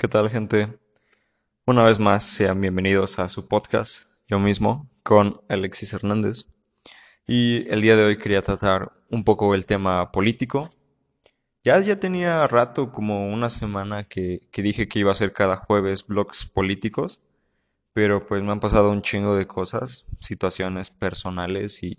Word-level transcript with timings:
¿Qué 0.00 0.08
tal, 0.08 0.30
gente? 0.30 0.78
Una 1.66 1.84
vez 1.84 1.98
más, 1.98 2.24
sean 2.24 2.58
bienvenidos 2.58 3.18
a 3.18 3.28
su 3.28 3.46
podcast, 3.48 4.06
yo 4.28 4.38
mismo, 4.38 4.88
con 5.02 5.42
Alexis 5.50 5.92
Hernández. 5.92 6.46
Y 7.26 7.68
el 7.68 7.82
día 7.82 7.96
de 7.96 8.04
hoy 8.04 8.16
quería 8.16 8.40
tratar 8.40 8.92
un 9.10 9.24
poco 9.24 9.54
el 9.54 9.66
tema 9.66 10.10
político. 10.10 10.70
Ya, 11.64 11.78
ya 11.80 12.00
tenía 12.00 12.48
rato, 12.48 12.92
como 12.92 13.30
una 13.30 13.50
semana, 13.50 14.04
que, 14.04 14.48
que 14.50 14.62
dije 14.62 14.88
que 14.88 15.00
iba 15.00 15.10
a 15.10 15.12
hacer 15.12 15.34
cada 15.34 15.56
jueves 15.56 16.06
blogs 16.06 16.46
políticos, 16.46 17.20
pero 17.92 18.26
pues 18.26 18.42
me 18.42 18.52
han 18.52 18.60
pasado 18.60 18.90
un 18.90 19.02
chingo 19.02 19.36
de 19.36 19.46
cosas, 19.46 20.06
situaciones 20.18 20.88
personales 20.88 21.82
y, 21.82 21.98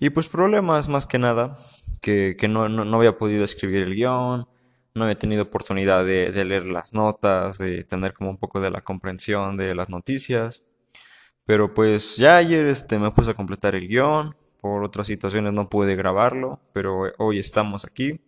y 0.00 0.10
pues 0.10 0.26
problemas 0.26 0.88
más 0.88 1.06
que 1.06 1.20
nada, 1.20 1.56
que, 2.02 2.34
que 2.36 2.48
no, 2.48 2.68
no, 2.68 2.84
no 2.84 2.96
había 2.96 3.16
podido 3.16 3.44
escribir 3.44 3.84
el 3.84 3.94
guion 3.94 4.48
no 4.96 5.08
he 5.08 5.14
tenido 5.14 5.44
oportunidad 5.44 6.04
de, 6.04 6.44
leer 6.44 6.66
las 6.66 6.94
notas, 6.94 7.58
de 7.58 7.84
tener 7.84 8.14
como 8.14 8.30
un 8.30 8.38
poco 8.38 8.60
de 8.60 8.70
la 8.70 8.80
comprensión 8.80 9.56
de 9.56 9.74
las 9.74 9.88
noticias. 9.88 10.64
Pero 11.44 11.74
pues 11.74 12.16
ya 12.16 12.38
ayer 12.38 12.66
este, 12.66 12.98
me 12.98 13.10
puse 13.12 13.30
a 13.30 13.34
completar 13.34 13.74
el 13.76 13.86
guion, 13.86 14.34
por 14.60 14.82
otras 14.82 15.06
situaciones 15.06 15.52
no 15.52 15.68
pude 15.68 15.94
grabarlo, 15.94 16.60
pero 16.72 17.12
hoy 17.18 17.38
estamos 17.38 17.84
aquí. 17.84 18.20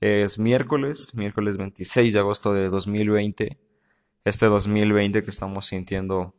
Es 0.00 0.38
miércoles, 0.38 1.14
miércoles 1.14 1.56
26 1.56 2.12
de 2.12 2.18
agosto 2.18 2.52
de 2.52 2.68
2020. 2.68 3.58
Este 4.24 4.46
2020 4.46 5.22
que 5.22 5.30
estamos 5.30 5.66
sintiendo, 5.66 6.34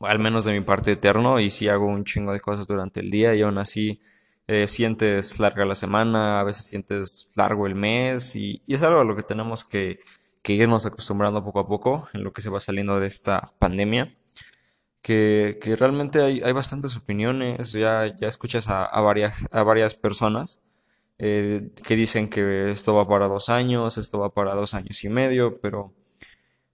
al 0.00 0.18
menos 0.18 0.44
de 0.44 0.52
mi 0.52 0.60
parte, 0.60 0.92
eterno, 0.92 1.40
y 1.40 1.50
si 1.50 1.68
hago 1.68 1.86
un 1.86 2.04
chingo 2.04 2.32
de 2.32 2.40
cosas 2.40 2.66
durante 2.66 3.00
el 3.00 3.10
día 3.10 3.34
y 3.34 3.42
aún 3.42 3.58
así 3.58 4.00
eh, 4.52 4.66
sientes 4.66 5.38
larga 5.38 5.64
la 5.64 5.76
semana, 5.76 6.40
a 6.40 6.42
veces 6.42 6.66
sientes 6.66 7.30
largo 7.36 7.68
el 7.68 7.76
mes 7.76 8.34
y, 8.34 8.60
es 8.66 8.82
algo 8.82 8.98
a 8.98 9.04
lo 9.04 9.14
que 9.14 9.22
tenemos 9.22 9.64
que, 9.64 10.00
irnos 10.44 10.86
acostumbrando 10.86 11.44
poco 11.44 11.60
a 11.60 11.68
poco 11.68 12.08
en 12.14 12.24
lo 12.24 12.32
que 12.32 12.42
se 12.42 12.50
va 12.50 12.58
saliendo 12.58 12.98
de 12.98 13.06
esta 13.06 13.42
pandemia. 13.60 14.12
Que, 15.02 15.56
realmente 15.78 16.20
hay, 16.20 16.52
bastantes 16.52 16.96
opiniones, 16.96 17.70
ya, 17.70 18.06
ya 18.16 18.26
escuchas 18.26 18.68
a, 18.68 19.00
varias, 19.00 19.34
a 19.52 19.62
varias 19.62 19.94
personas 19.94 20.60
eh, 21.18 21.70
que 21.84 21.94
dicen 21.94 22.28
que 22.28 22.70
esto 22.70 22.96
va 22.96 23.06
para 23.06 23.28
dos 23.28 23.50
años, 23.50 23.98
esto 23.98 24.18
va 24.18 24.34
para 24.34 24.56
dos 24.56 24.74
años 24.74 25.04
y 25.04 25.08
medio, 25.08 25.60
pero 25.60 25.94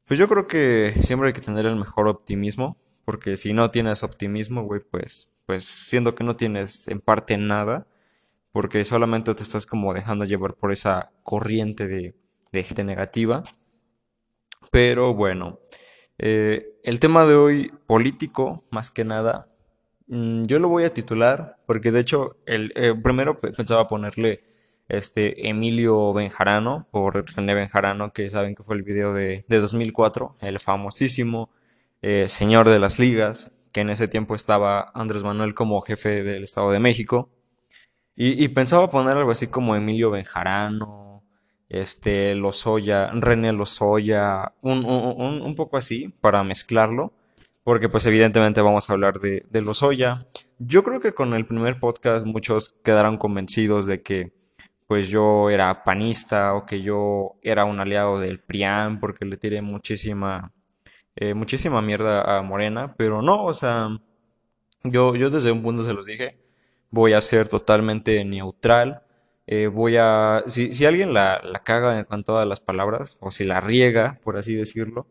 pues 0.06 0.18
yo 0.18 0.28
creo 0.28 0.46
que 0.46 0.94
siempre 1.02 1.28
hay 1.28 1.34
que 1.34 1.42
tener 1.42 1.66
el 1.66 1.76
mejor 1.76 2.08
optimismo, 2.08 2.78
porque 3.04 3.36
si 3.36 3.52
no 3.52 3.70
tienes 3.70 4.02
optimismo, 4.02 4.62
güey, 4.62 4.80
pues 4.80 5.30
pues 5.46 5.64
siendo 5.64 6.14
que 6.14 6.24
no 6.24 6.36
tienes 6.36 6.88
en 6.88 7.00
parte 7.00 7.36
nada, 7.38 7.86
porque 8.52 8.84
solamente 8.84 9.34
te 9.34 9.42
estás 9.42 9.66
como 9.66 9.94
dejando 9.94 10.24
llevar 10.24 10.54
por 10.54 10.72
esa 10.72 11.12
corriente 11.22 11.86
de, 11.88 12.14
gente 12.64 12.84
negativa. 12.84 13.44
Pero 14.70 15.14
bueno, 15.14 15.60
eh, 16.18 16.78
el 16.82 17.00
tema 17.00 17.26
de 17.26 17.34
hoy 17.34 17.72
político, 17.86 18.62
más 18.70 18.90
que 18.90 19.04
nada, 19.04 19.48
mm, 20.08 20.44
yo 20.44 20.58
lo 20.58 20.68
voy 20.68 20.84
a 20.84 20.94
titular, 20.94 21.56
porque 21.66 21.92
de 21.92 22.00
hecho, 22.00 22.38
el, 22.46 22.72
eh, 22.76 22.94
primero 22.94 23.40
pensaba 23.40 23.88
ponerle 23.88 24.40
este 24.88 25.48
Emilio 25.48 26.12
Benjarano, 26.12 26.86
por 26.90 27.24
René 27.34 27.54
Benjarano, 27.54 28.12
que 28.12 28.30
saben 28.30 28.54
que 28.54 28.62
fue 28.62 28.76
el 28.76 28.82
video 28.82 29.12
de, 29.12 29.44
de 29.48 29.58
2004, 29.60 30.34
el 30.42 30.60
famosísimo 30.60 31.50
eh, 32.02 32.26
señor 32.28 32.68
de 32.68 32.78
las 32.78 32.98
ligas, 32.98 33.50
que 33.76 33.82
en 33.82 33.90
ese 33.90 34.08
tiempo 34.08 34.34
estaba 34.34 34.90
Andrés 34.94 35.22
Manuel 35.22 35.52
como 35.52 35.82
jefe 35.82 36.22
del 36.24 36.44
Estado 36.44 36.70
de 36.70 36.80
México. 36.80 37.28
Y, 38.14 38.48
pensaba 38.48 38.88
poner 38.88 39.18
algo 39.18 39.30
así 39.30 39.48
como 39.48 39.76
Emilio 39.76 40.10
Benjarano, 40.10 41.22
este, 41.68 42.34
Lozoya, 42.34 43.10
René 43.12 43.52
Lozoya, 43.52 44.54
un, 44.62 44.86
un, 44.86 45.54
poco 45.56 45.76
así 45.76 46.08
para 46.22 46.42
mezclarlo, 46.42 47.12
porque 47.64 47.90
pues 47.90 48.06
evidentemente 48.06 48.62
vamos 48.62 48.88
a 48.88 48.94
hablar 48.94 49.20
de, 49.20 49.44
de 49.50 49.60
Lozoya. 49.60 50.24
Yo 50.58 50.82
creo 50.82 51.00
que 51.00 51.12
con 51.12 51.34
el 51.34 51.46
primer 51.46 51.78
podcast 51.78 52.24
muchos 52.24 52.76
quedaron 52.82 53.18
convencidos 53.18 53.84
de 53.84 54.00
que 54.00 54.32
pues 54.86 55.10
yo 55.10 55.50
era 55.50 55.84
panista 55.84 56.54
o 56.54 56.64
que 56.64 56.80
yo 56.80 57.34
era 57.42 57.66
un 57.66 57.78
aliado 57.78 58.20
del 58.20 58.40
PRIAN 58.40 59.00
porque 59.00 59.26
le 59.26 59.36
tiré 59.36 59.60
muchísima 59.60 60.54
eh, 61.16 61.32
muchísima 61.32 61.80
mierda 61.80 62.36
a 62.36 62.42
Morena, 62.42 62.94
pero 62.96 63.22
no, 63.22 63.44
o 63.44 63.54
sea, 63.54 63.88
yo, 64.84 65.16
yo 65.16 65.30
desde 65.30 65.50
un 65.50 65.62
punto 65.62 65.82
se 65.82 65.94
los 65.94 66.04
dije, 66.04 66.38
voy 66.90 67.14
a 67.14 67.22
ser 67.22 67.48
totalmente 67.48 68.22
neutral, 68.24 69.02
eh, 69.46 69.68
voy 69.68 69.96
a, 69.96 70.42
si, 70.46 70.74
si 70.74 70.84
alguien 70.84 71.14
la, 71.14 71.40
la 71.42 71.62
caga 71.64 72.04
con 72.04 72.22
todas 72.22 72.46
las 72.46 72.60
palabras, 72.60 73.16
o 73.20 73.30
si 73.30 73.44
la 73.44 73.62
riega, 73.62 74.18
por 74.24 74.36
así 74.36 74.54
decirlo, 74.54 75.06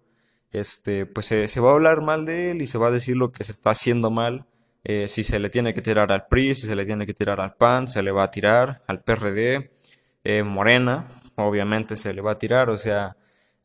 este, 0.52 1.08
pues 1.08 1.26
se, 1.26 1.48
se 1.48 1.60
va 1.60 1.72
a 1.72 1.74
hablar 1.74 2.02
mal 2.02 2.26
de 2.26 2.52
él 2.52 2.62
y 2.62 2.68
se 2.68 2.78
va 2.78 2.90
a 2.90 2.92
decir 2.92 3.18
lo 3.18 3.32
que 3.32 3.44
se 3.44 3.52
está 3.52 3.72
haciendo 3.72 4.12
mal. 4.12 4.46
Eh, 4.84 5.08
si 5.08 5.24
se 5.24 5.40
le 5.40 5.50
tiene 5.50 5.74
que 5.74 5.82
tirar 5.82 6.12
al 6.12 6.28
PRI, 6.28 6.54
si 6.54 6.68
se 6.68 6.76
le 6.76 6.86
tiene 6.86 7.08
que 7.08 7.14
tirar 7.16 7.42
al 7.42 7.56
PAN, 7.56 7.88
se 7.88 8.04
le 8.04 8.12
va 8.12 8.24
a 8.24 8.32
tirar 8.32 8.84
al 8.88 9.02
PRD, 9.04 9.72
Morena, 10.44 11.08
obviamente 11.38 11.96
se 11.96 12.14
le 12.14 12.22
va 12.22 12.34
a 12.34 12.38
tirar, 12.38 12.70
o 12.70 12.78
sea, 12.78 13.16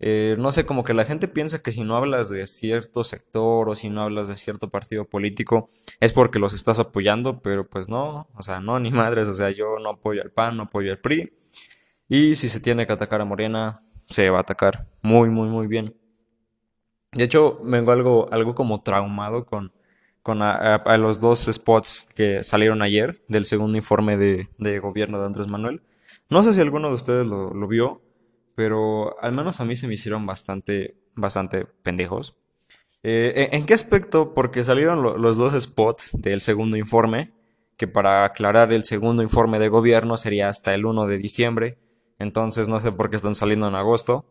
eh, 0.03 0.35
no 0.39 0.51
sé, 0.51 0.65
como 0.65 0.83
que 0.83 0.95
la 0.95 1.05
gente 1.05 1.29
piensa 1.29 1.63
que 1.63 1.73
si 1.73 1.85
no 1.85 1.95
hablas 1.95 2.31
de 2.31 2.47
cierto 2.47 3.05
sector 3.05 3.69
o 3.69 3.75
si 3.75 3.91
no 3.91 4.01
hablas 4.01 4.29
de 4.29 4.37
cierto 4.37 4.71
partido 4.71 5.05
político 5.05 5.67
es 6.01 6.15
porque 6.15 6.39
los 6.39 6.55
estás 6.55 6.79
apoyando, 6.79 7.43
pero 7.43 7.69
pues 7.69 7.91
no, 7.91 8.27
o 8.35 8.43
sea, 8.43 8.61
no, 8.61 8.81
ni 8.81 8.91
madres, 8.91 9.29
o 9.29 9.35
sea, 9.35 9.51
yo 9.51 9.79
no 9.79 9.91
apoyo 9.91 10.23
al 10.23 10.31
PAN, 10.31 10.57
no 10.57 10.65
apoyo 10.65 10.91
al 10.91 10.99
PRI. 10.99 11.33
Y 12.09 12.35
si 12.37 12.49
se 12.49 12.61
tiene 12.61 12.87
que 12.87 12.95
atacar 12.95 13.21
a 13.21 13.27
Morena, 13.27 13.81
se 14.09 14.31
va 14.31 14.39
a 14.39 14.41
atacar 14.41 14.87
muy, 15.03 15.29
muy, 15.29 15.49
muy 15.49 15.67
bien. 15.67 15.95
De 17.13 17.25
hecho, 17.25 17.61
vengo 17.63 17.93
algo, 17.93 18.29
algo 18.33 18.55
como 18.55 18.83
traumado 18.83 19.45
con, 19.45 19.73
con 20.23 20.43
a, 20.43 20.97
los 20.97 21.21
dos 21.21 21.41
spots 21.53 22.13
que 22.15 22.43
salieron 22.43 22.83
ayer 22.83 23.23
del 23.29 23.45
segundo 23.45 23.77
informe 23.77 24.17
de, 24.17 24.49
de, 24.59 24.79
gobierno 24.79 25.21
de 25.21 25.27
Andrés 25.27 25.49
Manuel. 25.49 25.83
No 26.31 26.43
sé 26.43 26.55
si 26.55 26.61
alguno 26.61 26.89
de 26.89 26.95
ustedes 26.95 27.27
lo, 27.27 27.53
lo 27.53 27.69
vio 27.69 28.01
pero 28.55 29.21
al 29.23 29.33
menos 29.33 29.61
a 29.61 29.65
mí 29.65 29.77
se 29.77 29.87
me 29.87 29.95
hicieron 29.95 30.27
bastante, 30.27 30.97
bastante 31.15 31.65
pendejos. 31.65 32.37
Eh, 33.03 33.49
¿En 33.53 33.65
qué 33.65 33.75
aspecto? 33.75 34.35
Porque 34.35 34.65
salieron 34.65 35.03
los 35.03 35.37
dos 35.37 35.61
spots 35.61 36.11
del 36.15 36.41
segundo 36.41 36.77
informe, 36.77 37.33
que 37.77 37.89
para 37.89 38.25
aclarar 38.25 38.73
el 38.73 38.85
segundo 38.85 39.23
informe 39.23 39.59
de 39.59 39.69
gobierno 39.69 40.17
sería 40.17 40.49
hasta 40.49 40.75
el 40.75 40.85
1 40.85 41.07
de 41.07 41.17
diciembre, 41.19 41.79
entonces 42.19 42.69
no 42.69 42.79
sé 42.79 42.93
por 42.93 43.09
qué 43.09 43.17
están 43.17 43.35
saliendo 43.35 43.69
en 43.69 43.75
agosto. 43.75 44.27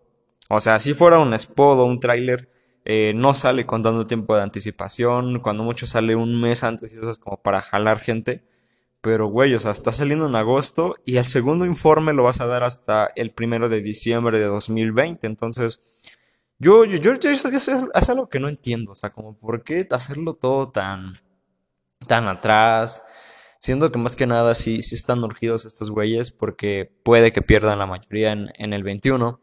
O 0.49 0.59
sea, 0.59 0.79
si 0.79 0.93
fuera 0.93 1.19
un 1.19 1.33
spot 1.33 1.79
o 1.79 1.85
un 1.85 1.99
tráiler, 1.99 2.49
eh, 2.85 3.13
no 3.15 3.33
sale 3.33 3.65
con 3.65 3.83
tanto 3.83 4.05
tiempo 4.05 4.35
de 4.35 4.43
anticipación, 4.43 5.39
cuando 5.39 5.63
mucho 5.63 5.87
sale 5.87 6.15
un 6.15 6.39
mes 6.39 6.63
antes 6.63 6.93
y 6.93 6.95
eso 6.95 7.09
es 7.09 7.19
como 7.19 7.41
para 7.41 7.61
jalar 7.61 7.99
gente. 7.99 8.43
Pero, 9.01 9.27
güey, 9.27 9.53
o 9.53 9.59
sea, 9.59 9.71
está 9.71 9.91
saliendo 9.91 10.27
en 10.27 10.35
agosto 10.35 10.95
y 11.05 11.17
el 11.17 11.25
segundo 11.25 11.65
informe 11.65 12.13
lo 12.13 12.23
vas 12.23 12.41
a 12.41 12.47
dar 12.47 12.63
hasta 12.63 13.09
el 13.15 13.31
primero 13.31 13.69
de 13.69 13.81
diciembre 13.81 14.39
de 14.39 14.45
2020. 14.45 15.25
Entonces, 15.25 16.03
yo, 16.57 16.83
yo, 16.83 16.97
yo, 16.97 17.15
yo, 17.15 17.29
es 17.31 18.09
algo 18.09 18.27
que 18.27 18.39
no 18.39 18.49
entiendo. 18.49 18.91
O 18.91 18.95
sea, 18.95 19.11
como, 19.11 19.37
¿por 19.37 19.63
qué 19.63 19.87
hacerlo 19.91 20.33
todo 20.33 20.69
tan, 20.71 21.21
tan 22.07 22.27
atrás? 22.27 23.01
Siendo 23.57 23.91
que 23.91 23.99
más 23.99 24.15
que 24.17 24.27
nada 24.27 24.53
sí, 24.53 24.81
sí 24.81 24.95
están 24.95 25.23
urgidos 25.23 25.65
estos 25.65 25.91
güeyes 25.91 26.31
porque 26.31 26.91
puede 27.03 27.31
que 27.31 27.41
pierdan 27.41 27.79
la 27.79 27.85
mayoría 27.85 28.33
en, 28.33 28.49
en 28.55 28.73
el 28.73 28.83
21. 28.83 29.39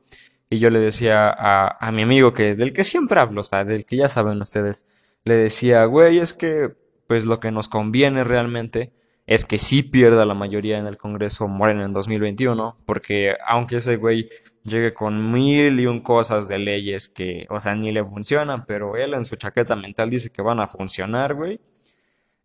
Y 0.51 0.59
yo 0.59 0.69
le 0.71 0.81
decía 0.81 1.31
a, 1.31 1.77
a 1.81 1.93
mi 1.93 2.03
amigo 2.03 2.35
que, 2.35 2.55
del 2.55 2.73
que 2.75 2.85
siempre 2.85 3.21
hablo, 3.21 3.41
o 3.41 3.45
sea, 3.45 3.65
del 3.65 3.87
que 3.87 3.97
ya 3.97 4.09
saben 4.09 4.41
ustedes, 4.41 4.85
le 5.25 5.35
decía, 5.35 5.85
güey, 5.87 6.19
es 6.19 6.35
que, 6.35 6.77
pues 7.09 7.25
lo 7.25 7.41
que 7.41 7.51
nos 7.51 7.69
conviene 7.69 8.23
realmente 8.23 8.93
es 9.27 9.45
que 9.45 9.59
sí 9.59 9.83
pierda 9.83 10.25
la 10.25 10.35
mayoría 10.35 10.79
en 10.79 10.87
el 10.87 10.97
Congreso 10.97 11.49
Moreno 11.49 11.85
en 11.85 11.93
2021, 11.93 12.77
porque 12.85 13.37
aunque 13.47 13.77
ese 13.77 13.97
güey 13.97 14.29
llegue 14.63 14.95
con 14.95 15.33
mil 15.33 15.79
y 15.81 15.87
un 15.87 16.01
cosas 16.01 16.49
de 16.49 16.59
leyes 16.59 17.09
que, 17.09 17.47
o 17.51 17.59
sea, 17.61 17.75
ni 17.75 17.93
le 17.93 18.05
funcionan, 18.05 18.65
pero 18.67 18.97
él 18.97 19.15
en 19.15 19.25
su 19.25 19.37
chaqueta 19.37 19.77
mental 19.77 20.11
dice 20.11 20.31
que 20.31 20.43
van 20.43 20.61
a 20.61 20.67
funcionar, 20.67 21.35
güey. 21.35 21.61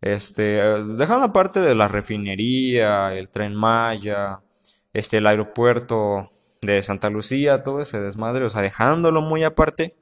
Este, 0.00 0.60
dejando 0.96 1.26
aparte 1.26 1.60
de 1.60 1.74
la 1.76 1.88
refinería, 1.88 3.14
el 3.14 3.30
tren 3.30 3.54
Maya, 3.54 4.40
este, 4.92 5.18
el 5.18 5.26
aeropuerto 5.28 6.28
de 6.62 6.82
Santa 6.82 7.10
Lucía, 7.10 7.62
todo 7.62 7.80
ese 7.80 8.00
desmadre, 8.00 8.44
o 8.44 8.50
sea, 8.50 8.62
dejándolo 8.62 9.22
muy 9.22 9.44
aparte, 9.44 9.94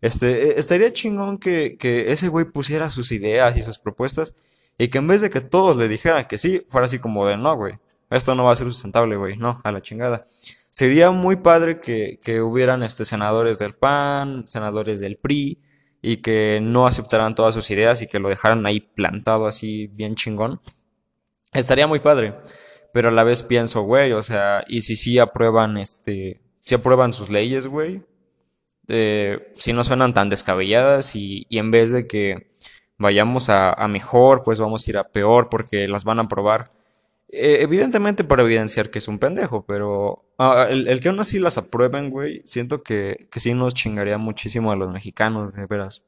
este, 0.00 0.50
e, 0.50 0.60
estaría 0.60 0.92
chingón 0.92 1.38
que, 1.38 1.76
que 1.78 2.12
ese 2.12 2.28
güey 2.28 2.44
pusiera 2.46 2.90
sus 2.90 3.10
ideas 3.12 3.56
y 3.56 3.62
sus 3.62 3.78
propuestas 3.78 4.34
y 4.78 4.88
que 4.88 4.98
en 4.98 5.06
vez 5.06 5.20
de 5.20 5.30
que 5.30 5.40
todos 5.40 5.76
le 5.76 5.88
dijeran 5.88 6.26
que 6.26 6.38
sí, 6.38 6.64
fuera 6.68 6.86
así 6.86 6.98
como 6.98 7.26
de 7.26 7.36
no, 7.36 7.56
güey. 7.56 7.74
Esto 8.10 8.34
no 8.34 8.44
va 8.44 8.52
a 8.52 8.56
ser 8.56 8.68
sustentable, 8.68 9.16
güey. 9.16 9.36
No, 9.36 9.60
a 9.64 9.72
la 9.72 9.82
chingada. 9.82 10.22
Sería 10.70 11.10
muy 11.10 11.36
padre 11.36 11.80
que, 11.80 12.20
que 12.22 12.40
hubieran 12.40 12.82
este, 12.82 13.04
senadores 13.04 13.58
del 13.58 13.74
PAN, 13.74 14.46
senadores 14.46 15.00
del 15.00 15.18
PRI, 15.18 15.60
y 16.00 16.18
que 16.18 16.60
no 16.62 16.86
aceptaran 16.86 17.34
todas 17.34 17.54
sus 17.54 17.70
ideas 17.70 18.00
y 18.00 18.06
que 18.06 18.20
lo 18.20 18.28
dejaran 18.28 18.64
ahí 18.64 18.80
plantado 18.80 19.46
así 19.46 19.88
bien 19.88 20.14
chingón. 20.14 20.60
Estaría 21.52 21.86
muy 21.86 22.00
padre. 22.00 22.34
Pero 22.92 23.10
a 23.10 23.12
la 23.12 23.24
vez 23.24 23.42
pienso, 23.42 23.82
güey, 23.82 24.12
o 24.12 24.22
sea, 24.22 24.64
y 24.66 24.80
si 24.80 24.96
sí 24.96 25.18
aprueban 25.18 25.76
este, 25.76 26.40
si 26.64 26.74
aprueban 26.74 27.12
sus 27.12 27.30
leyes, 27.30 27.66
güey, 27.66 28.02
eh, 28.88 29.52
si 29.58 29.72
no 29.72 29.84
suenan 29.84 30.14
tan 30.14 30.28
descabelladas 30.28 31.14
y, 31.14 31.46
en 31.50 31.70
vez 31.70 31.92
de 31.92 32.06
que 32.06 32.48
vayamos 32.98 33.48
a, 33.48 33.74
mejor, 33.88 34.42
pues 34.42 34.60
vamos 34.60 34.86
a 34.86 34.90
ir 34.90 34.98
a 34.98 35.08
peor 35.08 35.48
porque 35.48 35.88
las 35.88 36.04
van 36.04 36.18
a 36.18 36.28
probar. 36.28 36.70
Eh, 37.30 37.58
evidentemente 37.60 38.24
para 38.24 38.42
evidenciar 38.42 38.90
que 38.90 38.98
es 38.98 39.08
un 39.08 39.18
pendejo, 39.18 39.64
pero 39.66 40.24
ah, 40.38 40.66
el, 40.70 41.00
que 41.00 41.08
aún 41.08 41.20
así 41.20 41.38
las 41.38 41.58
aprueben, 41.58 42.10
güey, 42.10 42.42
siento 42.44 42.82
que, 42.82 43.28
que 43.30 43.40
sí 43.40 43.54
nos 43.54 43.74
chingaría 43.74 44.18
muchísimo 44.18 44.72
a 44.72 44.76
los 44.76 44.90
mexicanos, 44.92 45.52
de 45.54 45.66
veras. 45.66 46.02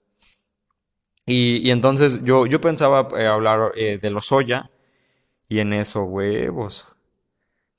Y, 1.27 1.71
entonces 1.71 2.21
yo, 2.25 2.47
yo 2.47 2.61
pensaba 2.61 3.09
eh, 3.17 3.27
hablar 3.27 3.73
de 3.75 4.11
los 4.11 4.33
Oya 4.33 4.71
y 5.49 5.61
en 5.61 5.73
eso, 5.73 6.05
huevos. 6.05 6.87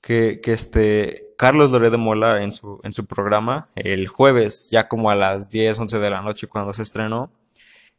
Que, 0.00 0.40
que 0.40 0.52
este, 0.52 1.34
Carlos 1.36 1.70
Loré 1.70 1.90
de 1.90 1.96
Mola 1.96 2.42
en 2.42 2.52
su, 2.52 2.80
en 2.84 2.92
su 2.92 3.06
programa, 3.06 3.68
el 3.74 4.06
jueves, 4.08 4.70
ya 4.70 4.88
como 4.88 5.10
a 5.10 5.16
las 5.16 5.50
10, 5.50 5.78
11 5.78 5.98
de 5.98 6.10
la 6.10 6.22
noche 6.22 6.46
cuando 6.46 6.72
se 6.72 6.82
estrenó, 6.82 7.32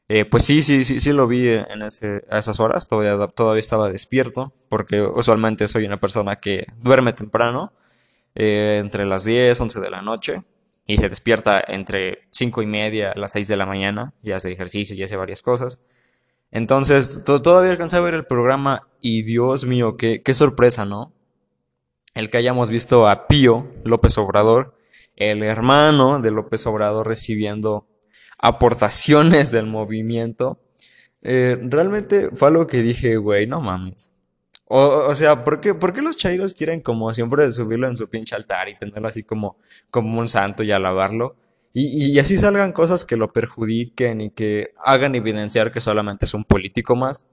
eh, 0.10 0.26
pues 0.26 0.44
sí, 0.44 0.62
sí, 0.62 0.84
sí, 0.84 1.00
sí 1.00 1.14
lo 1.14 1.28
vi 1.28 1.48
en 1.48 1.82
ese, 1.82 2.26
a 2.30 2.38
esas 2.38 2.60
horas, 2.60 2.88
todavía, 2.88 3.28
todavía 3.28 3.60
estaba 3.60 3.90
despierto, 3.90 4.54
porque 4.70 5.02
usualmente 5.02 5.68
soy 5.68 5.86
una 5.86 6.00
persona 6.00 6.38
que 6.38 6.68
duerme 6.82 7.14
temprano, 7.14 7.74
eh, 8.36 8.80
entre 8.82 9.06
las 9.06 9.24
10, 9.24 9.60
11 9.60 9.80
de 9.80 9.90
la 9.90 10.02
noche, 10.02 10.44
y 10.86 10.98
se 10.98 11.08
despierta 11.08 11.64
entre 11.66 12.28
5 12.32 12.62
y 12.62 12.66
media, 12.66 13.14
las 13.16 13.32
6 13.32 13.48
de 13.48 13.58
la 13.58 13.66
mañana, 13.66 14.14
y 14.22 14.32
hace 14.32 14.52
ejercicio 14.52 14.96
y 14.96 15.04
hace 15.04 15.16
varias 15.16 15.42
cosas. 15.42 15.80
Entonces, 16.52 17.24
todavía 17.24 17.72
alcancé 17.72 17.98
a 17.98 18.02
ver 18.02 18.14
el 18.14 18.26
programa 18.26 18.88
y 19.00 19.24
Dios 19.24 19.66
mío, 19.66 19.98
qué, 19.98 20.22
qué 20.22 20.34
sorpresa, 20.34 20.86
¿no? 20.86 21.14
El 22.14 22.30
que 22.30 22.38
hayamos 22.38 22.70
visto 22.70 23.08
a 23.08 23.28
Pío 23.28 23.72
López 23.86 24.18
Obrador, 24.18 24.76
el 25.16 25.42
hermano 25.44 26.20
de 26.22 26.32
López 26.32 26.68
Obrador 26.68 27.08
recibiendo 27.08 27.88
aportaciones 28.44 29.51
del 29.51 29.68
movimiento. 29.68 30.60
Eh, 31.22 31.57
realmente 31.62 32.30
fue 32.34 32.50
algo 32.50 32.68
que 32.68 32.81
dije, 32.81 33.16
güey, 33.16 33.48
no 33.48 33.62
mames. 33.62 34.12
O, 34.66 35.13
sea, 35.16 35.44
¿por 35.44 35.62
qué, 35.62 35.74
¿por 35.74 35.94
qué, 35.94 36.01
los 36.01 36.18
chairos 36.18 36.54
quieren 36.54 36.81
como 36.81 37.13
siempre 37.13 37.50
subirlo 37.51 37.88
en 37.88 37.95
su 37.95 38.10
pinche 38.10 38.36
altar 38.36 38.69
y 38.69 38.78
tenerlo 38.78 39.07
así 39.07 39.24
como, 39.24 39.57
como 39.92 40.19
un 40.19 40.28
santo 40.28 40.63
y 40.63 40.72
alabarlo? 40.72 41.38
Y, 41.74 42.19
así 42.19 42.38
salgan 42.38 42.72
cosas 42.72 43.06
que 43.06 43.16
lo 43.16 43.31
perjudiquen 43.31 44.22
y 44.22 44.30
que 44.31 44.74
hagan 44.84 45.16
evidenciar 45.16 45.72
que 45.72 45.81
solamente 45.81 46.25
es 46.25 46.34
un 46.34 46.44
político 46.44 46.95
más. 46.95 47.25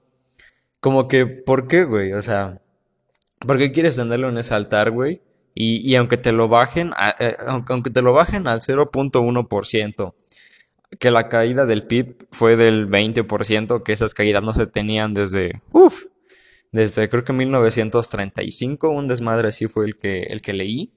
Como 0.80 1.08
que, 1.08 1.26
¿por 1.26 1.66
qué, 1.66 1.84
güey? 1.84 2.12
O 2.12 2.22
sea, 2.22 2.60
¿por 3.40 3.58
qué 3.58 3.72
quieres 3.72 3.96
tenerlo 3.96 4.28
en 4.28 4.38
ese 4.38 4.54
altar, 4.54 4.92
güey? 4.92 5.22
Y, 5.54 5.78
y 5.90 5.96
aunque 5.96 6.18
te 6.18 6.32
lo 6.32 6.48
bajen, 6.48 6.92
eh, 7.18 7.36
aunque, 7.46 7.90
te 7.90 8.02
lo 8.02 8.12
bajen 8.12 8.46
al 8.46 8.60
0.1%, 8.60 10.14
que 10.98 11.10
la 11.10 11.28
caída 11.28 11.66
del 11.66 11.86
PIB 11.86 12.26
fue 12.30 12.56
del 12.56 12.88
20%, 12.88 13.82
que 13.82 13.92
esas 13.92 14.14
caídas 14.14 14.42
no 14.42 14.52
se 14.52 14.66
tenían 14.66 15.14
desde, 15.14 15.62
uff, 15.72 16.06
desde 16.72 17.08
creo 17.08 17.24
que 17.24 17.32
1935, 17.32 18.90
un 18.90 19.08
desmadre 19.08 19.48
así 19.48 19.66
fue 19.66 19.86
el 19.86 19.96
que, 19.96 20.22
el 20.24 20.42
que 20.42 20.52
leí. 20.52 20.92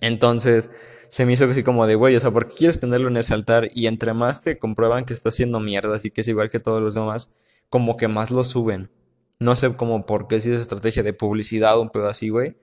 Entonces, 0.00 0.70
se 1.10 1.24
me 1.24 1.32
hizo 1.32 1.46
así 1.46 1.62
como 1.62 1.86
de, 1.86 1.94
güey, 1.94 2.14
o 2.16 2.20
sea, 2.20 2.30
¿por 2.30 2.48
qué 2.48 2.54
quieres 2.54 2.80
tenerlo 2.80 3.08
en 3.08 3.16
ese 3.16 3.34
altar? 3.34 3.68
Y 3.74 3.86
entre 3.86 4.12
más 4.12 4.42
te 4.42 4.58
comprueban 4.58 5.04
que 5.04 5.14
está 5.14 5.30
haciendo 5.30 5.60
mierda, 5.60 5.96
así 5.96 6.10
que 6.10 6.20
es 6.20 6.28
igual 6.28 6.50
que 6.50 6.60
todos 6.60 6.82
los 6.82 6.94
demás, 6.94 7.30
como 7.70 7.96
que 7.96 8.08
más 8.08 8.30
lo 8.30 8.44
suben. 8.44 8.90
No 9.38 9.56
sé 9.56 9.74
cómo 9.76 10.04
por 10.04 10.28
qué 10.28 10.40
si 10.40 10.50
es 10.50 10.60
estrategia 10.60 11.02
de 11.02 11.12
publicidad, 11.12 11.78
un 11.78 11.90
pedo 11.90 12.08
así, 12.08 12.28
güey. 12.28 12.56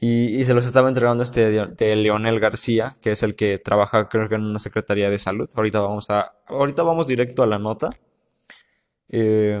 Y, 0.00 0.44
se 0.44 0.54
los 0.54 0.64
estaba 0.64 0.88
entregando 0.88 1.24
este 1.24 1.50
de, 1.50 1.96
Leonel 1.96 2.38
García, 2.38 2.94
que 3.02 3.12
es 3.12 3.22
el 3.24 3.34
que 3.34 3.58
trabaja, 3.58 4.08
creo 4.08 4.28
que 4.28 4.36
en 4.36 4.44
una 4.44 4.60
secretaría 4.60 5.10
de 5.10 5.18
salud. 5.18 5.50
Ahorita 5.54 5.80
vamos 5.80 6.08
a, 6.10 6.34
ahorita 6.46 6.84
vamos 6.84 7.06
directo 7.08 7.42
a 7.42 7.46
la 7.46 7.58
nota. 7.58 7.90
Eh, 9.08 9.60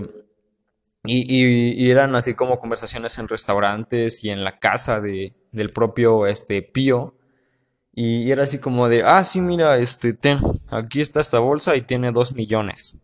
y, 1.04 1.84
y, 1.84 1.90
eran 1.90 2.14
así 2.14 2.34
como 2.34 2.60
conversaciones 2.60 3.18
en 3.18 3.28
restaurantes 3.28 4.22
y 4.22 4.30
en 4.30 4.44
la 4.44 4.58
casa 4.58 5.00
de, 5.00 5.32
del 5.52 5.72
propio 5.72 6.26
este, 6.26 6.62
Pío 6.62 7.14
y 8.00 8.30
era 8.30 8.44
así 8.44 8.60
como 8.60 8.88
de, 8.88 9.02
ah, 9.02 9.24
sí, 9.24 9.40
mira, 9.40 9.76
este, 9.78 10.12
ten, 10.12 10.38
aquí 10.70 11.00
está 11.00 11.20
esta 11.20 11.40
bolsa 11.40 11.74
y 11.74 11.82
tiene 11.82 12.12
dos 12.12 12.32
millones. 12.32 12.96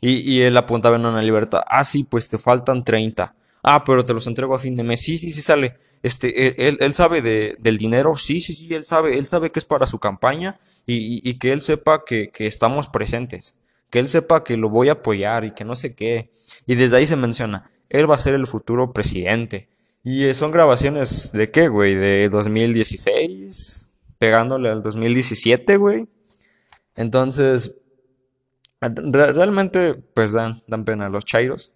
Y 0.00 0.40
él 0.40 0.56
apuntaba 0.56 0.96
en 0.96 1.06
una 1.06 1.22
libertad, 1.22 1.62
ah, 1.64 1.84
sí, 1.84 2.02
pues 2.02 2.28
te 2.28 2.36
faltan 2.36 2.82
30. 2.82 3.36
Ah, 3.68 3.82
pero 3.84 4.06
te 4.06 4.14
los 4.14 4.28
entrego 4.28 4.54
a 4.54 4.60
fin 4.60 4.76
de 4.76 4.84
mes. 4.84 5.00
Sí, 5.00 5.18
sí, 5.18 5.32
sí 5.32 5.42
sale. 5.42 5.74
Este, 6.00 6.68
él, 6.68 6.76
él 6.78 6.94
sabe 6.94 7.20
de, 7.20 7.56
del 7.58 7.78
dinero. 7.78 8.14
Sí, 8.14 8.38
sí, 8.38 8.54
sí, 8.54 8.72
él 8.72 8.86
sabe. 8.86 9.18
Él 9.18 9.26
sabe 9.26 9.50
que 9.50 9.58
es 9.58 9.64
para 9.64 9.88
su 9.88 9.98
campaña 9.98 10.56
y, 10.86 11.34
que 11.40 11.50
él 11.50 11.60
sepa 11.60 12.04
que, 12.04 12.30
que, 12.30 12.46
estamos 12.46 12.86
presentes. 12.86 13.58
Que 13.90 13.98
él 13.98 14.08
sepa 14.08 14.44
que 14.44 14.56
lo 14.56 14.70
voy 14.70 14.88
a 14.88 14.92
apoyar 14.92 15.44
y 15.44 15.50
que 15.50 15.64
no 15.64 15.74
sé 15.74 15.96
qué. 15.96 16.30
Y 16.64 16.76
desde 16.76 16.96
ahí 16.96 17.08
se 17.08 17.16
menciona, 17.16 17.68
él 17.88 18.08
va 18.08 18.14
a 18.14 18.18
ser 18.18 18.34
el 18.34 18.46
futuro 18.46 18.92
presidente. 18.92 19.68
Y 20.04 20.32
son 20.34 20.52
grabaciones 20.52 21.32
de 21.32 21.50
qué, 21.50 21.66
güey? 21.66 21.96
De 21.96 22.28
2016 22.28 23.88
pegándole 24.18 24.68
al 24.68 24.80
2017, 24.80 25.76
güey. 25.76 26.06
Entonces, 26.94 27.74
realmente, 28.80 29.94
pues 29.94 30.30
dan, 30.30 30.62
dan 30.68 30.84
pena 30.84 31.08
los 31.08 31.24
chairos. 31.24 31.72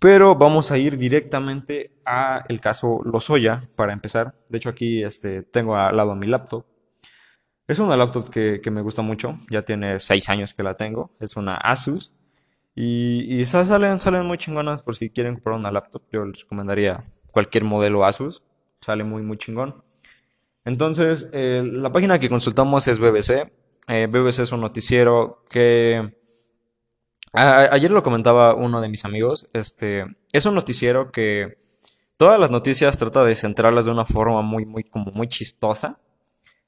Pero 0.00 0.34
vamos 0.34 0.70
a 0.70 0.78
ir 0.78 0.98
directamente 0.98 1.92
a 2.04 2.44
el 2.48 2.60
caso 2.60 3.00
Lozoya 3.04 3.64
para 3.76 3.92
empezar. 3.92 4.34
De 4.48 4.58
hecho, 4.58 4.68
aquí 4.68 5.02
este, 5.02 5.42
tengo 5.42 5.76
al 5.76 5.96
lado 5.96 6.14
mi 6.14 6.26
laptop. 6.26 6.66
Es 7.66 7.78
una 7.78 7.96
laptop 7.96 8.28
que, 8.28 8.60
me 8.70 8.82
gusta 8.82 9.02
mucho. 9.02 9.38
Ya 9.50 9.62
tiene 9.62 9.98
6 9.98 10.28
años 10.28 10.52
que 10.52 10.62
la 10.62 10.74
tengo. 10.74 11.10
Es 11.20 11.36
una 11.36 11.54
Asus. 11.54 12.12
Y, 12.74 13.40
y 13.40 13.44
salen, 13.46 14.00
salen 14.00 14.26
muy 14.26 14.36
chingonas 14.36 14.82
por 14.82 14.96
si 14.96 15.10
quieren 15.10 15.34
comprar 15.34 15.56
una 15.56 15.70
laptop. 15.70 16.02
Yo 16.12 16.24
les 16.26 16.42
recomendaría 16.42 17.04
cualquier 17.32 17.64
modelo 17.64 18.04
Asus. 18.04 18.42
Sale 18.80 19.04
muy, 19.04 19.22
muy 19.22 19.38
chingón. 19.38 19.82
Entonces, 20.64 21.28
eh, 21.32 21.62
la 21.64 21.92
página 21.92 22.18
que 22.18 22.28
consultamos 22.28 22.88
es 22.88 22.98
BBC. 22.98 23.50
Eh, 23.88 24.06
BBC 24.06 24.40
es 24.40 24.52
un 24.52 24.60
noticiero 24.60 25.44
que... 25.48 26.14
ayer 27.34 27.90
lo 27.90 28.02
comentaba 28.02 28.54
uno 28.54 28.80
de 28.80 28.88
mis 28.88 29.04
amigos. 29.04 29.48
Este, 29.52 30.06
es 30.32 30.46
un 30.46 30.54
noticiero 30.54 31.10
que 31.10 31.56
todas 32.16 32.38
las 32.38 32.50
noticias 32.50 32.96
trata 32.96 33.24
de 33.24 33.34
centrarlas 33.34 33.84
de 33.84 33.90
una 33.90 34.04
forma 34.04 34.42
muy, 34.42 34.64
muy, 34.64 34.84
como 34.84 35.10
muy 35.12 35.28
chistosa. 35.28 35.98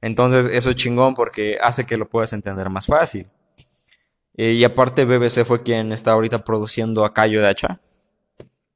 Entonces, 0.00 0.46
eso 0.46 0.70
es 0.70 0.76
chingón 0.76 1.14
porque 1.14 1.58
hace 1.60 1.86
que 1.86 1.96
lo 1.96 2.08
puedas 2.08 2.32
entender 2.32 2.68
más 2.68 2.87
fácil. 2.87 3.28
Eh, 4.37 4.52
y 4.52 4.64
aparte, 4.64 5.04
BBC 5.04 5.44
fue 5.44 5.62
quien 5.62 5.92
está 5.92 6.12
ahorita 6.12 6.44
produciendo 6.44 7.04
a 7.04 7.14
Cayo 7.14 7.40
de 7.40 7.49
Hacha. 7.49 7.80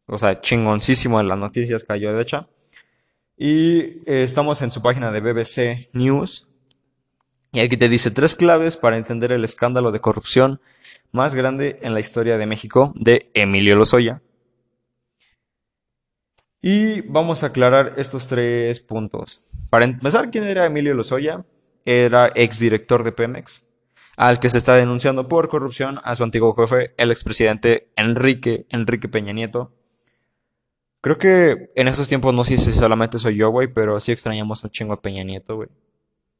O 0.06 0.18
sea, 0.18 0.40
chingoncísimo 0.40 1.20
en 1.20 1.28
las 1.28 1.38
noticias 1.38 1.84
Cayo 1.84 2.14
de 2.14 2.20
Hacha. 2.20 2.48
Y 3.36 3.80
eh, 4.06 4.22
estamos 4.22 4.62
en 4.62 4.70
su 4.70 4.80
página 4.80 5.10
de 5.12 5.20
BBC 5.20 5.88
News. 5.94 6.48
Y 7.52 7.60
aquí 7.60 7.76
te 7.76 7.88
dice 7.88 8.10
tres 8.10 8.34
claves 8.34 8.76
para 8.76 8.96
entender 8.96 9.32
el 9.32 9.44
escándalo 9.44 9.92
de 9.92 10.00
corrupción 10.00 10.60
más 11.12 11.34
grande 11.34 11.78
en 11.82 11.94
la 11.94 12.00
historia 12.00 12.38
de 12.38 12.46
México 12.46 12.92
de 12.96 13.30
Emilio 13.34 13.76
Lozoya. 13.76 14.22
Y 16.62 17.00
vamos 17.02 17.42
a 17.42 17.46
aclarar 17.46 17.94
estos 17.96 18.26
tres 18.26 18.80
puntos. 18.80 19.68
Para 19.70 19.86
empezar, 19.86 20.30
¿quién 20.30 20.44
era 20.44 20.66
Emilio 20.66 20.94
Lozoya? 20.94 21.44
Era 21.84 22.30
exdirector 22.34 23.02
de 23.02 23.12
Pemex, 23.12 23.68
al 24.16 24.38
que 24.38 24.50
se 24.50 24.58
está 24.58 24.74
denunciando 24.74 25.28
por 25.28 25.48
corrupción 25.48 26.00
a 26.04 26.14
su 26.14 26.24
antiguo 26.24 26.54
jefe, 26.54 26.94
el 26.98 27.10
expresidente 27.10 27.90
Enrique, 27.96 28.66
Enrique 28.70 29.08
Peña 29.08 29.32
Nieto, 29.32 29.72
Creo 31.00 31.16
que 31.16 31.70
en 31.76 31.88
estos 31.88 32.08
tiempos 32.08 32.34
no 32.34 32.44
sé 32.44 32.58
si 32.58 32.72
solamente 32.72 33.18
soy 33.18 33.36
yo, 33.36 33.48
güey, 33.50 33.68
pero 33.72 33.98
sí 34.00 34.12
extrañamos 34.12 34.62
un 34.64 34.70
chingo 34.70 34.92
a 34.92 35.00
Peña 35.00 35.24
Nieto, 35.24 35.56
güey. 35.56 35.68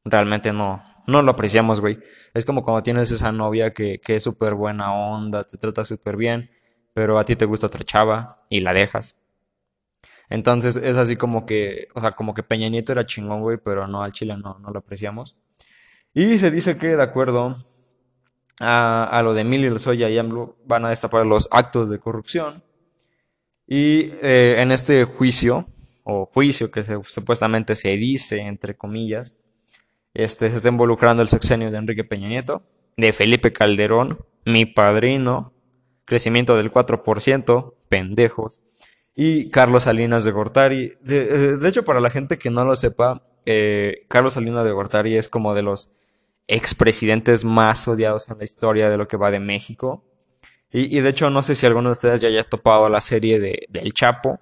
Realmente 0.05 0.53
no, 0.53 0.83
no 1.11 1.23
lo 1.23 1.33
apreciamos, 1.33 1.81
güey. 1.81 1.99
Es 2.35 2.45
como 2.45 2.65
cuando 2.65 2.83
tienes 2.83 3.11
esa 3.11 3.33
novia 3.33 3.73
que, 3.73 4.01
que 4.01 4.17
es 4.17 4.23
súper 4.23 4.55
buena 4.55 4.95
onda, 4.95 5.45
te 5.45 5.59
trata 5.59 5.85
súper 5.85 6.17
bien, 6.17 6.51
pero 6.95 7.19
a 7.19 7.25
ti 7.25 7.37
te 7.37 7.45
gusta 7.45 7.67
otra 7.67 7.85
chava 7.85 8.45
y 8.49 8.61
la 8.61 8.73
dejas. 8.73 9.17
Entonces 10.31 10.77
es 10.77 10.97
así 10.97 11.17
como 11.17 11.45
que, 11.45 11.89
o 11.95 12.01
sea, 12.01 12.13
como 12.13 12.35
que 12.35 12.43
Peña 12.43 12.69
Nieto 12.69 12.93
era 12.93 13.05
chingón, 13.05 13.43
güey, 13.43 13.59
pero 13.59 13.87
no, 13.87 14.03
al 14.03 14.13
Chile 14.13 14.37
no, 14.37 14.59
no 14.61 14.71
lo 14.71 14.79
apreciamos. 14.79 15.37
Y 16.15 16.39
se 16.39 16.51
dice 16.51 16.79
que, 16.79 16.97
de 16.97 17.03
acuerdo 17.03 17.57
a, 18.61 19.21
lo 19.25 19.35
de 19.35 19.43
Emilio 19.43 19.71
Lozoya 19.71 20.09
y 20.09 20.19
AMLO, 20.19 20.57
van 20.65 20.85
a 20.85 20.91
destapar 20.91 21.27
los 21.27 21.49
actos 21.51 21.89
de 21.89 21.99
corrupción 21.99 22.63
y 23.67 24.13
eh, 24.23 24.57
en 24.59 24.73
este 24.73 25.05
juicio, 25.05 25.67
o 26.05 26.27
juicio 26.27 26.71
que 26.71 26.83
supuestamente 26.83 27.77
se 27.77 27.91
dice, 27.97 28.41
entre 28.41 28.77
comillas, 28.77 29.37
este, 30.15 30.51
se 30.51 30.57
está 30.57 30.69
involucrando 30.69 31.23
el 31.23 31.29
sexenio 31.29 31.71
de 31.71 31.79
Enrique 31.79 32.05
Peña 32.05 32.29
Nieto, 32.29 32.63
de 32.97 33.13
Felipe 33.13 33.53
Calderón, 33.53 34.19
mi 34.45 34.67
padrino, 34.67 35.53
crecimiento 36.05 36.57
del 36.57 36.73
4%, 36.73 37.75
pendejos, 37.89 38.61
y 39.15 39.51
Carlos 39.51 39.85
Salinas 39.85 40.25
de 40.25 40.33
Gortari. 40.33 40.95
De, 41.01 41.59
hecho, 41.69 41.85
para 41.85 42.01
la 42.01 42.11
gente 42.11 42.39
que 42.39 42.51
no 42.51 42.65
lo 42.65 42.75
sepa, 42.77 43.23
eh, 43.47 44.07
Carlos 44.09 44.35
Salinas 44.35 44.65
de 44.65 44.73
Gortari 44.73 45.17
es 45.17 45.29
como 45.29 45.55
de 45.55 45.63
los 45.63 45.91
expresidentes 46.47 47.45
más 47.45 47.87
odiados 47.87 48.29
en 48.31 48.39
la 48.39 48.45
historia 48.45 48.91
de 48.91 48.97
lo 48.97 49.07
que 49.07 49.17
va 49.17 49.31
de 49.31 49.41
México. 49.41 50.05
Y, 50.73 51.01
de 51.01 51.09
hecho, 51.09 51.31
no 51.31 51.43
sé 51.43 51.57
si 51.57 51.67
alguno 51.67 51.89
de 51.89 51.95
ustedes 51.95 52.21
ya 52.21 52.29
haya 52.29 52.45
topado 52.45 52.89
la 52.89 53.01
serie 53.01 53.41
de, 53.41 53.67
del 53.69 53.93
Chapo. 53.93 54.39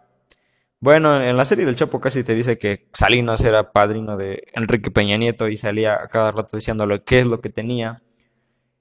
Bueno, 0.80 1.20
en 1.20 1.36
la 1.36 1.44
serie 1.44 1.64
del 1.64 1.74
Chapo 1.74 2.00
casi 2.00 2.22
te 2.22 2.34
dice 2.34 2.56
que 2.56 2.88
Salinas 2.92 3.42
era 3.44 3.72
padrino 3.72 4.16
de 4.16 4.44
Enrique 4.54 4.92
Peña 4.92 5.16
Nieto 5.16 5.48
y 5.48 5.56
salía 5.56 5.94
a 5.94 6.08
cada 6.08 6.30
rato 6.30 6.56
diciéndole 6.56 7.02
qué 7.02 7.18
es 7.18 7.26
lo 7.26 7.40
que 7.40 7.50
tenía 7.50 8.02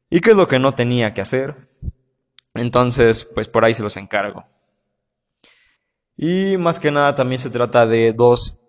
y 0.09 0.21
qué 0.21 0.31
es 0.31 0.37
lo 0.37 0.47
que 0.47 0.59
no 0.59 0.75
tenía 0.75 1.13
que 1.15 1.21
hacer. 1.21 1.55
Entonces, 2.53 3.25
pues 3.25 3.47
por 3.47 3.65
ahí 3.65 3.73
se 3.73 3.83
los 3.83 3.97
encargo. 3.97 4.43
Y 6.15 6.57
más 6.57 6.79
que 6.79 6.91
nada 6.91 7.15
también 7.15 7.41
se 7.41 7.49
trata 7.49 7.85
de 7.85 8.13
dos, 8.13 8.59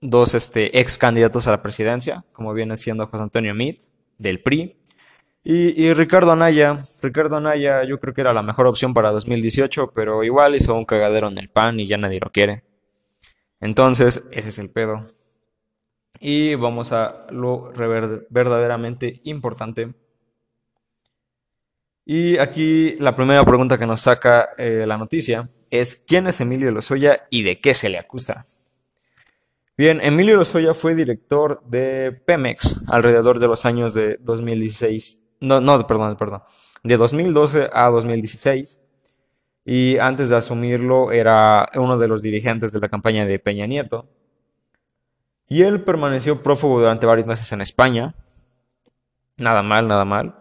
dos 0.00 0.34
este, 0.34 0.78
ex 0.78 0.98
candidatos 0.98 1.48
a 1.48 1.52
la 1.52 1.62
presidencia, 1.62 2.24
como 2.32 2.52
viene 2.52 2.76
siendo 2.76 3.06
José 3.06 3.22
Antonio 3.22 3.54
Meade, 3.54 3.78
del 4.18 4.42
PRI, 4.42 4.76
y, 5.48 5.92
Ricardo 5.94 6.32
Anaya. 6.32 6.80
Ricardo 7.00 7.36
Anaya 7.36 7.84
yo 7.84 8.00
creo 8.00 8.12
que 8.12 8.20
era 8.20 8.32
la 8.32 8.42
mejor 8.42 8.66
opción 8.66 8.92
para 8.92 9.12
2018, 9.12 9.92
pero 9.94 10.24
igual 10.24 10.56
hizo 10.56 10.74
un 10.74 10.84
cagadero 10.84 11.28
en 11.28 11.38
el 11.38 11.48
pan 11.48 11.78
y 11.78 11.86
ya 11.86 11.96
nadie 11.96 12.18
lo 12.18 12.32
quiere. 12.32 12.64
Entonces, 13.66 14.24
ese 14.30 14.48
es 14.48 14.58
el 14.58 14.70
pedo. 14.70 15.04
Y 16.18 16.54
vamos 16.54 16.92
a 16.92 17.26
lo 17.30 17.72
verdaderamente 18.30 19.20
importante. 19.24 19.92
Y 22.04 22.38
aquí 22.38 22.96
la 22.96 23.14
primera 23.14 23.44
pregunta 23.44 23.76
que 23.76 23.86
nos 23.86 24.00
saca 24.00 24.50
eh, 24.56 24.84
la 24.86 24.96
noticia 24.96 25.50
es 25.70 25.96
¿quién 25.96 26.26
es 26.28 26.40
Emilio 26.40 26.70
Lozoya 26.70 27.26
y 27.28 27.42
de 27.42 27.60
qué 27.60 27.74
se 27.74 27.88
le 27.88 27.98
acusa? 27.98 28.46
Bien, 29.76 30.00
Emilio 30.00 30.36
Lozoya 30.36 30.72
fue 30.72 30.94
director 30.94 31.62
de 31.66 32.12
Pemex 32.12 32.88
alrededor 32.88 33.40
de 33.40 33.48
los 33.48 33.66
años 33.66 33.92
de 33.92 34.16
2016 34.22 35.26
no, 35.40 35.60
no, 35.60 35.86
perdón, 35.86 36.16
perdón, 36.16 36.42
de 36.82 36.96
2012 36.96 37.70
a 37.72 37.86
2016. 37.88 38.82
Y 39.66 39.98
antes 39.98 40.30
de 40.30 40.36
asumirlo 40.36 41.12
era 41.12 41.68
uno 41.74 41.98
de 41.98 42.08
los 42.08 42.22
dirigentes 42.22 42.72
de 42.72 42.80
la 42.80 42.88
campaña 42.88 43.26
de 43.26 43.38
Peña 43.38 43.66
Nieto. 43.66 44.08
Y 45.48 45.62
él 45.62 45.82
permaneció 45.82 46.42
prófugo 46.42 46.80
durante 46.80 47.04
varios 47.04 47.26
meses 47.26 47.52
en 47.52 47.60
España. 47.60 48.14
Nada 49.36 49.62
mal, 49.62 49.88
nada 49.88 50.04
mal. 50.04 50.36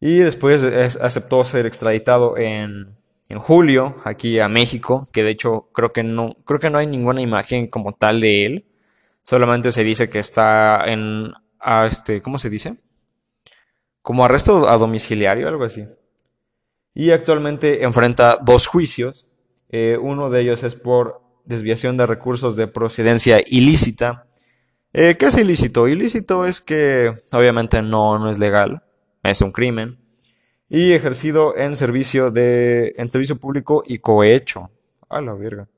Y 0.00 0.18
después 0.18 0.62
aceptó 1.00 1.44
ser 1.44 1.66
extraditado 1.66 2.38
en, 2.38 2.96
en, 3.28 3.38
julio 3.38 3.96
aquí 4.04 4.38
a 4.38 4.48
México, 4.48 5.06
que 5.12 5.22
de 5.22 5.30
hecho 5.30 5.68
creo 5.72 5.92
que 5.92 6.02
no 6.02 6.34
creo 6.46 6.58
que 6.58 6.70
no 6.70 6.78
hay 6.78 6.86
ninguna 6.86 7.20
imagen 7.20 7.66
como 7.66 7.92
tal 7.92 8.20
de 8.20 8.46
él. 8.46 8.66
Solamente 9.22 9.72
se 9.72 9.84
dice 9.84 10.08
que 10.08 10.20
está 10.20 10.84
en 10.86 11.32
a 11.58 11.86
este, 11.86 12.22
¿cómo 12.22 12.38
se 12.38 12.48
dice? 12.48 12.78
como 14.02 14.24
arresto 14.24 14.68
a 14.68 14.78
domiciliario, 14.78 15.48
algo 15.48 15.64
así. 15.64 15.86
Y 16.94 17.10
actualmente 17.10 17.84
enfrenta 17.84 18.38
dos 18.42 18.66
juicios. 18.66 19.26
Eh, 19.68 19.98
uno 20.00 20.30
de 20.30 20.40
ellos 20.40 20.62
es 20.62 20.74
por 20.74 21.22
desviación 21.44 21.96
de 21.96 22.06
recursos 22.06 22.56
de 22.56 22.66
procedencia 22.66 23.40
ilícita. 23.46 24.26
Eh, 24.92 25.16
¿Qué 25.18 25.26
es 25.26 25.36
ilícito? 25.36 25.86
Ilícito 25.88 26.46
es 26.46 26.60
que 26.60 27.14
obviamente 27.32 27.80
no, 27.82 28.18
no 28.18 28.28
es 28.30 28.38
legal, 28.38 28.82
es 29.22 29.40
un 29.40 29.52
crimen. 29.52 29.98
Y 30.68 30.92
ejercido 30.92 31.56
en 31.56 31.76
servicio 31.76 32.30
de. 32.30 32.94
en 32.96 33.08
servicio 33.08 33.36
público 33.36 33.82
y 33.86 33.98
cohecho. 33.98 34.70
A 35.08 35.20
la 35.20 35.34
verga. 35.34 35.68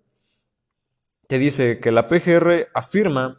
Te 1.27 1.39
dice 1.39 1.81
que 1.81 1.91
la 1.91 2.09
PGR 2.09 2.69
afirma 2.75 3.39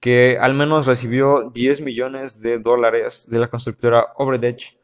que 0.00 0.38
al 0.40 0.54
menos 0.54 0.86
recibió 0.86 1.50
10 1.50 1.82
millones 1.82 2.40
de 2.40 2.58
dólares 2.58 3.28
de 3.28 3.38
la 3.38 3.48
constructora 3.48 4.14
Obredech 4.16 4.78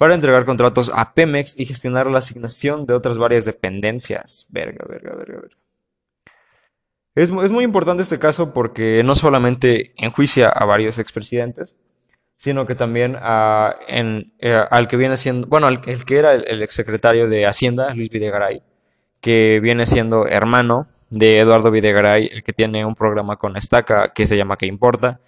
para 0.00 0.14
entregar 0.14 0.46
contratos 0.46 0.90
a 0.94 1.12
Pemex 1.12 1.60
y 1.60 1.66
gestionar 1.66 2.06
la 2.06 2.20
asignación 2.20 2.86
de 2.86 2.94
otras 2.94 3.18
varias 3.18 3.44
dependencias. 3.44 4.46
Verga, 4.48 4.86
verga, 4.88 5.14
verga, 5.14 5.40
verga. 5.42 5.56
Es, 7.14 7.30
muy 7.30 7.64
importante 7.64 8.02
este 8.02 8.18
caso 8.18 8.54
porque 8.54 9.02
no 9.04 9.14
solamente 9.14 9.92
enjuicia 9.98 10.48
a 10.48 10.64
varios 10.64 10.98
expresidentes, 10.98 11.76
sino 12.38 12.66
que 12.66 12.74
también 12.74 13.14
eh, 13.20 14.64
al 14.70 14.88
que 14.88 14.96
viene 14.96 15.18
siendo, 15.18 15.46
bueno, 15.48 15.68
el 15.68 15.82
que 15.82 16.16
era 16.16 16.32
el, 16.32 16.48
el 16.48 16.62
exsecretario 16.62 17.28
de 17.28 17.44
Hacienda, 17.44 17.92
Luis 17.92 18.08
Videgaray, 18.08 18.62
que 19.20 19.60
viene 19.62 19.84
siendo 19.84 20.26
hermano 20.26 20.86
de 21.10 21.40
Eduardo 21.40 21.70
Videgaray, 21.70 22.30
el 22.32 22.42
que 22.42 22.54
tiene 22.54 22.86
un 22.86 22.94
programa 22.94 23.36
con 23.36 23.54
Estaca 23.58 24.14
que 24.14 24.26
se 24.26 24.38
llama 24.38 24.56
¿Qué 24.56 24.64
importa? 24.64 25.20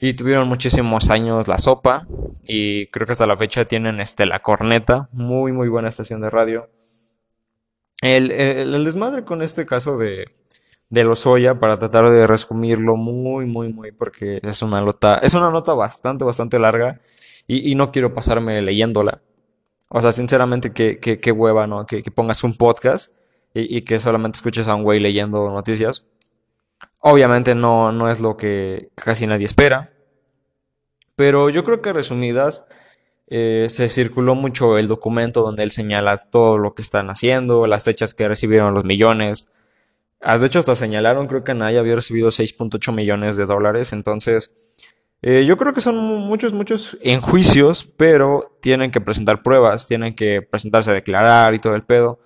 Y 0.00 0.14
tuvieron 0.14 0.48
muchísimos 0.48 1.10
años 1.10 1.48
La 1.48 1.58
Sopa 1.58 2.06
y 2.44 2.86
creo 2.88 3.06
que 3.06 3.12
hasta 3.12 3.26
la 3.26 3.36
fecha 3.36 3.64
tienen 3.64 4.00
este, 4.00 4.26
La 4.26 4.40
Corneta, 4.40 5.08
muy 5.12 5.52
muy 5.52 5.68
buena 5.68 5.88
estación 5.88 6.20
de 6.20 6.30
radio. 6.30 6.70
El, 8.00 8.30
el, 8.30 8.84
desmadre 8.84 9.24
con 9.24 9.42
este 9.42 9.66
caso 9.66 9.98
de, 9.98 10.36
de 10.88 11.04
Lozoya 11.04 11.58
para 11.58 11.78
tratar 11.78 12.10
de 12.10 12.28
resumirlo 12.28 12.94
muy 12.94 13.46
muy 13.46 13.72
muy 13.72 13.90
porque 13.90 14.38
es 14.42 14.62
una 14.62 14.80
nota, 14.80 15.18
es 15.18 15.34
una 15.34 15.50
nota 15.50 15.74
bastante 15.74 16.24
bastante 16.24 16.60
larga 16.60 17.00
y, 17.48 17.70
y 17.70 17.74
no 17.74 17.90
quiero 17.90 18.12
pasarme 18.12 18.62
leyéndola. 18.62 19.20
O 19.88 20.02
sea, 20.02 20.12
sinceramente, 20.12 20.72
qué, 20.72 20.98
qué, 21.00 21.18
qué 21.18 21.32
hueva, 21.32 21.66
¿no? 21.66 21.86
Que, 21.86 22.02
que 22.02 22.10
pongas 22.10 22.44
un 22.44 22.54
podcast 22.54 23.10
y, 23.54 23.82
que 23.82 23.98
solamente 23.98 24.36
escuches 24.36 24.68
a 24.68 24.74
un 24.74 24.84
güey 24.84 25.00
leyendo 25.00 25.48
noticias. 25.48 26.04
Obviamente 27.00 27.54
no, 27.54 27.92
no 27.92 28.10
es 28.10 28.20
lo 28.20 28.36
que 28.36 28.90
casi 28.94 29.26
nadie 29.26 29.46
espera. 29.46 29.92
Pero 31.16 31.50
yo 31.50 31.64
creo 31.64 31.82
que 31.82 31.92
resumidas, 31.92 32.64
eh, 33.30 33.66
se 33.68 33.88
circuló 33.88 34.34
mucho 34.34 34.78
el 34.78 34.88
documento 34.88 35.42
donde 35.42 35.62
él 35.62 35.70
señala 35.70 36.16
todo 36.16 36.56
lo 36.56 36.74
que 36.74 36.82
están 36.82 37.10
haciendo, 37.10 37.66
las 37.66 37.82
fechas 37.82 38.14
que 38.14 38.28
recibieron 38.28 38.72
los 38.74 38.84
millones. 38.84 39.48
Ah, 40.20 40.38
de 40.38 40.46
hecho, 40.46 40.58
hasta 40.58 40.76
señalaron, 40.76 41.26
creo 41.26 41.44
que 41.44 41.54
nadie 41.54 41.78
había 41.78 41.96
recibido 41.96 42.30
6.8 42.30 42.92
millones 42.92 43.36
de 43.36 43.46
dólares. 43.46 43.92
Entonces, 43.92 44.50
eh, 45.22 45.44
yo 45.46 45.56
creo 45.56 45.72
que 45.74 45.80
son 45.80 45.96
muchos, 45.96 46.52
muchos 46.52 46.96
enjuicios, 47.02 47.88
pero 47.96 48.56
tienen 48.62 48.90
que 48.90 49.00
presentar 49.00 49.42
pruebas, 49.42 49.86
tienen 49.86 50.14
que 50.14 50.42
presentarse 50.42 50.90
a 50.90 50.94
declarar 50.94 51.54
y 51.54 51.58
todo 51.58 51.74
el 51.74 51.82
pedo 51.82 52.20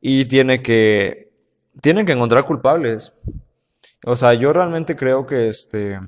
y 0.00 0.26
tiene 0.26 0.62
que, 0.62 1.32
tienen 1.80 2.06
que 2.06 2.12
encontrar 2.12 2.44
culpables. 2.44 3.12
O 4.04 4.16
sea, 4.16 4.34
yo 4.34 4.52
realmente 4.52 4.96
creo 4.96 5.26
que 5.26 5.48
este, 5.48 5.98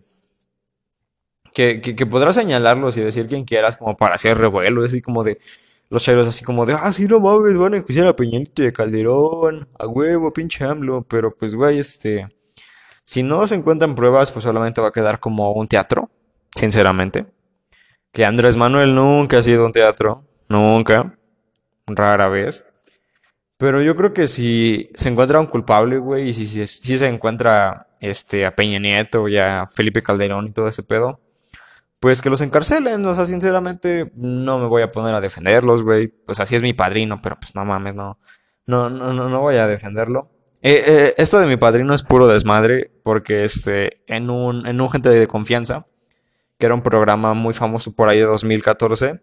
que, 1.52 1.80
que, 1.80 2.06
podrás 2.06 2.34
señalarlos 2.34 2.96
y 2.96 3.00
decir 3.00 3.26
quien 3.26 3.44
quieras 3.44 3.76
como 3.76 3.96
para 3.96 4.16
hacer 4.16 4.36
revuelo, 4.36 4.84
así 4.84 5.00
como 5.00 5.24
de, 5.24 5.38
los 5.88 6.02
chairos 6.02 6.26
así 6.28 6.44
como 6.44 6.66
de, 6.66 6.74
ah, 6.74 6.92
sí, 6.92 7.06
no 7.06 7.20
mames, 7.20 7.56
van 7.56 7.74
a 7.74 7.76
enjuiciar 7.78 8.06
a 8.06 8.16
Peñanito 8.16 8.62
de 8.62 8.72
Calderón, 8.72 9.68
a 9.78 9.86
huevo, 9.86 10.32
pinche 10.32 10.64
AMLO, 10.64 11.02
pero 11.08 11.34
pues, 11.34 11.54
güey, 11.54 11.78
este, 11.78 12.28
si 13.02 13.22
no 13.22 13.46
se 13.46 13.54
encuentran 13.54 13.94
pruebas, 13.94 14.32
pues 14.32 14.42
solamente 14.42 14.80
va 14.80 14.88
a 14.88 14.92
quedar 14.92 15.20
como 15.20 15.52
un 15.52 15.68
teatro, 15.68 16.10
sinceramente. 16.54 17.26
Que 18.12 18.24
Andrés 18.24 18.56
Manuel 18.56 18.94
nunca 18.94 19.38
ha 19.38 19.42
sido 19.42 19.64
un 19.64 19.72
teatro, 19.72 20.24
nunca, 20.48 21.16
rara 21.86 22.28
vez. 22.28 22.66
Pero 23.58 23.82
yo 23.82 23.96
creo 23.96 24.12
que 24.12 24.28
si 24.28 24.90
se 24.94 25.08
encuentra 25.08 25.40
un 25.40 25.46
culpable, 25.46 25.98
güey, 25.98 26.28
y 26.28 26.32
si, 26.32 26.46
si, 26.46 26.98
se 26.98 27.08
encuentra 27.08 27.88
este, 28.00 28.44
a 28.44 28.54
Peña 28.54 28.78
Nieto 28.78 29.28
y 29.28 29.38
a 29.38 29.64
Felipe 29.66 30.02
Calderón 30.02 30.48
y 30.48 30.52
todo 30.52 30.68
ese 30.68 30.82
pedo, 30.82 31.20
pues 32.00 32.20
que 32.20 32.28
los 32.28 32.42
encarcelen. 32.42 33.04
O 33.06 33.14
sea, 33.14 33.24
sinceramente, 33.24 34.12
no 34.14 34.58
me 34.58 34.66
voy 34.66 34.82
a 34.82 34.92
poner 34.92 35.14
a 35.14 35.20
defenderlos, 35.20 35.82
güey. 35.82 36.08
Pues 36.08 36.38
así 36.40 36.54
es 36.54 36.62
mi 36.62 36.74
padrino, 36.74 37.16
pero 37.22 37.36
pues 37.36 37.54
no 37.54 37.64
mames, 37.64 37.94
no. 37.94 38.18
No, 38.66 38.90
no, 38.90 39.12
no, 39.12 39.28
no 39.28 39.40
voy 39.40 39.56
a 39.56 39.66
defenderlo. 39.66 40.30
Eh, 40.60 40.82
eh, 40.86 41.14
esto 41.16 41.38
de 41.38 41.46
mi 41.46 41.56
padrino 41.56 41.94
es 41.94 42.02
puro 42.02 42.26
desmadre, 42.26 42.90
porque 43.04 43.44
este, 43.44 44.02
en 44.06 44.30
un, 44.30 44.66
en 44.66 44.80
un 44.80 44.90
Gente 44.90 45.08
de 45.08 45.28
Confianza, 45.28 45.86
que 46.58 46.66
era 46.66 46.74
un 46.74 46.82
programa 46.82 47.34
muy 47.34 47.54
famoso 47.54 47.94
por 47.94 48.08
ahí 48.08 48.18
de 48.18 48.24
2014, 48.24 49.20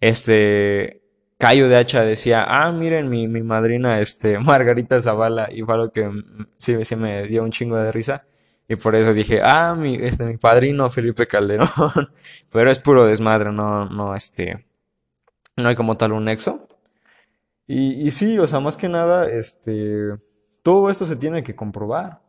este, 0.00 0.97
Cayo 1.38 1.68
de 1.68 1.76
Hacha 1.76 2.04
decía, 2.04 2.44
ah, 2.48 2.72
miren, 2.72 3.08
mi, 3.08 3.28
mi 3.28 3.42
madrina, 3.42 4.00
este, 4.00 4.38
Margarita 4.40 5.00
Zavala, 5.00 5.48
y 5.52 5.62
fue 5.62 5.74
algo 5.74 5.92
que 5.92 6.10
sí, 6.56 6.84
sí 6.84 6.96
me 6.96 7.24
dio 7.28 7.44
un 7.44 7.52
chingo 7.52 7.76
de 7.76 7.92
risa. 7.92 8.26
Y 8.68 8.76
por 8.76 8.94
eso 8.96 9.14
dije, 9.14 9.40
ah, 9.42 9.74
mi, 9.78 9.94
este, 9.94 10.24
mi 10.26 10.36
padrino 10.36 10.90
Felipe 10.90 11.26
Calderón. 11.26 11.68
Pero 12.52 12.70
es 12.70 12.80
puro 12.80 13.06
desmadre, 13.06 13.52
no, 13.52 13.86
no, 13.88 14.14
este, 14.14 14.66
no 15.56 15.68
hay 15.68 15.76
como 15.76 15.96
tal 15.96 16.12
un 16.12 16.24
nexo. 16.24 16.68
Y, 17.66 18.06
y 18.06 18.10
sí, 18.10 18.38
o 18.38 18.46
sea, 18.46 18.60
más 18.60 18.76
que 18.76 18.88
nada, 18.88 19.30
este, 19.30 20.16
todo 20.62 20.90
esto 20.90 21.06
se 21.06 21.16
tiene 21.16 21.44
que 21.44 21.54
comprobar. 21.56 22.20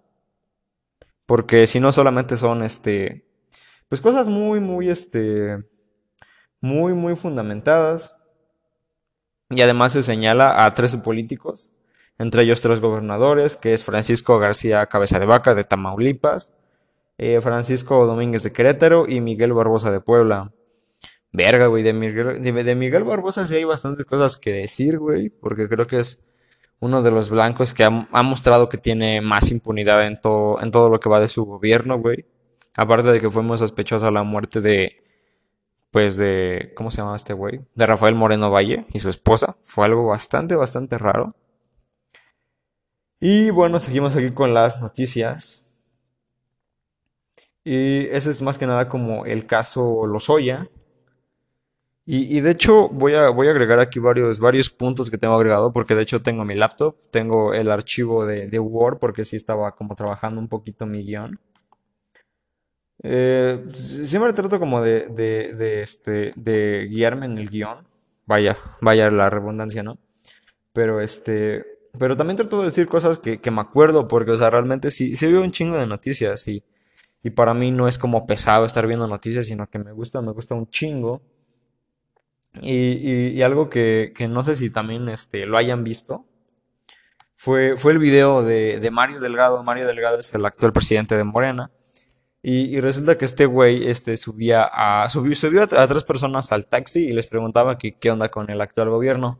Porque 1.26 1.68
si 1.68 1.80
no 1.80 1.92
solamente 1.92 2.38
son, 2.38 2.64
este, 2.64 3.26
pues 3.88 4.02
cosas 4.02 4.28
muy, 4.28 4.60
muy, 4.60 4.90
este, 4.90 5.58
muy, 6.62 6.94
muy 6.94 7.16
fundamentadas 7.16 8.19
y 9.50 9.62
además 9.62 9.94
se 9.94 10.04
señala 10.04 10.66
a 10.66 10.74
13 10.74 11.00
políticos, 11.00 11.72
entre 12.20 12.44
ellos 12.44 12.62
tres 12.62 12.80
gobernadores, 12.80 13.58
que 13.58 13.74
es 13.74 13.84
Francisco 13.84 14.38
García 14.40 14.86
Cabeza 14.88 15.20
de 15.20 15.26
Vaca 15.26 15.56
de 15.56 15.64
Tamaulipas, 15.64 16.56
eh, 17.18 17.42
Francisco 17.42 18.06
Domínguez 18.06 18.44
de 18.44 18.52
Querétaro 18.52 19.08
y 19.08 19.22
Miguel 19.22 19.54
Barbosa 19.54 19.92
de 19.92 20.02
Puebla. 20.02 20.52
Verga, 21.32 21.68
güey, 21.68 21.84
de 21.84 21.94
Miguel, 21.94 22.42
de, 22.42 22.76
Miguel 22.76 23.04
Barbosa 23.04 23.46
sí 23.48 23.56
hay 23.56 23.64
bastantes 23.64 24.06
cosas 24.06 24.38
que 24.38 24.52
decir, 24.52 24.98
güey, 24.98 25.30
porque 25.30 25.68
creo 25.68 25.86
que 25.86 26.00
es 26.00 26.20
uno 26.80 27.02
de 27.02 27.12
los 27.12 27.30
blancos 27.30 27.74
que 27.74 27.84
ha, 27.84 27.90
mostrado 28.24 28.70
que 28.70 28.78
tiene 28.78 29.22
más 29.22 29.52
impunidad 29.52 30.06
en 30.08 30.20
todo, 30.20 30.62
en 30.62 30.72
todo 30.72 30.90
lo 30.90 31.00
que 31.00 31.10
va 31.10 31.20
de 31.20 31.28
su 31.28 31.46
gobierno, 31.46 32.00
güey. 32.00 32.26
Aparte 32.76 33.12
de 33.12 33.20
que 33.20 33.30
fue 33.30 33.44
muy 33.44 33.58
sospechosa 33.58 34.12
la 34.12 34.24
muerte 34.24 34.62
de, 34.62 35.04
pues 35.92 36.18
de, 36.18 36.74
¿cómo 36.76 36.92
se 36.92 36.98
llama 36.98 37.16
este 37.16 37.34
güey? 37.34 37.62
De 37.76 37.88
Rafael 37.88 38.16
Moreno 38.16 38.52
Valle 38.52 38.86
y 38.94 39.00
su 39.00 39.10
esposa. 39.10 39.58
Fue 39.64 39.86
algo 39.86 40.08
bastante, 40.08 40.56
bastante 40.56 40.98
raro. 40.98 41.36
Y 43.20 43.50
bueno, 43.50 43.80
seguimos 43.80 44.16
aquí 44.16 44.32
con 44.32 44.54
las 44.54 44.80
noticias. 44.82 45.66
Y 47.64 48.06
ese 48.08 48.30
es 48.30 48.42
más 48.42 48.58
que 48.58 48.68
nada 48.68 48.88
como 48.88 49.26
el 49.26 49.46
caso 49.46 50.06
Lozoya. 50.06 50.70
Y, 52.06 52.38
y 52.38 52.42
de 52.42 52.52
hecho 52.52 52.90
voy 52.90 53.14
a, 53.14 53.30
voy 53.30 53.48
a 53.48 53.52
agregar 53.52 53.80
aquí 53.80 54.00
varios, 54.00 54.40
varios 54.40 54.70
puntos 54.70 55.12
que 55.12 55.18
tengo 55.20 55.36
agregado 55.36 55.72
porque 55.72 55.94
de 55.94 56.02
hecho 56.02 56.24
tengo 56.24 56.44
mi 56.44 56.56
laptop, 56.56 56.96
tengo 57.12 57.54
el 57.54 57.70
archivo 57.70 58.26
de, 58.26 58.48
de 58.48 58.60
Word 58.60 58.98
porque 58.98 59.26
sí 59.26 59.36
estaba 59.36 59.76
como 59.76 59.94
trabajando 59.94 60.42
un 60.42 60.48
poquito 60.48 60.88
mi 60.88 61.04
guion. 61.04 61.40
Eh, 63.02 63.66
siempre 63.74 64.34
trato 64.34 64.60
como 64.60 64.82
de, 64.82 65.08
de, 65.08 65.82
este, 65.82 66.34
de 66.36 66.88
guiarme 66.90 67.26
en 67.26 67.38
el 67.38 67.50
guion. 67.50 67.88
Vaya, 68.26 68.58
vaya 68.82 69.10
la 69.10 69.30
redundancia, 69.30 69.82
¿no? 69.82 69.98
Pero 70.74 71.02
este, 71.02 71.66
pero 71.98 72.16
también 72.16 72.38
trato 72.38 72.60
de 72.60 72.68
decir 72.68 72.88
cosas 72.88 73.18
que, 73.18 73.42
que 73.42 73.52
me 73.52 73.62
acuerdo, 73.62 74.08
porque, 74.08 74.32
o 74.32 74.36
sea, 74.36 74.50
realmente 74.50 74.92
sí, 74.92 75.16
sí 75.16 75.26
un 75.28 75.52
chingo 75.52 75.78
de 75.78 75.88
noticias 75.88 76.48
y, 76.48 76.64
y 77.24 77.32
para 77.32 77.54
mí 77.54 77.72
no 77.72 77.88
es 77.88 77.98
como 77.98 78.28
pesado 78.28 78.66
estar 78.66 78.86
viendo 78.86 79.08
noticias, 79.08 79.48
sino 79.48 79.68
que 79.70 79.80
me 79.80 79.92
gusta, 79.92 80.22
me 80.22 80.32
gusta 80.32 80.56
un 80.56 80.70
chingo. 80.70 81.22
Y, 82.62 83.38
y, 83.38 83.42
algo 83.44 83.70
que, 83.70 84.12
que, 84.16 84.28
no 84.28 84.44
sé 84.44 84.56
si 84.56 84.70
también 84.70 85.08
este, 85.10 85.46
lo 85.46 85.58
hayan 85.58 85.84
visto, 85.84 86.26
fue, 87.36 87.78
fue 87.78 87.94
el 87.94 88.00
video 88.00 88.44
de, 88.44 88.80
de 88.80 88.92
Mario 88.92 89.20
Delgado. 89.20 89.64
Mario 89.64 89.88
Delgado 89.88 90.20
es 90.20 90.34
el 90.36 90.46
actual 90.46 90.74
presidente 90.74 91.16
de 91.16 91.24
Morena 91.24 91.72
y, 92.42 92.80
resulta 92.80 93.18
que 93.18 93.26
este 93.26 93.46
güey 93.46 93.90
este, 93.90 94.16
subía 94.16 94.64
a, 94.64 95.10
subió, 95.10 95.64
a, 95.64 95.88
tres 95.88 96.04
personas 96.04 96.52
al 96.52 96.68
taxi 96.68 97.08
y 97.08 97.12
les 97.12 97.28
preguntaba 97.28 97.78
qué 97.78 98.12
onda 98.12 98.30
con 98.30 98.50
el 98.50 98.62
actual 98.62 98.90
gobierno. 98.90 99.40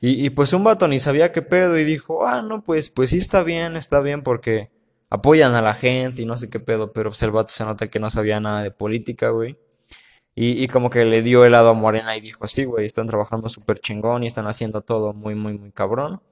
Y, 0.00 0.24
y, 0.24 0.30
pues 0.30 0.52
un 0.52 0.62
vato 0.62 0.86
ni 0.88 1.00
sabía 1.00 1.32
qué 1.32 1.42
pedo 1.42 1.76
y 1.78 1.84
dijo, 1.84 2.26
ah, 2.26 2.42
no, 2.42 2.62
pues, 2.62 2.90
pues 2.90 3.10
sí 3.10 3.18
está 3.18 3.42
bien, 3.42 3.76
está 3.76 4.00
bien 4.00 4.22
porque 4.22 4.70
apoyan 5.10 5.54
a 5.54 5.62
la 5.62 5.74
gente 5.74 6.22
y 6.22 6.26
no 6.26 6.36
sé 6.38 6.50
qué 6.50 6.60
pedo, 6.60 6.92
pero 6.92 7.10
pues 7.10 7.22
el 7.22 7.32
vato 7.32 7.50
se 7.50 7.64
nota 7.64 7.88
que 7.88 7.98
no 7.98 8.10
sabía 8.10 8.40
nada 8.40 8.62
de 8.62 8.70
política, 8.70 9.30
güey. 9.30 9.58
Y, 10.34 10.62
y 10.62 10.68
como 10.68 10.90
que 10.90 11.04
le 11.04 11.22
dio 11.22 11.44
helado 11.44 11.70
a 11.70 11.74
Morena 11.74 12.16
y 12.16 12.20
dijo, 12.20 12.46
sí, 12.46 12.64
güey, 12.64 12.86
están 12.86 13.06
trabajando 13.06 13.48
súper 13.48 13.80
chingón 13.80 14.22
y 14.22 14.28
están 14.28 14.46
haciendo 14.46 14.82
todo 14.82 15.12
muy, 15.14 15.34
muy, 15.34 15.58
muy 15.58 15.72
cabrón. 15.72 16.22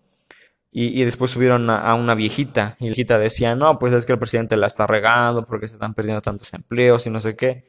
Y, 0.73 1.05
después 1.05 1.31
subieron 1.31 1.71
a, 1.71 1.95
una 1.95 2.15
viejita. 2.15 2.77
Y 2.81 2.85
la 2.85 2.89
viejita 2.89 3.19
decía, 3.19 3.55
no, 3.55 3.79
pues 3.79 3.95
es 3.95 4.05
que 4.05 4.13
el 4.13 4.19
presidente 4.19 4.59
la 4.59 4.67
está 4.67 4.87
regando 4.87 5.43
porque 5.43 5.67
se 5.69 5.75
están 5.75 5.95
perdiendo 5.95 6.21
tantos 6.21 6.53
empleos 6.53 7.07
y 7.07 7.11
no 7.11 7.19
sé 7.19 7.35
qué. 7.35 7.65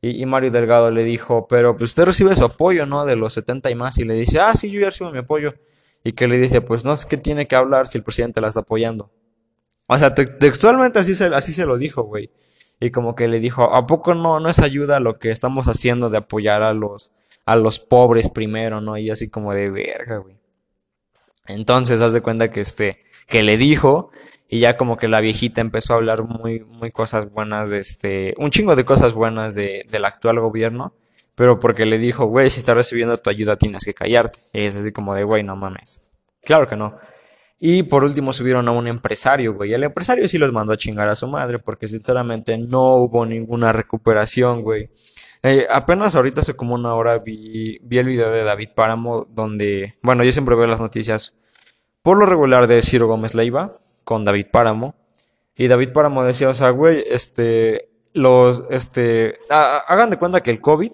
Y, 0.00 0.24
Mario 0.26 0.50
Delgado 0.50 0.90
le 0.90 1.02
dijo, 1.02 1.48
pero 1.48 1.76
pues 1.76 1.90
usted 1.90 2.04
recibe 2.04 2.36
su 2.36 2.44
apoyo, 2.44 2.86
¿no? 2.86 3.06
De 3.06 3.16
los 3.16 3.32
70 3.32 3.70
y 3.70 3.74
más. 3.74 3.98
Y 3.98 4.04
le 4.04 4.14
dice, 4.14 4.38
ah, 4.38 4.54
sí, 4.54 4.70
yo 4.70 4.80
ya 4.80 4.86
recibo 4.90 5.10
mi 5.10 5.18
apoyo. 5.18 5.54
Y 6.04 6.12
que 6.12 6.28
le 6.28 6.38
dice, 6.38 6.60
pues 6.60 6.84
no 6.84 6.94
sé 6.94 7.08
qué 7.08 7.16
tiene 7.16 7.48
que 7.48 7.56
hablar 7.56 7.88
si 7.88 7.98
el 7.98 8.04
presidente 8.04 8.40
la 8.40 8.48
está 8.48 8.60
apoyando. 8.60 9.10
O 9.86 9.98
sea, 9.98 10.14
textualmente 10.14 10.98
así 10.98 11.14
se, 11.14 11.26
así 11.26 11.52
se 11.52 11.66
lo 11.66 11.76
dijo, 11.76 12.02
güey. 12.02 12.30
Y 12.80 12.90
como 12.90 13.14
que 13.14 13.28
le 13.28 13.40
dijo, 13.40 13.74
¿a 13.74 13.86
poco 13.86 14.14
no, 14.14 14.40
no 14.40 14.48
es 14.48 14.58
ayuda 14.58 15.00
lo 15.00 15.18
que 15.18 15.30
estamos 15.30 15.68
haciendo 15.68 16.10
de 16.10 16.18
apoyar 16.18 16.62
a 16.62 16.72
los, 16.72 17.10
a 17.46 17.56
los 17.56 17.80
pobres 17.80 18.28
primero, 18.28 18.80
¿no? 18.80 18.96
Y 18.96 19.10
así 19.10 19.28
como 19.28 19.54
de 19.54 19.70
verga, 19.70 20.18
güey. 20.18 20.36
Entonces, 21.46 22.00
haz 22.00 22.12
de 22.12 22.20
cuenta 22.20 22.50
que 22.50 22.60
este, 22.60 23.02
que 23.26 23.42
le 23.42 23.56
dijo, 23.56 24.10
y 24.48 24.60
ya 24.60 24.76
como 24.76 24.96
que 24.96 25.08
la 25.08 25.20
viejita 25.20 25.60
empezó 25.60 25.94
a 25.94 25.96
hablar 25.96 26.22
muy, 26.22 26.60
muy 26.60 26.90
cosas 26.90 27.30
buenas 27.30 27.70
de 27.70 27.78
este, 27.78 28.34
un 28.38 28.50
chingo 28.50 28.76
de 28.76 28.84
cosas 28.84 29.12
buenas 29.12 29.54
de, 29.54 29.86
del 29.90 30.04
actual 30.04 30.40
gobierno, 30.40 30.94
pero 31.34 31.58
porque 31.58 31.86
le 31.86 31.98
dijo, 31.98 32.26
güey, 32.26 32.50
si 32.50 32.60
estás 32.60 32.76
recibiendo 32.76 33.18
tu 33.18 33.30
ayuda 33.30 33.56
tienes 33.56 33.84
que 33.84 33.94
callarte. 33.94 34.38
Y 34.52 34.62
es 34.62 34.76
así 34.76 34.92
como 34.92 35.14
de, 35.14 35.24
güey, 35.24 35.42
no 35.42 35.56
mames. 35.56 36.00
Claro 36.42 36.68
que 36.68 36.76
no. 36.76 36.96
Y 37.58 37.84
por 37.84 38.04
último 38.04 38.32
subieron 38.32 38.68
a 38.68 38.72
un 38.72 38.86
empresario, 38.86 39.54
güey. 39.54 39.72
El 39.72 39.84
empresario 39.84 40.28
sí 40.28 40.38
los 40.38 40.52
mandó 40.52 40.72
a 40.72 40.76
chingar 40.76 41.08
a 41.08 41.16
su 41.16 41.26
madre 41.26 41.58
porque 41.58 41.88
sinceramente 41.88 42.58
no 42.58 42.96
hubo 42.96 43.24
ninguna 43.24 43.72
recuperación, 43.72 44.62
güey. 44.62 44.90
Eh, 45.46 45.66
apenas 45.70 46.16
ahorita 46.16 46.40
hace 46.40 46.56
como 46.56 46.74
una 46.74 46.94
hora 46.94 47.18
vi, 47.18 47.78
vi 47.82 47.98
el 47.98 48.06
video 48.06 48.30
de 48.30 48.44
David 48.44 48.70
Páramo 48.74 49.26
donde, 49.28 49.94
bueno, 50.00 50.24
yo 50.24 50.32
siempre 50.32 50.56
veo 50.56 50.66
las 50.66 50.80
noticias 50.80 51.34
por 52.00 52.16
lo 52.16 52.24
regular 52.24 52.66
de 52.66 52.80
Ciro 52.80 53.08
Gómez 53.08 53.34
Leiva 53.34 53.70
con 54.04 54.24
David 54.24 54.46
Páramo. 54.50 54.94
Y 55.54 55.68
David 55.68 55.92
Páramo 55.92 56.24
decía, 56.24 56.48
o 56.48 56.54
sea, 56.54 56.70
güey, 56.70 57.04
este, 57.10 57.90
los, 58.14 58.64
este, 58.70 59.38
hagan 59.50 60.08
de 60.08 60.16
cuenta 60.16 60.42
que 60.42 60.50
el 60.50 60.62
COVID 60.62 60.92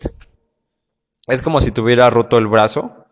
es 1.29 1.43
como 1.43 1.61
si 1.61 1.71
tuviera 1.71 2.11
roto 2.11 2.37
el 2.37 2.49
brazo 2.49 3.07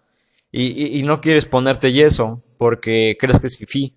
y, 0.51 0.99
y, 0.99 1.05
no 1.05 1.21
quieres 1.21 1.45
ponerte 1.45 1.93
yeso 1.93 2.43
porque 2.59 3.17
crees 3.19 3.39
que 3.39 3.47
es 3.47 3.57
fifi, 3.57 3.95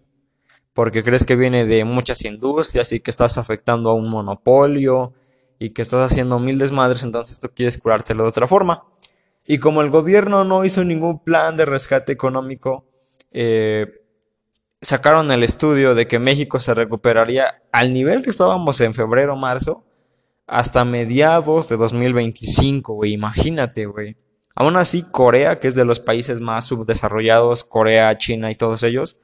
porque 0.73 1.04
crees 1.04 1.25
que 1.25 1.36
viene 1.36 1.65
de 1.65 1.86
muchas 1.86 2.23
industrias 2.23 2.93
y 2.93 2.99
que 2.99 3.10
estás 3.10 3.39
afectando 3.39 3.89
a 3.89 3.95
un 3.95 4.12
monopolio 4.12 5.13
y 5.62 5.69
que 5.69 5.84
estás 5.84 6.12
haciendo 6.12 6.39
mil 6.39 6.58
desmadres, 6.58 7.04
entonces 7.04 7.39
tú 7.39 7.47
quieres 7.56 7.78
curártelo 7.78 8.24
de 8.24 8.30
otra 8.30 8.47
forma. 8.47 8.84
Y 9.45 9.60
como 9.60 9.84
el 9.84 9.91
gobierno 9.91 10.43
no 10.43 10.65
hizo 10.65 10.84
ningún 10.84 11.24
plan 11.24 11.56
de 11.56 11.65
rescate 11.65 12.12
económico, 12.12 12.88
eh, 13.32 14.02
sacaron 14.82 15.30
el 15.30 15.43
estudio 15.43 15.93
de 15.93 16.08
que 16.08 16.17
México 16.17 16.58
se 16.58 16.74
recuperaría 16.74 17.62
al 17.71 17.93
nivel 17.93 18.24
que 18.24 18.32
estábamos 18.32 18.82
en 18.82 18.95
febrero, 18.95 19.36
marzo, 19.36 19.86
hasta 20.47 20.84
mediados 20.84 21.69
de 21.69 21.78
2025, 21.78 22.95
güey. 22.95 23.13
Imagínate, 23.13 23.86
güey. 23.86 24.17
Aún 24.56 24.78
así, 24.78 25.04
Corea, 25.04 25.60
que 25.60 25.67
es 25.67 25.76
de 25.76 25.86
los 25.86 26.00
países 26.00 26.41
más 26.41 26.65
subdesarrollados, 26.65 27.65
Corea, 27.65 28.17
China 28.17 28.50
y 28.50 28.56
todos 28.56 28.82
ellos, 28.82 29.17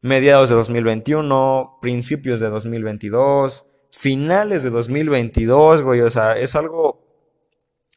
mediados 0.00 0.48
de 0.48 0.54
2021, 0.54 1.76
principios 1.82 2.40
de 2.40 2.48
2022, 2.48 3.66
finales 3.96 4.62
de 4.62 4.70
2022, 4.70 5.82
güey, 5.82 6.00
o 6.00 6.10
sea, 6.10 6.36
es 6.36 6.56
algo 6.56 7.04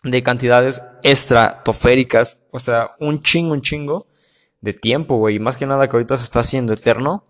de 0.03 0.23
cantidades 0.23 0.81
estratosféricas, 1.03 2.39
o 2.51 2.59
sea, 2.59 2.91
un 2.99 3.21
chingo, 3.21 3.53
un 3.53 3.61
chingo 3.61 4.07
de 4.61 4.73
tiempo, 4.73 5.17
güey, 5.17 5.35
y 5.35 5.39
más 5.39 5.57
que 5.57 5.65
nada 5.65 5.87
que 5.89 5.95
ahorita 5.95 6.17
se 6.17 6.23
está 6.23 6.39
haciendo 6.39 6.73
eterno. 6.73 7.23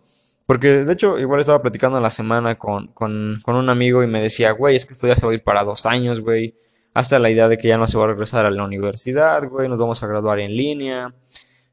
Porque 0.46 0.86
de 0.86 0.94
hecho, 0.94 1.20
igual 1.20 1.42
estaba 1.42 1.62
platicando 1.62 2.00
la 2.00 2.10
semana 2.10 2.58
con, 2.58 2.88
con, 2.94 3.42
con 3.44 3.56
un 3.56 3.70
amigo 3.70 4.02
y 4.02 4.08
me 4.08 4.22
decía, 4.22 4.52
güey, 4.52 4.78
es 4.78 4.86
que 4.86 4.94
esto 4.94 5.06
ya 5.06 5.16
se 5.16 5.26
va 5.26 5.34
a 5.34 5.36
ir 5.36 5.44
para 5.44 5.66
dos 5.66 5.86
años, 5.86 6.22
güey. 6.22 6.56
Hasta 6.94 7.20
la 7.20 7.30
idea 7.30 7.50
de 7.50 7.58
que 7.58 7.68
ya 7.68 7.78
no 7.78 7.86
se 7.86 7.98
va 7.98 8.06
a 8.06 8.08
regresar 8.08 8.46
a 8.46 8.50
la 8.50 8.64
universidad, 8.64 9.44
güey, 9.50 9.68
nos 9.68 9.78
vamos 9.78 10.02
a 10.02 10.08
graduar 10.08 10.40
en 10.40 10.56
línea. 10.56 11.14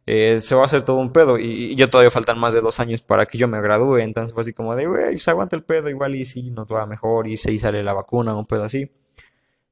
Eh, 0.06 0.38
se 0.40 0.54
va 0.54 0.62
a 0.62 0.64
hacer 0.66 0.82
todo 0.82 0.96
un 0.96 1.12
pedo. 1.12 1.38
Y, 1.38 1.74
yo 1.76 1.88
todavía 1.88 2.10
faltan 2.10 2.38
más 2.38 2.52
de 2.52 2.60
dos 2.60 2.80
años 2.80 3.02
para 3.02 3.26
que 3.26 3.38
yo 3.38 3.48
me 3.48 3.60
gradúe. 3.60 3.98
Entonces 3.98 4.34
fue 4.34 4.42
así 4.42 4.52
como 4.52 4.76
de, 4.76 4.86
güey, 4.86 5.18
se 5.18 5.30
aguanta 5.30 5.56
el 5.56 5.64
pedo 5.64 5.88
igual 5.88 6.14
y 6.14 6.24
sí, 6.24 6.50
nos 6.50 6.66
va 6.68 6.86
mejor 6.86 7.26
y 7.28 7.36
se 7.36 7.56
sale 7.58 7.82
la 7.82 7.92
vacuna, 7.92 8.34
un 8.36 8.46
pedo 8.46 8.64
así. 8.64 8.90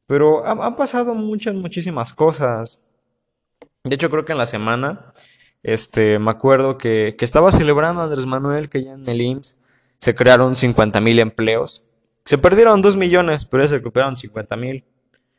Pero 0.07 0.47
han, 0.47 0.77
pasado 0.77 1.15
muchas, 1.15 1.55
muchísimas 1.55 2.13
cosas. 2.15 2.81
De 3.85 3.95
hecho, 3.95 4.11
creo 4.11 4.25
que 4.25 4.33
en 4.33 4.39
la 4.39 4.47
semana, 4.47 5.13
este, 5.63 6.19
me 6.19 6.31
acuerdo 6.31 6.79
que, 6.79 7.17
que 7.19 7.25
estaba 7.25 7.53
celebrando 7.53 8.03
Andrés 8.03 8.27
Manuel 8.27 8.69
que 8.69 8.85
ya 8.85 8.93
en 8.95 9.09
el 9.09 9.21
IMSS 9.21 9.57
se 9.99 10.15
crearon 10.15 10.55
50 10.55 11.01
mil 11.01 11.19
empleos. 11.19 11.85
Se 12.25 12.39
perdieron 12.39 12.83
2 12.83 12.97
millones, 12.97 13.45
pero 13.47 13.63
ya 13.65 13.71
se 13.71 13.77
recuperaron 13.77 14.17
50 14.17 14.57
mil. 14.57 14.85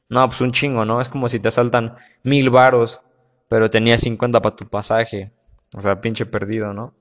No, 0.09 0.27
pues 0.27 0.41
un 0.41 0.51
chingo, 0.51 0.85
¿no? 0.85 1.01
Es 1.01 1.09
como 1.09 1.29
si 1.29 1.39
te 1.39 1.47
asaltan 1.47 1.95
mil 2.23 2.49
varos 2.49 3.01
pero 3.47 3.69
tenía 3.69 3.97
50 3.97 4.41
para 4.41 4.55
tu 4.55 4.67
pasaje. 4.67 5.31
O 5.75 5.81
sea, 5.81 6.01
pinche 6.01 6.25
perdido, 6.25 6.73
¿no? 6.73 6.93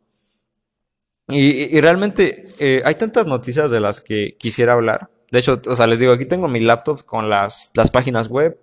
Y, 1.29 1.81
realmente 1.81 2.49
eh, 2.59 2.83
hay 2.85 2.95
tantas 2.97 3.27
noticias 3.27 3.71
de 3.71 3.81
las 3.81 4.01
que 4.01 4.37
quisiera 4.39 4.73
hablar. 4.73 5.09
De 5.31 5.39
hecho, 5.39 5.61
o 5.67 5.77
sea, 5.77 5.87
les 5.87 5.99
digo, 5.99 6.13
aquí 6.13 6.27
tengo 6.27 6.49
mi 6.49 6.61
laptop 6.61 7.05
con 7.05 7.31
las, 7.31 7.71
las 7.75 7.91
páginas 7.91 8.29
web. 8.29 8.59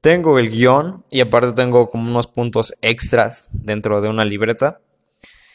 Tengo 0.00 0.38
el 0.38 0.50
guion 0.50 1.04
y 1.10 1.20
aparte 1.20 1.52
tengo 1.52 1.88
como 1.88 2.10
unos 2.10 2.26
puntos 2.26 2.74
extras 2.82 3.50
dentro 3.52 4.00
de 4.00 4.08
una 4.08 4.24
libreta. 4.24 4.80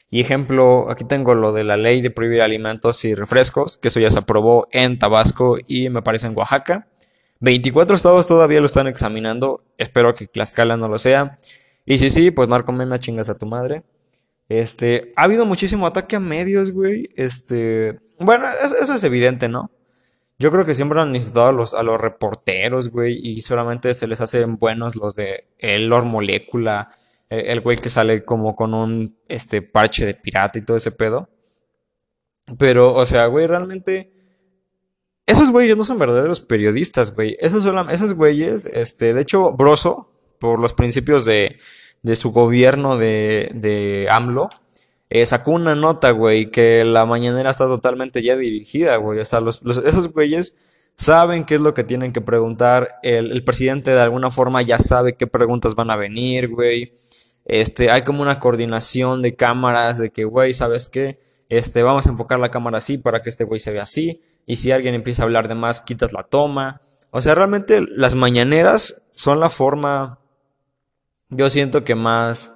Y 0.10 0.22
ejemplo, 0.22 0.90
aquí 0.90 1.04
tengo 1.04 1.36
lo 1.36 1.52
de 1.52 1.66
la 1.66 1.76
ley 1.76 2.00
de 2.00 2.12
prohibir 2.12 2.42
alimentos 2.42 3.04
y 3.04 3.14
refrescos, 3.14 3.78
que 3.78 3.90
eso 3.90 4.00
ya 4.00 4.10
se 4.10 4.20
aprobó 4.20 4.68
en 4.72 5.00
Tabasco 5.00 5.58
y 5.68 5.90
me 5.90 6.02
parece 6.02 6.28
en 6.28 6.38
Oaxaca. 6.38 6.88
24 7.40 7.96
estados 7.96 8.28
todavía 8.28 8.60
lo 8.60 8.66
están 8.66 8.88
examinando. 8.88 9.64
Espero 9.78 10.14
que 10.16 10.28
Tlaxcala 10.28 10.78
no 10.78 10.88
lo 10.88 11.00
sea. 11.00 11.38
Y 11.86 11.98
si 12.00 12.10
sí, 12.10 12.32
pues 12.32 12.50
Marco 12.50 12.72
Mena 12.72 13.00
chingas 13.00 13.30
a 13.30 13.38
tu 13.38 13.46
madre. 13.46 13.84
Este, 14.50 15.12
ha 15.16 15.24
habido 15.24 15.46
muchísimo 15.46 15.88
ataque 15.88 16.16
a 16.16 16.20
medios, 16.20 16.72
güey. 16.72 17.10
Este, 17.16 18.00
bueno, 18.20 18.46
eso, 18.64 18.94
es 18.94 19.04
evidente, 19.04 19.48
¿no? 19.48 19.72
Yo 20.40 20.52
creo 20.52 20.66
que 20.66 20.74
siempre 20.74 21.00
han 21.02 21.12
necesitado 21.12 21.48
a 21.48 21.52
los, 21.52 21.74
a 21.74 21.84
los 21.84 22.00
reporteros, 22.00 22.90
güey, 22.90 23.20
y 23.22 23.42
solamente 23.42 23.94
se 23.94 24.08
les 24.08 24.22
hacen 24.22 24.58
buenos 24.58 24.96
los 24.96 25.16
de 25.16 25.48
el 25.58 25.88
Lord 25.88 26.06
Molecula, 26.06 26.90
el, 27.30 27.48
el 27.48 27.62
güey 27.62 27.78
que 27.78 27.90
sale 27.90 28.24
como 28.24 28.56
con 28.56 28.74
un 28.74 29.18
este 29.28 29.62
parche 29.62 30.06
de 30.06 30.14
pirata 30.14 30.60
y 30.60 30.64
todo 30.64 30.78
ese 30.78 30.92
pedo. 30.92 31.30
Pero, 32.58 32.94
o 32.94 33.06
sea, 33.06 33.26
güey, 33.28 33.48
realmente 33.48 34.14
esos 35.28 35.52
güeyes 35.52 35.76
no 35.76 35.84
son 35.84 36.00
verdaderos 36.00 36.40
periodistas, 36.40 37.14
güey. 37.14 37.36
Esos, 37.42 37.66
esos 37.92 38.14
güeyes, 38.14 38.64
este, 38.66 39.14
de 39.14 39.22
hecho, 39.22 39.52
Broso, 39.52 40.10
por 40.40 40.58
los 40.58 40.74
principios 40.74 41.26
de, 41.26 41.58
de 42.02 42.16
su 42.16 42.32
gobierno 42.32 42.98
de, 42.98 43.52
de 43.54 44.08
AMLO, 44.10 44.50
eh, 45.10 45.26
sacó 45.26 45.52
una 45.52 45.76
nota, 45.76 46.12
güey, 46.12 46.50
que 46.50 46.86
la 46.86 47.06
mañanera 47.06 47.50
está 47.50 47.66
totalmente 47.66 48.22
ya 48.24 48.38
dirigida, 48.38 48.96
güey. 48.96 49.20
Hasta 49.20 49.42
los, 49.42 49.62
esos 49.86 50.14
güeyes 50.14 50.54
saben 50.96 51.44
qué 51.44 51.56
es 51.56 51.62
lo 51.62 51.74
que 51.74 51.84
tienen 51.84 52.14
que 52.14 52.22
preguntar. 52.22 52.96
El, 53.04 53.34
el, 53.34 53.44
presidente 53.44 53.92
de 53.92 54.00
alguna 54.00 54.32
forma 54.32 54.62
ya 54.62 54.80
sabe 54.80 55.18
qué 55.18 55.28
preguntas 55.28 55.76
van 55.76 55.92
a 55.92 55.98
venir, 55.98 56.48
güey. 56.48 56.94
Este, 57.44 57.92
hay 57.92 58.04
como 58.04 58.22
una 58.22 58.40
coordinación 58.40 59.22
de 59.22 59.36
cámaras 59.36 59.98
de 59.98 60.10
que, 60.10 60.24
güey, 60.24 60.54
¿sabes 60.54 60.88
qué? 60.88 61.20
Este, 61.50 61.84
vamos 61.84 62.08
a 62.08 62.12
enfocar 62.12 62.40
la 62.40 62.52
cámara 62.52 62.78
así 62.78 62.98
para 62.98 63.22
que 63.22 63.30
este 63.30 63.44
güey 63.44 63.60
se 63.60 63.72
vea 63.72 63.84
así 63.84 64.22
y 64.48 64.56
si 64.56 64.72
alguien 64.72 64.96
empieza 64.96 65.22
a 65.22 65.26
hablar 65.26 65.48
de 65.50 65.56
más, 65.56 65.82
quitas 65.82 66.14
la 66.14 66.24
toma. 66.24 66.82
O 67.12 67.22
sea, 67.22 67.36
realmente 67.36 67.82
las 67.82 68.16
mañaneras 68.16 69.04
son 69.12 69.42
la 69.42 69.50
forma, 69.50 70.20
yo 71.30 71.50
siento 71.50 71.84
que 71.84 71.96
más, 71.96 72.54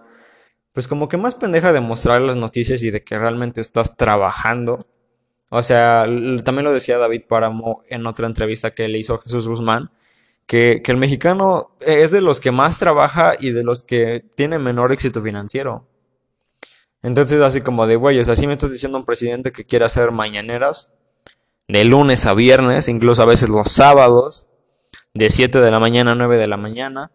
pues 0.71 0.88
como 0.88 1.10
que 1.10 1.17
más 1.17 1.36
pendeja 1.36 1.73
de 1.73 1.82
mostrar 1.82 2.21
las 2.21 2.38
noticias 2.38 2.82
y 2.82 2.91
de 2.91 3.04
que 3.04 3.19
realmente 3.19 3.60
estás 3.60 3.97
trabajando. 3.97 4.80
O 5.49 5.62
sea, 5.62 6.06
también 6.45 6.63
lo 6.63 6.71
decía 6.71 6.97
David 6.97 7.23
Páramo 7.27 7.84
en 7.89 8.08
otra 8.08 8.25
entrevista 8.25 8.71
que 8.73 8.88
le 8.88 8.97
hizo 8.97 9.15
a 9.15 9.21
Jesús 9.21 9.49
Guzmán, 9.49 9.91
que, 10.47 10.82
que 10.82 10.93
el 10.93 10.97
mexicano 10.97 11.75
es 11.82 12.12
de 12.12 12.21
los 12.21 12.39
que 12.39 12.51
más 12.51 12.80
trabaja 12.80 13.34
y 13.38 13.51
de 13.51 13.63
los 13.63 13.84
que 13.84 14.23
tiene 14.36 14.60
menor 14.60 14.93
éxito 14.93 15.21
financiero. 15.21 15.89
Entonces, 17.04 17.41
así 17.41 17.60
como 17.60 17.86
de, 17.86 17.97
güey, 17.97 18.17
así 18.19 18.47
me 18.47 18.54
estás 18.54 18.71
diciendo 18.71 18.97
un 18.97 19.06
presidente 19.06 19.51
que 19.51 19.65
quiere 19.65 19.84
hacer 19.84 20.12
mañaneras, 20.12 20.89
de 21.71 21.86
lunes 21.86 22.25
a 22.25 22.34
viernes, 22.34 22.89
incluso 22.89 23.21
a 23.21 23.25
veces 23.25 23.49
los 23.49 23.71
sábados, 23.71 24.47
de 25.13 25.29
7 25.29 25.62
de 25.62 25.71
la 25.71 25.79
mañana 25.79 26.12
a 26.12 26.15
9 26.15 26.38
de 26.38 26.47
la 26.47 26.57
mañana, 26.57 27.12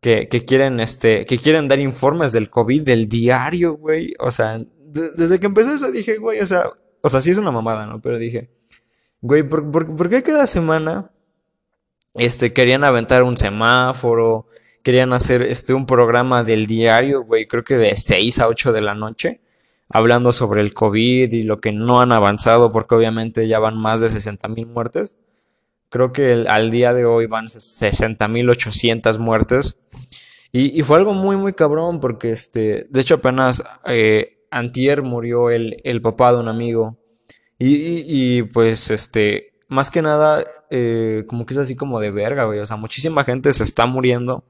que, 0.00 0.28
que 0.28 0.46
quieren, 0.46 0.80
este, 0.80 1.26
que 1.26 1.38
quieren 1.38 1.68
dar 1.68 1.78
informes 1.78 2.32
del 2.32 2.48
COVID 2.48 2.82
del 2.82 3.06
diario, 3.06 3.74
güey. 3.74 4.14
O 4.18 4.30
sea, 4.30 4.58
desde 4.78 5.38
que 5.38 5.46
empezó 5.46 5.74
eso 5.74 5.92
dije, 5.92 6.16
güey, 6.16 6.40
o 6.40 6.46
sea, 6.46 6.70
o 7.02 7.08
sea, 7.08 7.20
sí 7.20 7.30
es 7.30 7.38
una 7.38 7.50
mamada, 7.50 7.86
¿no? 7.86 8.00
Pero 8.00 8.18
dije, 8.18 8.50
güey, 9.20 9.42
¿por, 9.42 9.70
por, 9.70 9.94
por 9.94 10.08
qué 10.08 10.22
cada 10.22 10.46
semana, 10.46 11.10
este, 12.14 12.54
querían 12.54 12.84
aventar 12.84 13.22
un 13.22 13.36
semáforo, 13.36 14.46
querían 14.82 15.12
hacer, 15.12 15.42
este, 15.42 15.74
un 15.74 15.84
programa 15.84 16.44
del 16.44 16.66
diario, 16.66 17.24
güey, 17.24 17.46
creo 17.46 17.62
que 17.62 17.76
de 17.76 17.94
6 17.94 18.38
a 18.38 18.48
8 18.48 18.72
de 18.72 18.80
la 18.80 18.94
noche? 18.94 19.41
Hablando 19.92 20.32
sobre 20.32 20.60
el 20.60 20.74
COVID 20.74 21.32
y 21.32 21.42
lo 21.42 21.60
que 21.60 21.72
no 21.72 22.00
han 22.00 22.12
avanzado, 22.12 22.72
porque 22.72 22.94
obviamente 22.94 23.46
ya 23.46 23.58
van 23.58 23.76
más 23.76 24.00
de 24.00 24.08
60 24.08 24.48
mil 24.48 24.66
muertes. 24.66 25.16
Creo 25.88 26.12
que 26.12 26.44
al 26.48 26.70
día 26.70 26.94
de 26.94 27.04
hoy 27.04 27.26
van 27.26 27.50
60 27.50 28.26
mil 28.28 28.48
800 28.48 29.18
muertes. 29.18 29.78
Y, 30.50 30.82
fue 30.82 30.98
algo 30.98 31.14
muy, 31.14 31.36
muy 31.36 31.54
cabrón, 31.54 31.98
porque 32.00 32.30
este, 32.30 32.86
de 32.90 33.00
hecho 33.00 33.14
apenas 33.14 33.62
eh, 33.86 34.44
Antier 34.50 35.02
murió 35.02 35.48
el, 35.48 35.78
el, 35.82 36.02
papá 36.02 36.32
de 36.32 36.40
un 36.40 36.48
amigo. 36.48 36.98
Y, 37.58 37.74
y, 37.74 38.04
y 38.38 38.42
pues 38.42 38.90
este, 38.90 39.52
más 39.68 39.90
que 39.90 40.02
nada, 40.02 40.44
eh, 40.70 41.24
como 41.26 41.46
que 41.46 41.54
es 41.54 41.58
así 41.58 41.74
como 41.74 42.00
de 42.00 42.10
verga, 42.10 42.44
güey. 42.44 42.58
O 42.58 42.66
sea, 42.66 42.76
muchísima 42.76 43.24
gente 43.24 43.52
se 43.54 43.64
está 43.64 43.86
muriendo. 43.86 44.44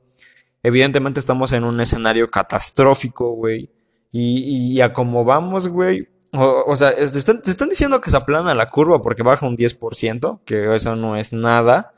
Evidentemente 0.65 1.21
estamos 1.21 1.53
en 1.53 1.63
un 1.63 1.81
escenario 1.81 2.29
catastrófico, 2.31 3.31
güey. 3.31 3.71
Y, 4.13 4.75
y 4.75 4.81
a 4.81 4.93
como 4.93 5.25
vamos, 5.25 5.69
güey. 5.69 6.09
O, 6.35 6.77
sea, 6.77 6.95
te 6.95 7.03
están, 7.03 7.69
diciendo 7.69 8.01
que 8.01 8.11
se 8.11 8.17
aplana 8.17 8.55
la 8.55 8.67
curva 8.67 9.03
porque 9.03 9.23
baja 9.23 9.47
un 9.47 9.57
10%, 9.57 10.41
que 10.47 10.75
eso 10.75 10.97
no 10.97 11.17
es 11.17 11.33
nada 11.35 11.93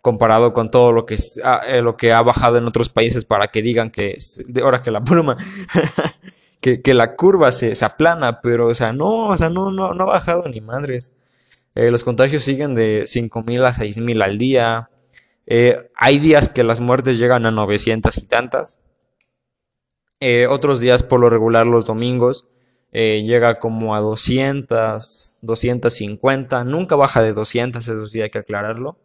comparado 0.00 0.52
con 0.52 0.70
todo 0.70 0.92
lo 0.92 1.06
que, 1.06 1.14
es, 1.14 1.40
ah, 1.44 1.62
eh, 1.66 1.82
lo 1.82 1.96
que 1.96 2.12
ha 2.12 2.22
bajado 2.22 2.58
en 2.58 2.66
otros 2.66 2.88
países 2.88 3.24
para 3.24 3.48
que 3.48 3.62
digan 3.62 3.90
que 3.90 4.10
es, 4.10 4.42
de 4.46 4.62
ahora 4.62 4.82
que 4.82 4.90
la 4.92 5.00
broma, 5.00 5.36
que, 6.60 6.94
la 6.94 7.14
curva 7.14 7.52
se, 7.52 7.74
se, 7.74 7.84
aplana, 7.84 8.40
pero 8.40 8.68
o 8.68 8.74
sea, 8.74 8.92
no, 8.92 9.28
o 9.28 9.36
sea, 9.36 9.50
no, 9.50 9.70
no, 9.72 9.94
no 9.94 10.04
ha 10.04 10.06
bajado 10.06 10.48
ni 10.48 10.60
madres. 10.60 11.12
Eh, 11.76 11.90
los 11.90 12.04
contagios 12.04 12.42
siguen 12.42 12.74
de 12.74 13.02
5.000 13.02 13.64
a 13.64 13.72
6.000 13.72 14.22
al 14.24 14.38
día. 14.38 14.90
Eh, 15.46 15.76
hay 15.94 16.18
días 16.18 16.48
que 16.48 16.64
las 16.64 16.80
muertes 16.80 17.18
llegan 17.18 17.46
a 17.46 17.50
900 17.50 18.16
y 18.18 18.22
tantas. 18.22 18.78
Eh, 20.20 20.46
otros 20.46 20.80
días 20.80 21.02
por 21.02 21.20
lo 21.20 21.28
regular 21.28 21.66
los 21.66 21.84
domingos 21.84 22.48
eh, 22.92 23.22
llega 23.26 23.58
como 23.58 23.94
a 23.94 24.00
200, 24.00 25.38
250, 25.42 26.64
nunca 26.64 26.96
baja 26.96 27.22
de 27.22 27.34
200, 27.34 27.86
eso 27.86 28.06
sí 28.06 28.22
hay 28.22 28.30
que 28.30 28.38
aclararlo. 28.38 28.98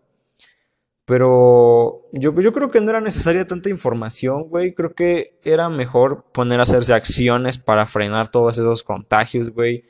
Pero 1.05 2.07
yo, 2.13 2.39
yo 2.39 2.53
creo 2.53 2.71
que 2.71 2.79
no 2.79 2.89
era 2.89 3.01
necesaria 3.01 3.45
tanta 3.45 3.69
información, 3.69 4.43
güey. 4.47 4.73
Creo 4.73 4.93
que 4.93 5.39
era 5.43 5.67
mejor 5.67 6.23
poner 6.31 6.59
a 6.59 6.63
hacerse 6.63 6.93
acciones 6.93 7.57
para 7.57 7.85
frenar 7.85 8.29
todos 8.29 8.57
esos 8.57 8.83
contagios, 8.83 9.49
güey. 9.51 9.83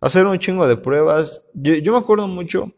Hacer 0.00 0.24
un 0.24 0.38
chingo 0.38 0.66
de 0.66 0.76
pruebas. 0.78 1.42
Yo, 1.52 1.74
yo 1.74 1.92
me 1.92 1.98
acuerdo 1.98 2.28
mucho. 2.28 2.72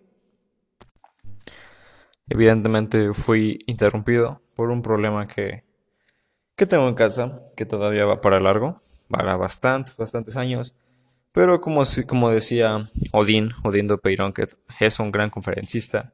Evidentemente 2.28 3.12
fui 3.12 3.61
interrumpido 3.66 4.40
por 4.57 4.70
un 4.70 4.83
problema 4.83 5.28
que, 5.28 5.62
que 6.56 6.66
tengo 6.66 6.88
en 6.88 6.94
casa, 6.94 7.38
que 7.56 7.66
todavía 7.66 8.04
va 8.04 8.20
para 8.20 8.40
largo, 8.40 8.76
para 9.08 9.36
bastantes, 9.36 9.96
bastantes 9.96 10.36
años. 10.36 10.74
Pero 11.32 11.60
como, 11.60 11.82
como 12.06 12.30
decía 12.30 12.86
Odín, 13.12 13.50
Odín 13.64 13.88
de 13.88 13.98
Peirón, 13.98 14.32
que 14.32 14.46
es 14.80 14.98
un 15.00 15.10
gran 15.10 15.30
conferencista, 15.30 16.12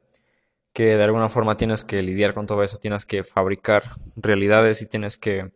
que 0.73 0.97
de 0.97 1.03
alguna 1.03 1.29
forma 1.29 1.57
tienes 1.57 1.85
que 1.85 2.01
lidiar 2.01 2.33
con 2.33 2.47
todo 2.47 2.63
eso, 2.63 2.79
tienes 2.79 3.05
que 3.05 3.23
fabricar 3.23 3.83
realidades 4.15 4.81
y 4.81 4.87
tienes 4.87 5.17
que, 5.17 5.51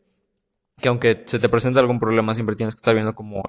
que 0.80 0.90
aunque 0.90 1.24
se 1.26 1.40
te 1.40 1.50
presente 1.50 1.80
algún 1.80 2.00
problema, 2.00 2.36
siempre 2.36 2.56
tienes 2.56 2.76
que 2.76 2.80
estar 2.80 2.94
viendo 2.94 3.16
como 3.16 3.44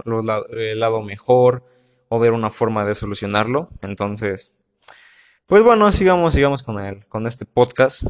el 0.51 0.81
lado 0.81 1.03
mejor 1.03 1.65
o 2.09 2.19
ver 2.19 2.33
una 2.33 2.51
forma 2.51 2.85
de 2.85 2.95
solucionarlo. 2.95 3.69
Entonces, 3.83 4.59
pues 5.47 5.63
bueno, 5.63 5.91
sigamos, 5.93 6.35
sigamos 6.35 6.63
con, 6.63 6.81
el, 6.81 7.07
con 7.09 7.27
este 7.27 7.45
podcast. 7.45 8.03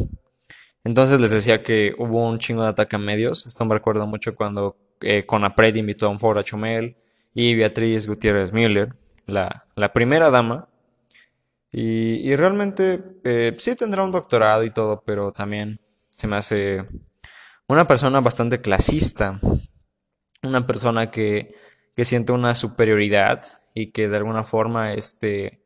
Entonces 0.86 1.20
les 1.20 1.32
decía 1.32 1.64
que 1.64 1.96
hubo 1.98 2.28
un 2.28 2.38
chingo 2.38 2.62
de 2.62 2.68
ataque 2.68 2.94
a 2.94 3.00
medios. 3.00 3.44
Esto 3.44 3.64
me 3.64 3.74
recuerda 3.74 4.06
mucho 4.06 4.36
cuando 4.36 4.76
eh, 5.00 5.26
Conapred 5.26 5.74
invitó 5.74 6.06
a 6.06 6.10
un 6.10 6.20
foro 6.20 6.40
Chumel 6.42 6.96
y 7.34 7.56
Beatriz 7.56 8.06
Gutiérrez 8.06 8.52
Müller, 8.52 8.94
la, 9.26 9.64
la 9.74 9.92
primera 9.92 10.30
dama. 10.30 10.68
Y, 11.72 12.30
y 12.30 12.36
realmente 12.36 13.02
eh, 13.24 13.56
sí 13.58 13.74
tendrá 13.74 14.04
un 14.04 14.12
doctorado 14.12 14.62
y 14.62 14.70
todo, 14.70 15.02
pero 15.04 15.32
también 15.32 15.80
se 16.10 16.28
me 16.28 16.36
hace 16.36 16.86
una 17.66 17.88
persona 17.88 18.20
bastante 18.20 18.60
clasista. 18.60 19.40
Una 20.44 20.68
persona 20.68 21.10
que, 21.10 21.56
que 21.96 22.04
siente 22.04 22.30
una 22.30 22.54
superioridad 22.54 23.42
y 23.74 23.90
que 23.90 24.08
de 24.08 24.18
alguna 24.18 24.44
forma 24.44 24.92
este, 24.92 25.65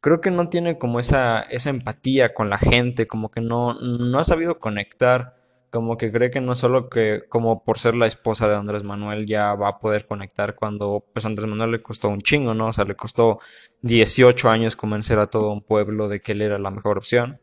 creo 0.00 0.20
que 0.20 0.30
no 0.30 0.48
tiene 0.48 0.78
como 0.78 1.00
esa, 1.00 1.40
esa 1.42 1.70
empatía 1.70 2.34
con 2.34 2.50
la 2.50 2.58
gente, 2.58 3.06
como 3.06 3.30
que 3.30 3.40
no, 3.40 3.74
no 3.74 4.18
ha 4.18 4.24
sabido 4.24 4.58
conectar, 4.58 5.34
como 5.70 5.96
que 5.96 6.10
cree 6.12 6.30
que 6.30 6.40
no 6.40 6.54
solo 6.54 6.88
que 6.88 7.22
como 7.28 7.62
por 7.64 7.78
ser 7.78 7.94
la 7.94 8.06
esposa 8.06 8.48
de 8.48 8.56
Andrés 8.56 8.84
Manuel 8.84 9.26
ya 9.26 9.54
va 9.54 9.68
a 9.68 9.78
poder 9.78 10.06
conectar 10.06 10.54
cuando 10.54 11.04
pues 11.12 11.26
Andrés 11.26 11.46
Manuel 11.46 11.72
le 11.72 11.82
costó 11.82 12.08
un 12.08 12.20
chingo, 12.20 12.54
¿no? 12.54 12.68
O 12.68 12.72
sea, 12.72 12.84
le 12.84 12.96
costó 12.96 13.38
18 13.82 14.50
años 14.50 14.76
convencer 14.76 15.18
a 15.18 15.26
todo 15.26 15.52
un 15.52 15.62
pueblo 15.62 16.08
de 16.08 16.20
que 16.20 16.32
él 16.32 16.42
era 16.42 16.58
la 16.58 16.70
mejor 16.70 16.98
opción 16.98 17.40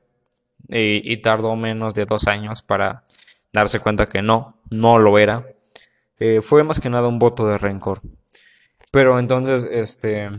y, 0.67 1.17
tardó 1.17 1.55
menos 1.55 1.93
de 1.95 2.05
dos 2.05 2.27
años 2.27 2.61
para 2.61 3.03
darse 3.53 3.79
cuenta 3.79 4.09
que 4.09 4.21
no, 4.21 4.59
no 4.71 4.97
lo 4.97 5.19
era. 5.19 5.45
Eh, 6.19 6.41
fue 6.41 6.63
más 6.63 6.79
que 6.79 6.89
nada 6.89 7.07
un 7.07 7.19
voto 7.19 7.47
de 7.47 7.57
rencor. 7.57 8.01
Pero 8.91 9.19
entonces, 9.19 9.67
este, 9.71 10.31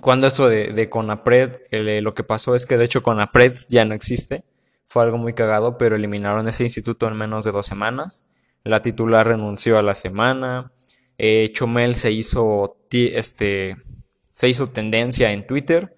cuando 0.00 0.26
esto 0.26 0.48
de, 0.48 0.72
de 0.72 0.88
Conapred, 0.88 1.56
eh, 1.70 2.00
lo 2.00 2.14
que 2.14 2.24
pasó 2.24 2.54
es 2.54 2.66
que 2.66 2.78
de 2.78 2.84
hecho 2.84 3.02
Conapred 3.02 3.54
ya 3.68 3.84
no 3.84 3.94
existe. 3.94 4.44
Fue 4.86 5.02
algo 5.02 5.18
muy 5.18 5.34
cagado, 5.34 5.78
pero 5.78 5.96
eliminaron 5.96 6.48
ese 6.48 6.64
instituto 6.64 7.06
en 7.06 7.16
menos 7.16 7.44
de 7.44 7.52
dos 7.52 7.66
semanas. 7.66 8.24
La 8.64 8.82
titular 8.82 9.26
renunció 9.26 9.78
a 9.78 9.82
la 9.82 9.94
semana. 9.94 10.72
Eh, 11.16 11.50
Chomel 11.52 11.94
se 11.94 12.10
hizo, 12.10 12.78
este, 12.90 13.76
se 14.32 14.48
hizo 14.48 14.66
tendencia 14.68 15.32
en 15.32 15.46
Twitter. 15.46 15.96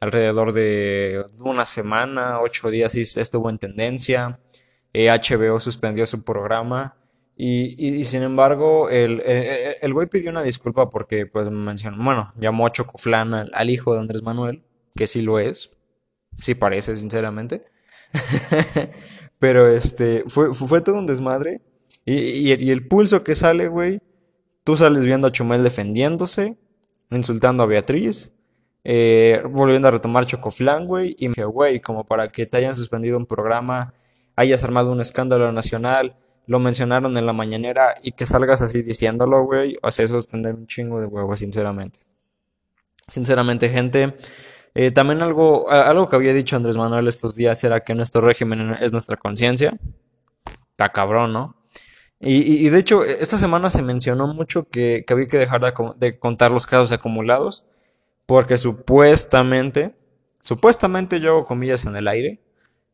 Alrededor 0.00 0.52
de 0.52 1.24
una 1.40 1.66
semana, 1.66 2.40
ocho 2.40 2.70
días 2.70 2.94
estuvo 2.94 3.50
en 3.50 3.58
tendencia. 3.58 4.38
Eh, 4.92 5.08
HBO 5.08 5.58
suspendió 5.58 6.06
su 6.06 6.22
programa. 6.22 6.97
Y, 7.40 8.00
y, 8.00 8.02
sin 8.02 8.24
embargo, 8.24 8.90
el, 8.90 9.20
el, 9.20 9.76
el, 9.80 9.94
güey 9.94 10.08
pidió 10.08 10.28
una 10.28 10.42
disculpa 10.42 10.90
porque, 10.90 11.24
pues, 11.24 11.48
mencionó, 11.50 12.02
bueno, 12.02 12.32
llamó 12.36 12.66
a 12.66 12.72
Chocoflán 12.72 13.32
al, 13.32 13.70
hijo 13.70 13.94
de 13.94 14.00
Andrés 14.00 14.24
Manuel, 14.24 14.64
que 14.96 15.06
sí 15.06 15.22
lo 15.22 15.38
es, 15.38 15.70
sí 16.42 16.56
parece, 16.56 16.96
sinceramente. 16.96 17.64
Pero 19.38 19.68
este, 19.68 20.24
fue, 20.26 20.52
fue 20.52 20.80
todo 20.80 20.96
un 20.96 21.06
desmadre. 21.06 21.62
Y, 22.04 22.52
y, 22.52 22.70
el 22.72 22.88
pulso 22.88 23.22
que 23.22 23.36
sale, 23.36 23.68
güey, 23.68 24.00
tú 24.64 24.76
sales 24.76 25.04
viendo 25.04 25.28
a 25.28 25.32
Chumel 25.32 25.62
defendiéndose, 25.62 26.58
insultando 27.12 27.62
a 27.62 27.66
Beatriz, 27.66 28.32
eh, 28.82 29.44
volviendo 29.48 29.86
a 29.86 29.92
retomar 29.92 30.26
Chocoflan, 30.26 30.86
güey, 30.86 31.14
y 31.20 31.28
me 31.28 31.34
dije, 31.34 31.44
güey, 31.44 31.78
como 31.78 32.04
para 32.04 32.26
que 32.26 32.46
te 32.46 32.56
hayan 32.56 32.74
suspendido 32.74 33.16
un 33.16 33.26
programa, 33.26 33.94
hayas 34.34 34.64
armado 34.64 34.90
un 34.90 35.00
escándalo 35.00 35.52
nacional, 35.52 36.16
lo 36.48 36.58
mencionaron 36.58 37.16
en 37.18 37.26
la 37.26 37.34
mañanera 37.34 37.94
y 38.02 38.12
que 38.12 38.24
salgas 38.24 38.62
así 38.62 38.80
diciéndolo, 38.82 39.44
güey, 39.44 39.76
o 39.82 39.90
sea, 39.90 40.06
eso 40.06 40.16
es 40.16 40.32
un 40.32 40.66
chingo 40.66 40.98
de 40.98 41.06
huevo, 41.06 41.36
sinceramente. 41.36 42.00
Sinceramente, 43.06 43.68
gente. 43.68 44.16
Eh, 44.74 44.90
también 44.90 45.22
algo, 45.22 45.70
algo 45.70 46.08
que 46.08 46.16
había 46.16 46.32
dicho 46.32 46.56
Andrés 46.56 46.76
Manuel 46.76 47.06
estos 47.06 47.34
días 47.34 47.62
era 47.64 47.80
que 47.80 47.94
nuestro 47.94 48.22
régimen 48.22 48.76
es 48.80 48.92
nuestra 48.92 49.18
conciencia. 49.18 49.78
Está 50.70 50.88
cabrón, 50.88 51.34
¿no? 51.34 51.54
Y, 52.20 52.68
de 52.70 52.78
hecho, 52.78 53.04
esta 53.04 53.38
semana 53.38 53.70
se 53.70 53.82
mencionó 53.82 54.26
mucho 54.26 54.68
que, 54.68 55.04
había 55.08 55.28
que 55.28 55.38
dejar 55.38 55.60
de, 55.96 56.18
contar 56.18 56.50
los 56.50 56.66
casos 56.66 56.90
acumulados, 56.90 57.64
porque 58.26 58.56
supuestamente, 58.56 59.94
supuestamente 60.40 61.20
yo 61.20 61.30
hago 61.30 61.46
comillas 61.46 61.86
en 61.86 61.94
el 61.94 62.08
aire, 62.08 62.40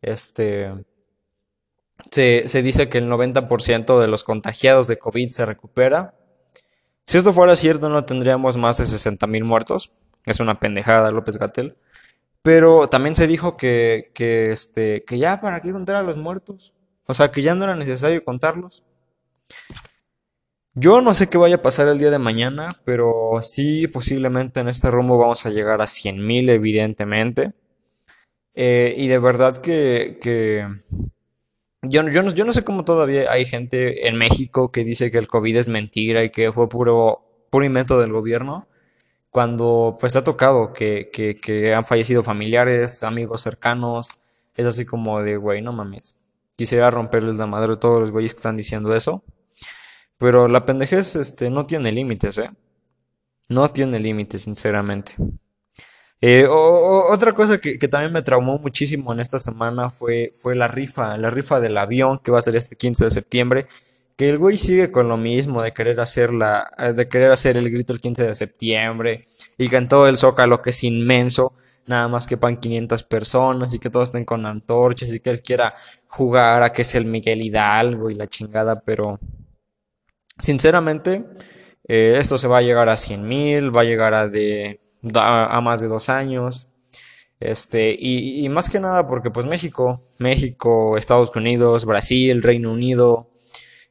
este, 0.03 0.75
se, 2.11 2.63
dice 2.63 2.89
que 2.89 2.99
el 2.99 3.09
90% 3.09 3.99
de 4.01 4.09
los 4.09 4.25
contagiados 4.25 4.87
de 4.87 4.99
COVID 4.99 5.31
se 5.31 5.47
recupera. 5.47 6.15
Si 7.07 7.19
esto 7.19 7.33
fuera 7.33 7.57
cierto, 7.57 7.89
no 7.89 8.05
tendríamos 8.05 8.57
más 8.57 8.79
de 8.79 8.87
60 8.87 9.27
mil 9.27 9.45
muertos. 9.45 9.93
Es 10.25 10.41
una 10.41 10.59
pendejada, 10.59 11.11
López 11.11 11.39
Gatel. 11.39 11.77
Pero 12.43 12.89
también 12.89 13.15
se 13.15 13.27
dijo 13.27 13.57
que, 13.57 14.11
que, 14.15 14.51
este, 14.51 15.05
que 15.05 15.19
ya 15.19 15.41
para 15.41 15.61
qué 15.61 15.73
contar 15.73 15.97
a 15.97 16.03
los 16.03 16.17
muertos. 16.17 16.75
O 17.07 17.15
sea, 17.15 17.31
que 17.31 17.43
ya 17.43 17.55
no 17.55 17.65
era 17.65 17.77
necesario 17.77 18.25
contarlos. 18.25 18.85
Yo 20.75 21.01
no 21.01 21.15
sé 21.15 21.29
qué 21.29 21.39
vaya 21.39 21.57
a 21.57 21.63
pasar 21.63 21.87
el 21.89 21.99
día 21.99 22.11
de 22.11 22.19
mañana, 22.19 22.81
pero 22.85 23.39
sí, 23.43 23.87
posiblemente 23.87 24.61
en 24.61 24.69
este 24.69 24.91
rumbo 24.91 25.19
vamos 25.19 25.47
a 25.47 25.51
llegar 25.51 25.81
a 25.81 25.85
100.000, 25.85 26.51
evidentemente. 26.51 27.53
Eh, 28.55 28.95
y 28.97 29.09
de 29.09 29.19
verdad 29.19 29.59
que 29.59 30.19
yo, 31.85 32.09
yo, 32.09 32.23
no, 32.23 32.31
yo 32.33 32.45
no 32.45 32.53
sé 32.53 32.65
cómo 32.65 32.85
todavía 32.85 33.31
hay 33.31 33.45
gente 33.45 34.09
en 34.09 34.17
México 34.17 34.71
que 34.71 34.85
dice 34.85 35.11
que 35.11 35.19
el 35.19 35.29
COVID 35.29 35.57
es 35.57 35.69
mentira 35.69 36.25
y 36.25 36.31
que 36.31 36.53
fue 36.53 36.69
puro, 36.69 37.47
puro 37.51 37.65
invento 37.65 38.01
del 38.01 38.13
gobierno 38.13 38.69
cuando 39.35 39.97
pues 39.99 40.13
te 40.13 40.21
ha 40.21 40.23
tocado 40.23 40.73
que, 40.73 41.11
que, 41.11 41.75
han 41.75 41.85
fallecido 41.85 42.23
familiares, 42.23 43.03
amigos 43.03 43.41
cercanos, 43.43 44.13
es 44.55 44.65
así 44.65 44.87
como 44.87 45.21
de, 45.23 45.37
güey, 45.37 45.61
no 45.61 45.73
mames. 45.73 46.15
Quisiera 46.55 46.89
romperles 46.89 47.35
la 47.35 47.49
madre 47.49 47.73
a 47.73 47.77
todos 47.77 48.01
los 48.01 48.13
güeyes 48.13 48.33
que 48.33 48.39
están 48.39 48.57
diciendo 48.57 48.95
eso. 48.95 49.25
Pero 50.21 50.47
la 50.47 50.65
pendejez 50.65 51.17
este, 51.17 51.51
no 51.51 51.67
tiene 51.67 51.91
límites, 51.91 52.39
¿eh? 52.39 52.51
No 53.49 53.69
tiene 53.73 53.99
límites, 53.99 54.43
sinceramente. 54.43 55.17
Eh, 56.27 56.47
otra 56.49 57.35
cosa 57.35 57.59
que, 57.59 57.77
también 57.87 58.11
me 58.11 58.23
traumó 58.23 58.59
muchísimo 58.59 59.13
en 59.13 59.21
esta 59.21 59.39
semana 59.39 59.91
fue, 59.91 60.31
fue 60.33 60.55
la 60.55 60.69
rifa, 60.69 61.19
la 61.19 61.29
rifa 61.29 61.61
del 61.61 61.77
avión 61.77 62.19
que 62.19 62.31
va 62.31 62.39
a 62.39 62.41
ser 62.41 62.57
este 62.57 62.77
15 62.77 63.05
de 63.05 63.11
septiembre 63.11 63.67
que 64.17 64.31
el 64.31 64.39
güey 64.39 64.57
sigue 64.57 64.91
con 64.91 65.07
lo 65.07 65.19
mismo 65.19 65.61
de 65.61 65.75
querer 65.75 66.01
hacer 66.01 66.33
la, 66.33 66.71
de 66.97 67.09
querer 67.11 67.31
hacer 67.31 67.59
el 67.59 67.71
grito 67.71 67.93
el 67.93 68.01
15 68.01 68.27
de 68.29 68.35
septiembre 68.35 69.23
y 69.59 69.69
que 69.69 69.77
en 69.77 69.87
todo 69.87 70.09
el 70.09 70.17
zócalo 70.17 70.63
que 70.63 70.71
es 70.71 70.83
inmenso, 70.85 71.53
nada 71.87 72.09
más 72.09 72.27
que 72.27 72.39
pan 72.39 72.57
500 72.57 73.03
personas 73.03 73.75
y 73.75 73.79
que 73.79 73.91
todos 73.91 74.09
estén 74.09 74.25
con 74.25 74.47
antorchas 74.47 75.13
y 75.13 75.21
que 75.21 75.29
él 75.29 75.43
quiera 75.43 75.75
jugar 76.07 76.63
a 76.63 76.73
que 76.73 76.83
es 76.83 76.95
el 76.95 77.05
Miguel 77.05 77.43
Hidalgo 77.43 78.09
y 78.09 78.15
la 78.15 78.29
chingada, 78.29 78.81
pero 78.81 79.19
sinceramente 80.39 81.23
eh, 81.87 82.17
esto 82.19 82.39
se 82.39 82.49
va 82.49 82.59
a 82.59 82.63
llegar 82.63 82.89
a 82.89 82.97
100 82.97 83.29
mil, 83.29 83.77
va 83.77 83.83
a 83.83 83.85
llegar 83.85 84.15
a, 84.15 84.27
de, 84.27 84.81
a, 85.15 85.61
más 85.61 85.81
de 85.81 85.89
dos 85.89 86.09
años. 86.09 86.69
Este, 87.41 87.95
y, 87.99 88.49
más 88.49 88.71
que 88.71 88.81
nada 88.81 89.07
porque 89.07 89.31
pues 89.31 89.47
México, 89.47 90.01
México, 90.19 90.97
Estados 90.97 91.35
Unidos, 91.35 91.85
Brasil, 91.85 92.43
Reino 92.43 92.73
Unido, 92.73 93.31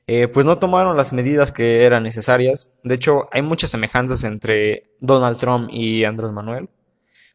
eh, 0.07 0.27
pues 0.27 0.45
no 0.45 0.57
tomaron 0.57 0.97
las 0.97 1.13
medidas 1.13 1.51
que 1.51 1.83
eran 1.83 2.03
necesarias. 2.03 2.73
De 2.83 2.95
hecho, 2.95 3.29
hay 3.31 3.41
muchas 3.41 3.69
semejanzas 3.69 4.23
entre 4.23 4.95
Donald 4.99 5.37
Trump 5.37 5.69
y 5.71 6.03
Andrés 6.03 6.31
Manuel. 6.31 6.69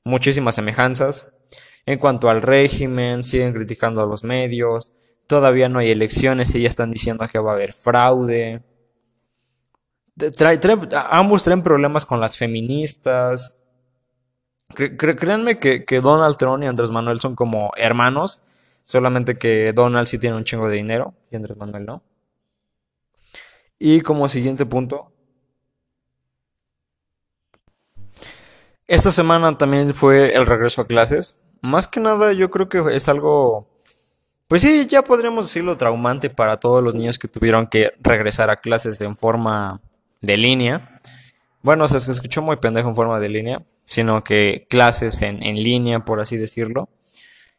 Muchísimas 0.04 0.54
semejanzas. 0.54 1.26
En 1.86 1.98
cuanto 1.98 2.28
al 2.28 2.42
régimen, 2.42 3.22
siguen 3.22 3.54
criticando 3.54 4.02
a 4.02 4.06
los 4.06 4.22
medios. 4.22 4.92
Todavía 5.26 5.68
no 5.68 5.78
hay 5.78 5.90
elecciones 5.90 6.54
y 6.54 6.62
ya 6.62 6.68
están 6.68 6.90
diciendo 6.90 7.26
que 7.30 7.38
va 7.38 7.52
a 7.52 7.54
haber 7.54 7.72
fraude. 7.72 8.62
ambos 11.10 11.42
traen 11.42 11.62
problemas 11.62 12.04
con 12.04 12.20
las 12.20 12.36
feministas. 12.36 13.57
Créanme 14.74 15.59
que, 15.59 15.85
que 15.85 16.00
Donald 16.00 16.37
Trump 16.37 16.62
y 16.62 16.66
Andrés 16.66 16.90
Manuel 16.90 17.20
son 17.20 17.35
como 17.35 17.72
hermanos. 17.76 18.42
Solamente 18.85 19.37
que 19.37 19.72
Donald 19.72 20.07
sí 20.07 20.18
tiene 20.18 20.37
un 20.37 20.44
chingo 20.44 20.68
de 20.68 20.76
dinero 20.76 21.14
y 21.31 21.37
Andrés 21.37 21.57
Manuel 21.59 21.85
no. 21.85 22.02
Y 23.78 24.00
como 24.00 24.28
siguiente 24.28 24.66
punto, 24.66 25.12
esta 28.88 29.12
semana 29.12 29.57
también 29.57 29.94
fue 29.94 30.35
el 30.35 30.46
regreso 30.46 30.81
a 30.81 30.87
clases. 30.87 31.37
Más 31.61 31.87
que 31.87 32.00
nada 32.00 32.33
yo 32.33 32.50
creo 32.50 32.68
que 32.68 32.83
es 32.96 33.09
algo, 33.09 33.68
pues 34.48 34.62
sí, 34.62 34.87
ya 34.87 35.02
podríamos 35.04 35.46
decirlo 35.46 35.76
traumante 35.76 36.31
para 36.31 36.57
todos 36.59 36.83
los 36.83 36.94
niños 36.94 37.18
que 37.18 37.28
tuvieron 37.28 37.66
que 37.66 37.92
regresar 38.00 38.50
a 38.50 38.57
clases 38.57 39.00
en 39.02 39.14
forma 39.14 39.81
de 40.22 40.37
línea. 40.38 40.98
Bueno, 41.62 41.87
se 41.87 41.98
escuchó 42.11 42.40
muy 42.40 42.57
pendejo 42.57 42.88
en 42.88 42.96
forma 42.96 43.20
de 43.20 43.28
línea, 43.28 43.62
sino 43.88 44.22
que 44.22 44.66
clases 44.68 45.22
en, 45.22 45.42
en 45.42 45.57
línea, 45.57 46.05
por 46.05 46.20
así 46.20 46.37
decirlo. 46.37 46.90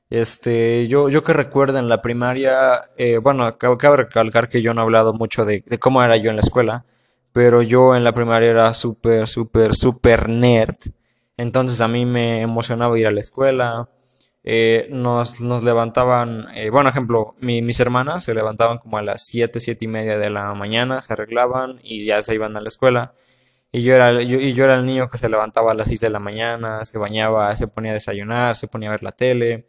Este, 0.10 0.88
yo, 0.88 1.10
yo 1.10 1.24
que 1.24 1.34
recuerdo 1.34 1.80
en 1.80 1.90
la 1.90 2.02
primaria, 2.02 2.82
eh, 2.98 3.18
bueno, 3.18 3.58
cabe 3.58 3.98
recalcar 3.98 4.50
que 4.50 4.62
yo 4.62 4.74
no 4.74 4.82
he 4.82 4.84
hablado 4.84 5.14
mucho 5.14 5.46
de, 5.46 5.64
cómo 5.80 6.04
era 6.04 6.18
yo 6.18 6.30
en 6.32 6.36
la 6.36 6.42
escuela, 6.42 6.86
pero 7.32 7.62
yo 7.62 7.96
en 7.96 8.04
la 8.04 8.14
primaria 8.14 8.50
era 8.50 8.74
súper, 8.74 9.28
súper, 9.28 9.76
súper 9.76 10.30
nerd. 10.30 10.76
Entonces 11.38 11.82
a 11.82 11.88
mí 11.88 12.06
me 12.06 12.42
emocionaba 12.42 12.98
ir 13.00 13.08
a 13.08 13.12
la 13.12 13.20
escuela. 13.20 13.90
Eh, 14.44 14.88
nos, 14.92 15.42
nos 15.42 15.64
levantaban, 15.64 16.48
eh, 16.56 16.70
bueno, 16.70 16.90
ejemplo, 16.90 17.36
mis 17.42 17.80
hermanas 17.80 18.24
se 18.24 18.34
levantaban 18.34 18.80
como 18.80 18.98
a 18.98 19.04
las 19.04 19.26
7, 19.28 19.60
7 19.60 19.86
y 19.86 19.88
media 19.88 20.18
de 20.18 20.30
la 20.30 20.54
mañana, 20.54 21.02
se 21.02 21.14
arreglaban 21.14 21.80
y 21.84 22.06
ya 22.06 22.22
se 22.22 22.36
iban 22.36 22.58
a 22.58 22.62
la 22.62 22.68
escuela. 22.70 23.14
Y 23.72 23.84
yo 23.84 23.94
era, 23.96 24.22
yo, 24.24 24.40
y 24.40 24.54
yo 24.54 24.64
era 24.66 24.76
el 24.76 24.86
niño 24.86 25.10
que 25.10 25.18
se 25.18 25.30
levantaba 25.30 25.72
a 25.72 25.76
las 25.76 25.88
6 25.88 26.00
de 26.00 26.10
la 26.10 26.20
mañana, 26.20 26.84
se 26.86 26.98
bañaba, 26.98 27.56
se 27.56 27.68
ponía 27.68 27.92
a 27.92 27.94
desayunar, 27.96 28.56
se 28.56 28.68
ponía 28.68 28.90
a 28.90 28.92
ver 28.92 29.04
la 29.04 29.12
tele. 29.12 29.68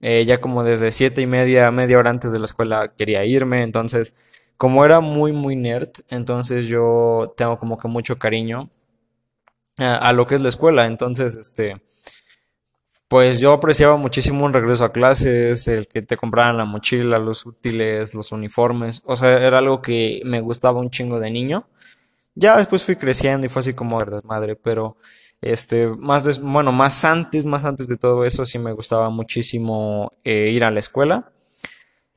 Eh, 0.00 0.24
ya 0.26 0.40
como 0.40 0.62
desde 0.62 0.90
siete 0.90 1.22
y 1.22 1.26
media, 1.26 1.70
media 1.70 1.98
hora 1.98 2.10
antes 2.10 2.30
de 2.30 2.38
la 2.38 2.44
escuela 2.44 2.92
quería 2.96 3.24
irme, 3.24 3.62
entonces 3.62 4.14
como 4.58 4.84
era 4.84 5.00
muy 5.00 5.32
muy 5.32 5.56
nerd, 5.56 5.90
entonces 6.08 6.66
yo 6.66 7.34
tengo 7.36 7.58
como 7.58 7.78
que 7.78 7.88
mucho 7.88 8.18
cariño 8.18 8.68
a, 9.78 10.12
lo 10.12 10.26
que 10.26 10.34
es 10.34 10.40
la 10.42 10.48
escuela, 10.50 10.86
entonces 10.86 11.36
este 11.36 11.82
pues 13.08 13.40
yo 13.40 13.52
apreciaba 13.52 13.96
muchísimo 13.96 14.44
un 14.44 14.52
regreso 14.52 14.84
a 14.84 14.92
clases, 14.92 15.68
el 15.68 15.88
que 15.88 16.02
te 16.02 16.16
compraran 16.16 16.56
la 16.56 16.64
mochila, 16.64 17.18
los 17.18 17.46
útiles, 17.46 18.14
los 18.14 18.32
uniformes, 18.32 19.02
o 19.04 19.16
sea, 19.16 19.38
era 19.46 19.58
algo 19.58 19.80
que 19.80 20.20
me 20.24 20.40
gustaba 20.40 20.80
un 20.80 20.90
chingo 20.90 21.20
de 21.20 21.30
niño. 21.30 21.68
Ya 22.36 22.56
después 22.58 22.84
fui 22.84 22.96
creciendo 22.96 23.46
y 23.46 23.48
fue 23.48 23.60
así 23.60 23.72
como 23.74 23.98
verdad 23.98 24.22
madre, 24.24 24.56
pero 24.56 24.96
este, 25.40 25.88
más 25.88 26.40
bueno, 26.40 26.70
más 26.70 27.04
antes, 27.04 27.44
más 27.46 27.64
antes 27.64 27.88
de 27.88 27.96
todo 27.96 28.24
eso, 28.24 28.44
sí 28.46 28.58
me 28.58 28.72
gustaba 28.72 29.10
muchísimo 29.10 30.12
eh, 30.22 30.50
ir 30.52 30.62
a 30.62 30.70
la 30.70 30.80
escuela. 30.80 31.32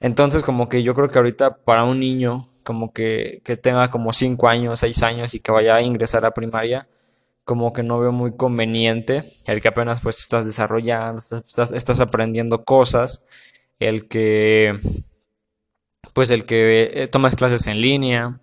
Entonces, 0.01 0.43
como 0.43 0.69
que 0.69 0.83
yo 0.83 0.93
creo 0.95 1.09
que 1.09 1.17
ahorita 1.19 1.57
para 1.63 1.85
un 1.85 1.99
niño, 1.99 2.47
como 2.63 2.93
que, 2.93 3.41
que 3.45 3.57
tenga 3.57 3.89
como 3.91 4.13
5 4.13 4.47
años, 4.49 4.79
6 4.81 5.03
años 5.03 5.33
y 5.35 5.39
que 5.39 5.51
vaya 5.51 5.75
a 5.75 5.81
ingresar 5.81 6.25
a 6.25 6.33
primaria, 6.33 6.87
como 7.45 7.73
que 7.73 7.83
no 7.83 7.99
veo 7.99 8.11
muy 8.11 8.35
conveniente 8.35 9.23
el 9.47 9.61
que 9.61 9.69
apenas 9.69 10.01
pues 10.01 10.19
estás 10.19 10.45
desarrollando, 10.45 11.19
estás, 11.19 11.71
estás 11.71 11.99
aprendiendo 12.01 12.63
cosas, 12.65 13.23
el 13.79 14.07
que 14.07 14.79
pues 16.13 16.29
el 16.29 16.45
que 16.45 16.91
eh, 16.93 17.07
tomas 17.07 17.35
clases 17.35 17.67
en 17.67 17.81
línea, 17.81 18.39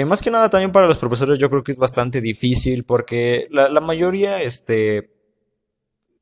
eh, 0.00 0.04
más 0.04 0.22
que 0.22 0.30
nada 0.30 0.48
también 0.48 0.72
para 0.72 0.86
los 0.86 0.98
profesores 0.98 1.38
yo 1.38 1.50
creo 1.50 1.62
que 1.62 1.72
es 1.72 1.78
bastante 1.78 2.20
difícil 2.20 2.84
porque 2.84 3.48
la, 3.50 3.68
mayoría 3.80 4.42
este, 4.42 5.10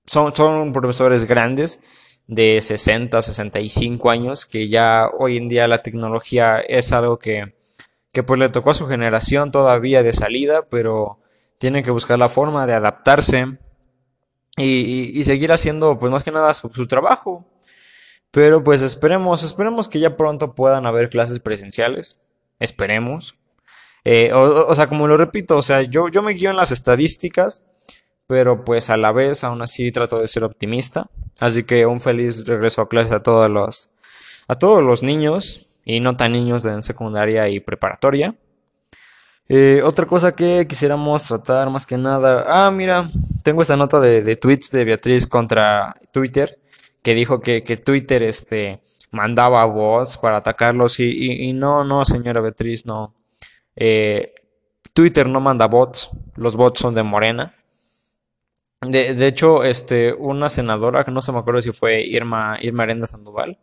son, 0.06 0.34
son 0.34 0.72
profesores 0.72 1.24
grandes 1.24 1.80
de 2.26 2.60
60, 2.60 3.22
65 3.22 4.10
años 4.10 4.46
que 4.46 4.68
ya 4.68 5.08
hoy 5.18 5.36
en 5.36 5.48
día 5.48 5.68
la 5.68 5.82
tecnología 5.82 6.60
es 6.60 6.92
algo 6.92 7.18
que, 7.18 7.54
que 8.12 8.22
pues 8.22 8.40
le 8.40 8.48
tocó 8.48 8.70
a 8.70 8.74
su 8.74 8.86
generación 8.86 9.50
todavía 9.52 10.02
de 10.02 10.12
salida, 10.12 10.66
pero 10.68 11.20
tienen 11.58 11.84
que 11.84 11.90
buscar 11.90 12.18
la 12.18 12.28
forma 12.28 12.66
de 12.66 12.74
adaptarse 12.74 13.58
y, 14.56 15.22
seguir 15.24 15.52
haciendo, 15.52 15.98
pues 15.98 16.12
más 16.12 16.24
que 16.24 16.32
nada, 16.32 16.52
su, 16.54 16.68
trabajo. 16.86 17.46
Pero 18.30 18.62
pues 18.62 18.82
esperemos, 18.82 19.42
esperemos 19.42 19.88
que 19.88 20.00
ya 20.00 20.16
pronto 20.16 20.54
puedan 20.54 20.86
haber 20.86 21.08
clases 21.08 21.40
presenciales. 21.40 22.20
Esperemos. 22.58 23.36
Eh, 24.04 24.32
o, 24.32 24.74
sea, 24.74 24.88
como 24.88 25.06
lo 25.06 25.16
repito, 25.16 25.58
o 25.58 25.62
sea, 25.62 25.82
yo, 25.82 26.08
yo 26.08 26.22
me 26.22 26.32
guío 26.32 26.50
en 26.50 26.56
las 26.56 26.72
estadísticas, 26.72 27.62
pero 28.26 28.64
pues 28.64 28.90
a 28.90 28.96
la 28.96 29.12
vez 29.12 29.44
aún 29.44 29.62
así 29.62 29.92
trato 29.92 30.18
de 30.18 30.28
ser 30.28 30.44
optimista. 30.44 31.10
Así 31.38 31.64
que 31.64 31.86
un 31.86 32.00
feliz 32.00 32.46
regreso 32.46 32.82
a 32.82 32.88
clase 32.88 33.14
a 33.14 33.22
todos 33.22 33.50
los, 33.50 33.90
a 34.48 34.54
todos 34.54 34.82
los 34.82 35.02
niños 35.02 35.80
y 35.84 36.00
no 36.00 36.16
tan 36.16 36.32
niños 36.32 36.62
de 36.62 36.80
secundaria 36.82 37.48
y 37.48 37.60
preparatoria. 37.60 38.34
Eh, 39.48 39.82
otra 39.82 40.06
cosa 40.06 40.32
que 40.32 40.64
quisiéramos 40.68 41.24
tratar 41.24 41.68
más 41.70 41.84
que 41.84 41.96
nada. 41.96 42.44
Ah, 42.46 42.70
mira, 42.70 43.10
tengo 43.42 43.62
esta 43.62 43.76
nota 43.76 43.98
de, 43.98 44.36
tweets 44.36 44.70
de 44.70 44.84
Beatriz 44.84 45.26
contra 45.26 45.96
Twitter 46.12 46.60
que 47.02 47.14
dijo 47.14 47.40
que, 47.40 47.60
Twitter 47.84 48.22
este, 48.22 48.80
mandaba 49.10 49.64
bots 49.64 50.18
para 50.18 50.36
atacarlos 50.36 51.00
y, 51.00 51.52
no, 51.52 51.82
no, 51.82 52.04
señora 52.04 52.40
Beatriz, 52.40 52.86
no. 52.86 53.12
Eh, 53.80 54.34
Twitter 54.92 55.26
no 55.26 55.40
manda 55.40 55.66
bots, 55.66 56.10
los 56.36 56.54
bots 56.54 56.80
son 56.80 56.94
de 56.94 57.02
Morena. 57.02 57.56
De, 58.82 59.26
hecho, 59.26 59.64
este, 59.64 60.12
una 60.12 60.48
senadora, 60.48 61.04
que 61.04 61.10
no 61.10 61.20
se 61.20 61.32
me 61.32 61.38
acuerdo 61.38 61.60
si 61.60 61.72
fue 61.72 62.00
Irma, 62.02 62.58
Irma 62.62 62.84
Arenda 62.84 63.06
Sandoval, 63.06 63.58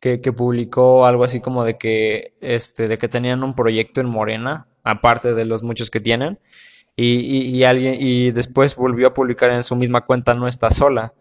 que, 0.00 0.18
publicó 0.32 1.06
algo 1.06 1.24
así 1.24 1.40
como 1.40 1.64
de 1.64 1.78
que, 1.78 2.36
este, 2.40 2.88
de 2.88 2.98
que 2.98 3.08
tenían 3.08 3.42
un 3.44 3.54
proyecto 3.54 4.00
en 4.00 4.08
Morena 4.08 4.68
aparte 4.84 5.34
de 5.34 5.44
los 5.44 5.62
muchos 5.62 5.90
que 5.90 6.00
tienen. 6.00 6.38
Y, 6.96 7.62
alguien, 7.62 7.96
y 8.00 8.32
después 8.32 8.74
volvió 8.74 9.08
a 9.08 9.14
publicar 9.14 9.52
en 9.52 9.62
su 9.62 9.76
misma 9.76 10.04
cuenta 10.04 10.34
no 10.34 10.48
está 10.48 10.70
sola. 10.70 11.14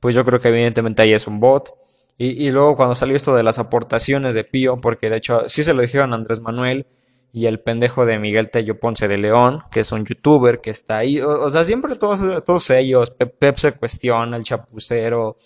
Pues 0.00 0.14
yo 0.14 0.24
creo 0.24 0.40
que 0.40 0.48
evidentemente 0.48 1.02
ahí 1.02 1.12
es 1.12 1.26
un 1.26 1.38
bot. 1.38 1.72
Y, 2.18 2.50
luego 2.50 2.76
cuando 2.76 2.94
salió 2.94 3.16
esto 3.16 3.34
de 3.34 3.42
las 3.42 3.58
aportaciones 3.58 4.34
de 4.34 4.44
Pío, 4.44 4.80
porque 4.80 5.08
de 5.08 5.16
hecho 5.16 5.48
sí 5.48 5.64
se 5.64 5.72
lo 5.72 5.82
dijeron 5.82 6.12
Andrés 6.12 6.40
Manuel 6.40 6.86
y 7.32 7.46
el 7.46 7.60
pendejo 7.60 8.06
de 8.06 8.18
Miguel 8.18 8.50
Tello 8.50 8.78
Ponce 8.80 9.08
de 9.08 9.18
León, 9.18 9.62
que 9.70 9.80
es 9.80 9.92
un 9.92 10.04
youtuber 10.04 10.60
que 10.60 10.70
está 10.70 10.98
ahí. 10.98 11.20
O, 11.20 11.50
sea, 11.50 11.64
siempre 11.64 11.96
todos, 11.96 12.44
todos 12.44 12.70
ellos, 12.70 13.10
Pep, 13.10 13.56
se 13.56 13.72
cuestiona, 13.72 14.36
el 14.36 14.42
chapucero, 14.42 15.36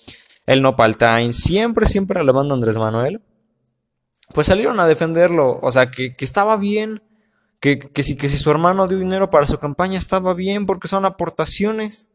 el 0.47 0.62
Nopaltain, 0.62 1.33
siempre, 1.33 1.87
siempre 1.87 2.20
alabando 2.20 2.55
Andrés 2.55 2.77
Manuel. 2.77 3.23
Pues 4.33 4.47
salieron 4.47 4.81
a 4.81 4.87
defenderlo. 4.87 5.59
O 5.62 5.70
sea, 5.70 5.90
que, 5.90 6.16
que 6.16 6.25
estaba 6.25 6.57
bien 6.57 7.03
que, 7.61 7.79
que, 7.79 8.03
si, 8.03 8.14
que 8.16 8.29
si 8.29 8.37
su 8.37 8.51
hermano 8.51 8.88
dio 8.88 8.99
dinero 8.99 9.31
para 9.31 9.47
su 9.47 9.59
campaña 9.59 9.97
estaba 9.99 10.35
bien 10.35 10.66
porque 10.66 10.87
son 10.87 11.07
aportaciones. 11.07 12.11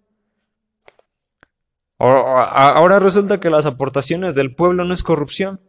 Ahora 1.97 2.99
resulta 2.99 3.39
que 3.39 3.49
las 3.49 3.65
aportaciones 3.65 4.35
del 4.35 4.53
pueblo 4.55 4.85
no 4.85 4.93
es 4.93 5.03
corrupción. 5.03 5.59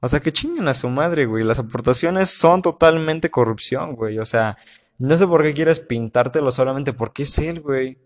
O 0.00 0.08
sea, 0.08 0.20
que 0.20 0.32
chinguen 0.32 0.66
a 0.68 0.74
su 0.74 0.88
madre, 0.88 1.26
güey. 1.26 1.44
Las 1.44 1.58
aportaciones 1.58 2.30
son 2.30 2.62
totalmente 2.62 3.30
corrupción, 3.30 3.94
güey. 3.94 4.18
O 4.18 4.24
sea, 4.24 4.56
no 4.98 5.16
sé 5.16 5.26
por 5.26 5.42
qué 5.42 5.52
quieres 5.52 5.80
pintártelo 5.80 6.50
solamente 6.50 6.92
porque 6.92 7.24
es 7.24 7.38
él, 7.38 7.60
güey. 7.60 7.98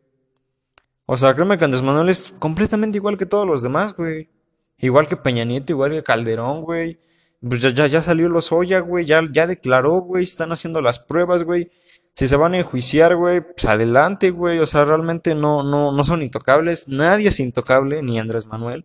O 1.06 1.16
sea, 1.16 1.34
créeme 1.34 1.58
que 1.58 1.64
Andrés 1.64 1.82
Manuel 1.82 2.08
es 2.08 2.32
completamente 2.38 2.98
igual 2.98 3.18
que 3.18 3.26
todos 3.26 3.46
los 3.46 3.62
demás, 3.62 3.94
güey. 3.94 4.30
Igual 4.78 5.06
que 5.06 5.16
Peña 5.16 5.44
Nieto, 5.44 5.72
igual 5.72 5.92
que 5.92 6.02
Calderón, 6.02 6.62
güey. 6.62 6.98
Pues 7.40 7.60
ya, 7.60 7.70
ya, 7.70 7.86
ya 7.86 8.02
salió 8.02 8.28
los 8.28 8.52
Oya, 8.52 8.80
güey, 8.80 9.04
ya, 9.04 9.22
ya 9.30 9.46
declaró, 9.46 10.00
güey, 10.00 10.24
están 10.24 10.50
haciendo 10.52 10.80
las 10.80 10.98
pruebas, 10.98 11.44
güey. 11.44 11.70
Si 12.12 12.26
se 12.26 12.36
van 12.36 12.54
a 12.54 12.58
enjuiciar, 12.58 13.16
güey, 13.16 13.40
pues 13.40 13.66
adelante, 13.66 14.30
güey. 14.30 14.58
O 14.60 14.66
sea, 14.66 14.84
realmente 14.84 15.34
no, 15.34 15.62
no, 15.62 15.92
no 15.92 16.04
son 16.04 16.22
intocables. 16.22 16.88
Nadie 16.88 17.28
es 17.28 17.40
intocable, 17.40 18.02
ni 18.02 18.18
Andrés 18.18 18.46
Manuel. 18.46 18.84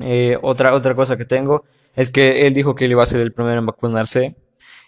Eh, 0.00 0.38
otra, 0.42 0.74
otra 0.74 0.94
cosa 0.94 1.16
que 1.16 1.24
tengo 1.24 1.64
es 2.00 2.08
que 2.08 2.46
él 2.46 2.54
dijo 2.54 2.74
que 2.74 2.86
él 2.86 2.92
iba 2.92 3.02
a 3.02 3.06
ser 3.06 3.20
el 3.20 3.34
primero 3.34 3.58
en 3.58 3.66
vacunarse 3.66 4.34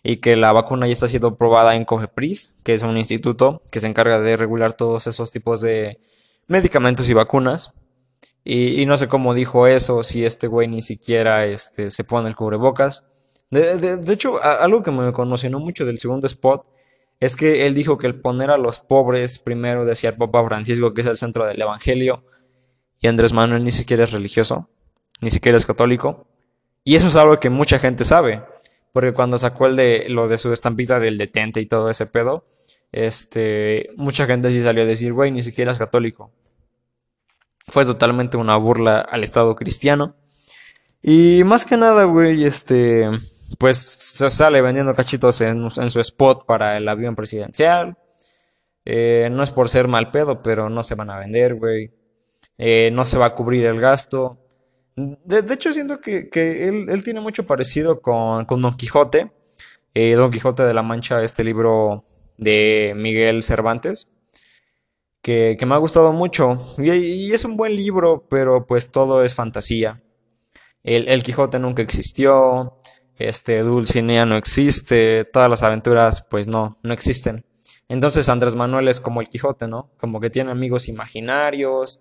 y 0.02 0.16
que 0.16 0.34
la 0.34 0.50
vacuna 0.50 0.86
ya 0.86 0.94
está 0.94 1.08
siendo 1.08 1.36
probada 1.36 1.76
en 1.76 1.84
COGEPRIS, 1.84 2.54
que 2.64 2.72
es 2.72 2.82
un 2.82 2.96
instituto 2.96 3.60
que 3.70 3.80
se 3.80 3.86
encarga 3.86 4.18
de 4.18 4.34
regular 4.38 4.72
todos 4.72 5.06
esos 5.06 5.30
tipos 5.30 5.60
de 5.60 5.98
medicamentos 6.48 7.10
y 7.10 7.12
vacunas. 7.12 7.74
Y, 8.44 8.86
no 8.86 8.96
sé 8.96 9.08
cómo 9.08 9.34
dijo 9.34 9.66
eso, 9.66 10.02
si 10.02 10.24
este 10.24 10.46
güey 10.46 10.68
ni 10.68 10.80
siquiera 10.80 11.44
este, 11.44 11.90
se 11.90 12.02
pone 12.02 12.30
el 12.30 12.34
cubrebocas. 12.34 13.04
De, 13.50 14.00
hecho, 14.10 14.42
algo 14.42 14.82
que 14.82 14.90
me 14.90 15.12
conmocionó 15.12 15.60
mucho 15.60 15.84
del 15.84 15.98
segundo 15.98 16.26
spot 16.26 16.66
es 17.20 17.36
que 17.36 17.66
él 17.66 17.74
dijo 17.74 17.98
que 17.98 18.06
el 18.06 18.18
poner 18.18 18.50
a 18.50 18.56
los 18.56 18.78
pobres 18.78 19.38
primero, 19.38 19.84
decía 19.84 20.10
el 20.10 20.16
Papa 20.16 20.42
Francisco, 20.44 20.94
que 20.94 21.02
es 21.02 21.06
el 21.06 21.18
centro 21.18 21.44
del 21.44 21.60
Evangelio, 21.60 22.24
y 23.00 23.08
Andrés 23.08 23.34
Manuel 23.34 23.62
ni 23.64 23.70
siquiera 23.70 24.04
es 24.04 24.12
religioso, 24.12 24.70
ni 25.20 25.28
siquiera 25.28 25.58
es 25.58 25.66
católico. 25.66 26.26
Y 26.84 26.96
eso 26.96 27.08
es 27.08 27.16
algo 27.16 27.38
que 27.38 27.50
mucha 27.50 27.78
gente 27.78 28.04
sabe, 28.04 28.42
porque 28.92 29.12
cuando 29.12 29.38
sacó 29.38 29.66
el 29.66 29.76
de 29.76 30.06
lo 30.08 30.28
de 30.28 30.38
su 30.38 30.52
estampita 30.52 30.98
del 30.98 31.18
detente 31.18 31.60
y 31.60 31.66
todo 31.66 31.90
ese 31.90 32.06
pedo, 32.06 32.44
este, 32.92 33.90
mucha 33.96 34.26
gente 34.26 34.50
sí 34.50 34.62
salió 34.62 34.82
a 34.82 34.86
decir, 34.86 35.12
güey, 35.12 35.30
ni 35.30 35.42
siquiera 35.42 35.72
es 35.72 35.78
católico. 35.78 36.32
Fue 37.66 37.84
totalmente 37.84 38.36
una 38.36 38.56
burla 38.56 39.00
al 39.00 39.24
Estado 39.24 39.54
cristiano. 39.54 40.16
Y 41.02 41.42
más 41.44 41.64
que 41.64 41.76
nada, 41.76 42.04
güey, 42.04 42.44
este, 42.44 43.08
pues 43.58 43.78
se 43.78 44.30
sale 44.30 44.60
vendiendo 44.62 44.94
cachitos 44.94 45.40
en, 45.40 45.70
su 45.70 46.00
spot 46.00 46.44
para 46.46 46.76
el 46.76 46.88
avión 46.88 47.16
presidencial. 47.16 47.96
Eh, 48.84 49.28
no 49.30 49.42
es 49.42 49.50
por 49.50 49.68
ser 49.68 49.88
mal 49.88 50.10
pedo, 50.10 50.42
pero 50.42 50.68
no 50.68 50.82
se 50.84 50.94
van 50.94 51.10
a 51.10 51.18
vender, 51.18 51.54
güey. 51.54 51.92
Eh, 52.58 52.90
no 52.92 53.06
se 53.06 53.18
va 53.18 53.26
a 53.26 53.34
cubrir 53.34 53.66
el 53.66 53.80
gasto. 53.80 54.41
De, 54.96 55.54
hecho, 55.54 55.72
siento 55.72 56.00
que, 56.00 56.28
él, 56.68 57.02
tiene 57.04 57.20
mucho 57.20 57.46
parecido 57.46 58.00
con, 58.00 58.46
Don 58.46 58.76
Quijote. 58.76 59.32
Eh, 59.94 60.14
Don 60.14 60.30
Quijote 60.30 60.62
de 60.62 60.74
la 60.74 60.82
Mancha, 60.82 61.22
este 61.22 61.44
libro 61.44 62.04
de 62.38 62.92
Miguel 62.96 63.42
Cervantes 63.42 64.08
que, 65.22 65.56
me 65.64 65.74
ha 65.74 65.78
gustado 65.78 66.12
mucho. 66.12 66.56
Y, 66.78 67.32
es 67.32 67.44
un 67.44 67.56
buen 67.56 67.74
libro, 67.76 68.26
pero 68.28 68.66
pues 68.66 68.90
todo 68.90 69.22
es 69.22 69.34
fantasía. 69.34 70.02
El, 70.82 71.22
Quijote 71.22 71.60
nunca 71.60 71.80
existió, 71.80 72.80
este 73.16 73.60
Dulcinea 73.60 74.26
no 74.26 74.36
existe, 74.36 75.24
todas 75.24 75.48
las 75.48 75.62
aventuras 75.62 76.26
pues 76.28 76.48
no, 76.48 76.76
no 76.82 76.92
existen. 76.92 77.46
Entonces 77.88 78.28
Andrés 78.28 78.56
Manuel 78.56 78.88
es 78.88 79.00
como 79.00 79.20
el 79.20 79.28
Quijote, 79.28 79.68
¿no? 79.68 79.92
Como 79.96 80.18
que 80.20 80.28
tiene 80.28 80.50
amigos 80.50 80.88
imaginarios 80.88 82.00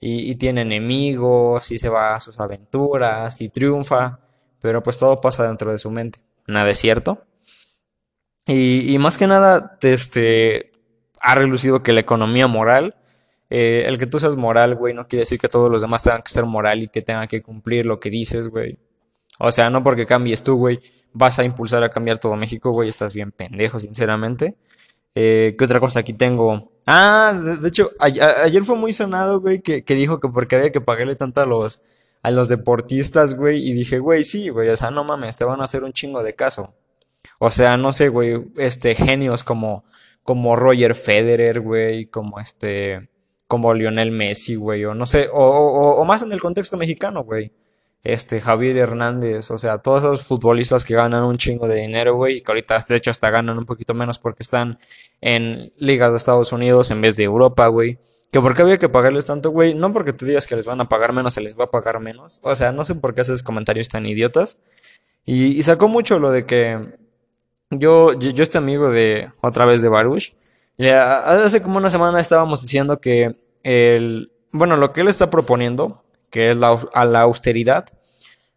y, 0.00 0.34
tiene 0.36 0.62
enemigos 0.62 1.70
y 1.72 1.78
se 1.78 1.88
va 1.88 2.14
a 2.14 2.20
sus 2.20 2.38
aventuras 2.40 3.40
y 3.40 3.48
triunfa, 3.48 4.20
pero 4.60 4.82
pues 4.82 4.98
todo 4.98 5.20
pasa 5.20 5.46
dentro 5.46 5.72
de 5.72 5.78
su 5.78 5.90
mente. 5.90 6.20
Nada 6.46 6.70
es 6.70 6.78
cierto. 6.78 7.24
Y, 8.46 8.94
y 8.94 8.98
más 8.98 9.18
que 9.18 9.26
nada, 9.26 9.76
este, 9.82 10.70
ha 11.20 11.34
relucido 11.34 11.82
que 11.82 11.92
la 11.92 12.00
economía 12.00 12.46
moral, 12.46 12.96
eh, 13.50 13.84
el 13.86 13.98
que 13.98 14.06
tú 14.06 14.18
seas 14.18 14.36
moral, 14.36 14.76
güey, 14.76 14.94
no 14.94 15.06
quiere 15.08 15.22
decir 15.22 15.38
que 15.38 15.48
todos 15.48 15.70
los 15.70 15.82
demás 15.82 16.02
tengan 16.02 16.22
que 16.22 16.32
ser 16.32 16.44
moral 16.44 16.82
y 16.82 16.88
que 16.88 17.02
tengan 17.02 17.28
que 17.28 17.42
cumplir 17.42 17.86
lo 17.86 17.98
que 18.00 18.10
dices, 18.10 18.48
güey. 18.48 18.78
O 19.38 19.52
sea, 19.52 19.70
no 19.70 19.82
porque 19.82 20.06
cambies 20.06 20.42
tú, 20.42 20.56
güey, 20.56 20.80
vas 21.12 21.38
a 21.38 21.44
impulsar 21.44 21.82
a 21.84 21.90
cambiar 21.90 22.18
todo 22.18 22.36
México, 22.36 22.70
güey, 22.70 22.88
estás 22.88 23.14
bien 23.14 23.32
pendejo, 23.32 23.78
sinceramente. 23.80 24.56
Eh, 25.14 25.56
¿Qué 25.58 25.64
otra 25.64 25.80
cosa 25.80 26.00
aquí 26.00 26.12
tengo? 26.12 26.72
Ah, 26.90 27.38
de, 27.60 27.68
hecho, 27.68 27.90
ayer 27.98 28.64
fue 28.64 28.76
muy 28.76 28.94
sonado, 28.94 29.40
güey, 29.40 29.60
que, 29.60 29.84
que, 29.84 29.94
dijo 29.94 30.20
que 30.20 30.28
porque 30.28 30.56
había 30.56 30.72
que 30.72 30.80
pagarle 30.80 31.16
tanto 31.16 31.42
a 31.42 31.46
los, 31.46 31.82
a 32.22 32.30
los 32.30 32.48
deportistas, 32.48 33.34
güey, 33.34 33.62
y 33.62 33.74
dije, 33.74 33.98
güey, 33.98 34.24
sí, 34.24 34.48
güey, 34.48 34.70
o 34.70 34.76
sea, 34.76 34.90
no 34.90 35.04
mames, 35.04 35.36
te 35.36 35.44
van 35.44 35.60
a 35.60 35.64
hacer 35.64 35.84
un 35.84 35.92
chingo 35.92 36.22
de 36.22 36.34
caso. 36.34 36.74
O 37.38 37.50
sea, 37.50 37.76
no 37.76 37.92
sé, 37.92 38.08
güey, 38.08 38.42
este, 38.56 38.94
genios 38.94 39.44
como 39.44 39.84
como 40.28 40.56
Roger 40.56 40.94
Federer, 40.94 41.60
güey, 41.62 42.04
como 42.04 42.38
este, 42.38 43.08
como 43.46 43.72
Lionel 43.72 44.10
Messi, 44.10 44.56
güey, 44.56 44.84
o 44.84 44.92
no 44.92 45.06
sé, 45.06 45.30
o, 45.32 45.40
o, 45.40 46.04
más 46.04 46.20
en 46.20 46.30
el 46.32 46.38
contexto 46.38 46.76
mexicano, 46.76 47.24
güey. 47.24 47.50
Este, 48.04 48.40
Javier 48.40 48.76
Hernández, 48.76 49.50
o 49.50 49.58
sea, 49.58 49.78
todos 49.78 50.04
esos 50.04 50.26
futbolistas 50.26 50.84
que 50.84 50.94
ganan 50.94 51.24
un 51.24 51.36
chingo 51.36 51.66
de 51.66 51.80
dinero, 51.80 52.14
güey, 52.14 52.36
y 52.36 52.40
que 52.40 52.52
ahorita 52.52 52.84
de 52.88 52.96
hecho 52.96 53.10
hasta 53.10 53.28
ganan 53.30 53.58
un 53.58 53.66
poquito 53.66 53.92
menos 53.92 54.18
porque 54.18 54.42
están 54.42 54.78
en 55.20 55.72
ligas 55.76 56.12
de 56.12 56.16
Estados 56.16 56.52
Unidos 56.52 56.90
en 56.90 57.00
vez 57.00 57.16
de 57.16 57.24
Europa, 57.24 57.66
güey. 57.66 57.98
Que 58.30 58.40
por 58.40 58.54
qué 58.54 58.62
había 58.62 58.78
que 58.78 58.88
pagarles 58.88 59.24
tanto, 59.24 59.50
güey. 59.50 59.74
No 59.74 59.92
porque 59.92 60.12
tú 60.12 60.26
digas 60.26 60.46
que 60.46 60.54
les 60.54 60.66
van 60.66 60.80
a 60.80 60.88
pagar 60.88 61.12
menos, 61.12 61.34
se 61.34 61.40
les 61.40 61.58
va 61.58 61.64
a 61.64 61.70
pagar 61.70 61.98
menos. 62.00 62.40
O 62.42 62.54
sea, 62.54 62.72
no 62.72 62.84
sé 62.84 62.94
por 62.94 63.14
qué 63.14 63.22
haces 63.22 63.42
comentarios 63.42 63.88
tan 63.88 64.06
idiotas. 64.06 64.58
Y, 65.24 65.62
sacó 65.62 65.88
mucho 65.88 66.18
lo 66.18 66.30
de 66.30 66.46
que 66.46 66.78
yo, 67.70 68.14
yo, 68.14 68.42
este 68.42 68.58
amigo 68.58 68.90
de, 68.90 69.30
otra 69.42 69.66
vez 69.66 69.82
de 69.82 69.88
Baruch, 69.90 70.34
ya 70.78 71.18
hace 71.44 71.60
como 71.60 71.78
una 71.78 71.90
semana 71.90 72.20
estábamos 72.20 72.62
diciendo 72.62 72.98
que 73.00 73.36
el, 73.62 74.32
bueno, 74.52 74.78
lo 74.78 74.92
que 74.94 75.02
él 75.02 75.08
está 75.08 75.28
proponiendo, 75.28 76.02
que 76.30 76.50
es 76.50 76.56
la, 76.56 76.78
a 76.92 77.04
la 77.04 77.22
austeridad, 77.22 77.86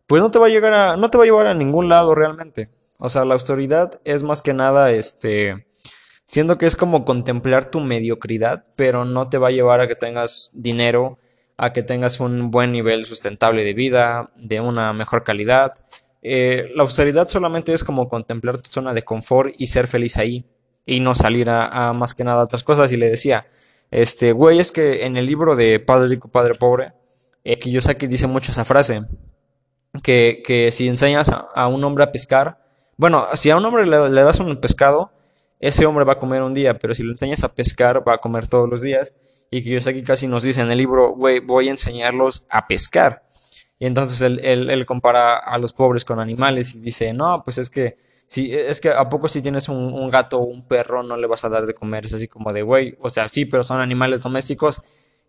pues 0.08 0.22
no 0.22 0.32
te 0.32 0.40
va 0.40 0.48
a 0.48 0.50
llegar 0.50 0.74
a, 0.74 0.98
no 0.98 1.10
te 1.10 1.18
va 1.18 1.24
a 1.24 1.28
llevar 1.28 1.48
a 1.48 1.54
ningún 1.54 1.90
lado 1.90 2.16
realmente. 2.16 2.70
O 3.00 3.10
sea, 3.10 3.26
la 3.26 3.34
austeridad 3.34 4.00
es 4.04 4.24
más 4.24 4.42
que 4.42 4.54
nada, 4.54 4.92
este, 4.92 5.66
Siento 6.32 6.58
que 6.58 6.66
es 6.66 6.78
como 6.78 7.04
contemplar 7.04 7.70
tu 7.70 7.82
mediocridad, 7.82 8.64
pero 8.78 9.04
no 9.04 9.28
te 9.28 9.38
va 9.38 9.50
a 9.50 9.52
llevar 9.52 9.82
a 9.82 9.88
que 9.90 9.96
tengas 9.96 10.50
dinero, 10.54 11.18
a 11.58 11.74
que 11.74 11.84
tengas 11.84 12.22
un 12.22 12.52
buen 12.52 12.72
nivel 12.72 13.04
sustentable 13.04 13.66
de 13.66 13.74
vida, 13.74 14.32
de 14.38 14.62
una 14.62 14.94
mejor 14.94 15.26
calidad. 15.26 15.74
Eh, 16.22 16.72
la 16.74 16.84
austeridad 16.84 17.28
solamente 17.28 17.74
es 17.74 17.84
como 17.84 18.08
contemplar 18.08 18.60
tu 18.60 18.70
zona 18.70 18.94
de 18.94 19.04
confort 19.04 19.54
y 19.58 19.68
ser 19.68 19.88
feliz 19.88 20.16
ahí 20.16 20.46
y 20.86 21.02
no 21.02 21.16
salir 21.16 21.50
a, 21.50 21.92
más 21.92 22.14
que 22.14 22.24
nada 22.24 22.46
otras 22.46 22.64
cosas. 22.64 22.94
Y 22.94 22.96
le 22.96 23.10
decía, 23.10 23.46
este, 23.90 24.32
güey, 24.32 24.60
es 24.60 24.72
que 24.72 25.04
en 25.06 25.18
el 25.18 25.26
libro 25.26 25.58
de 25.58 25.82
Padre 25.82 26.08
Rico, 26.08 26.30
Padre 26.30 26.56
Pobre, 26.56 26.94
eh, 27.44 27.60
que 27.60 28.08
dice 28.08 28.28
mucho 28.28 28.52
esa 28.52 28.66
frase, 28.66 29.04
que, 30.04 30.42
que 30.46 30.72
si 30.72 30.88
enseñas 30.88 31.30
a, 31.30 31.68
un 31.68 31.84
hombre 31.84 32.04
a 32.04 32.12
pescar, 32.12 32.60
bueno, 32.98 33.28
si 33.34 33.50
a 33.50 33.58
un 33.58 33.66
hombre 33.66 33.86
le, 33.86 34.22
das 34.22 34.40
un 34.40 34.58
pescado, 34.58 35.12
ese 35.60 35.86
hombre 35.86 36.06
va 36.06 36.14
a 36.14 36.20
comer 36.20 36.42
un 36.42 36.54
día, 36.54 36.78
pero 36.78 36.94
si 36.94 37.04
lo 37.04 37.12
enseñas 37.12 37.44
a 37.44 37.54
pescar, 37.54 38.08
va 38.08 38.16
a 38.16 38.18
comer 38.18 38.48
todos 38.48 38.70
los 38.70 38.82
días. 38.82 39.14
Y 39.50 39.64
que 39.64 40.04
casi 40.04 40.28
nos 40.28 40.44
dice 40.44 40.62
en 40.62 40.72
el 40.72 40.78
libro, 40.78 41.14
güey, 41.14 41.40
voy 41.40 41.68
a 41.68 41.72
enseñarlos 41.72 42.44
a 42.50 42.68
pescar. 42.68 43.24
Y 43.82 43.88
entonces 43.88 44.22
él, 44.22 44.40
él, 44.44 44.86
compara 44.86 45.38
a 45.38 45.58
los 45.58 45.74
pobres 45.74 46.06
con 46.06 46.20
animales 46.20 46.76
y 46.76 46.82
dice, 46.82 47.14
no, 47.14 47.42
pues 47.44 47.58
es 47.58 47.70
que 47.70 47.98
si, 48.28 48.54
es 48.54 48.80
que 48.80 48.90
a 48.90 49.10
poco 49.10 49.28
si 49.28 49.42
tienes 49.42 49.68
un, 49.70 50.10
gato 50.12 50.38
o 50.38 50.44
un 50.44 50.68
perro 50.68 51.02
no 51.02 51.18
le 51.18 51.26
vas 51.26 51.44
a 51.44 51.50
dar 51.50 51.66
de 51.66 51.74
comer, 51.74 52.06
es 52.06 52.14
así 52.14 52.28
como 52.28 52.54
de, 52.54 52.62
güey, 52.62 52.96
o 53.02 53.10
sea, 53.10 53.28
sí, 53.28 53.46
pero 53.46 53.64
son 53.64 53.82
animales 53.82 54.22
domésticos 54.22 54.84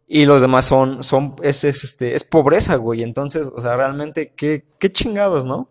y 0.06 0.26
los 0.26 0.42
demás 0.42 0.66
son, 0.66 1.02
son, 1.02 1.36
es, 1.42 1.64
es 1.64 1.84
este, 1.84 2.14
es 2.14 2.24
pobreza, 2.24 2.76
güey, 2.76 3.02
entonces, 3.02 3.50
o 3.54 3.60
sea, 3.60 3.76
realmente, 3.76 4.32
qué, 4.36 4.64
qué 4.78 4.92
chingados, 4.92 5.44
¿no? 5.44 5.68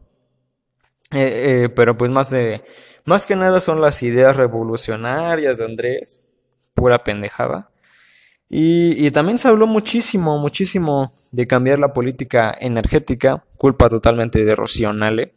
Eh, 1.11 1.63
eh, 1.63 1.69
pero 1.69 1.97
pues 1.97 2.09
más 2.09 2.29
de, 2.29 2.63
más 3.05 3.25
que 3.25 3.35
nada 3.35 3.59
son 3.59 3.81
las 3.81 4.01
ideas 4.03 4.37
revolucionarias 4.37 5.57
de 5.57 5.65
Andrés, 5.65 6.25
pura 6.73 7.03
pendejada. 7.03 7.69
Y, 8.49 9.05
y 9.05 9.11
también 9.11 9.39
se 9.39 9.47
habló 9.47 9.67
muchísimo, 9.67 10.37
muchísimo 10.39 11.13
de 11.31 11.47
cambiar 11.47 11.79
la 11.79 11.93
política 11.93 12.55
energética, 12.59 13.45
culpa 13.57 13.89
totalmente 13.89 14.43
de 14.43 14.55
Rocío 14.55 14.91
Nale 14.91 15.35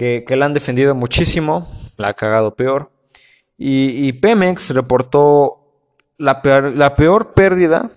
que, 0.00 0.36
la 0.36 0.46
han 0.46 0.54
defendido 0.54 0.94
muchísimo, 0.94 1.68
la 1.98 2.08
ha 2.08 2.14
cagado 2.14 2.56
peor. 2.56 2.90
Y, 3.58 4.14
Pemex 4.14 4.70
reportó 4.70 5.59
la 6.20 6.42
peor, 6.42 6.76
la 6.76 6.94
peor 6.96 7.32
pérdida 7.32 7.90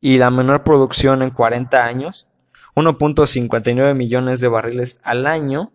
y 0.00 0.16
la 0.16 0.30
menor 0.30 0.64
producción 0.64 1.22
en 1.22 1.30
40 1.30 1.84
años, 1.84 2.26
1.59 2.74 3.94
millones 3.94 4.40
de 4.40 4.48
barriles 4.48 4.98
al 5.02 5.26
año. 5.26 5.70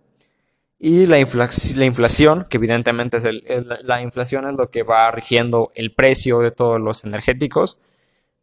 Y 0.80 1.06
la, 1.06 1.18
la 1.18 1.86
inflación, 1.86 2.46
que 2.50 2.58
evidentemente 2.58 3.18
es 3.18 3.26
el, 3.26 3.44
la 3.84 4.02
inflación 4.02 4.50
es 4.50 4.56
lo 4.56 4.70
que 4.70 4.84
va 4.84 5.10
rigiendo 5.12 5.72
el 5.76 5.94
precio 5.94 6.40
de 6.40 6.52
todos 6.52 6.82
los 6.82 7.06
energéticos, 7.06 7.80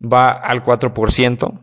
va 0.00 0.30
al 0.30 0.64
4%. 0.64 1.60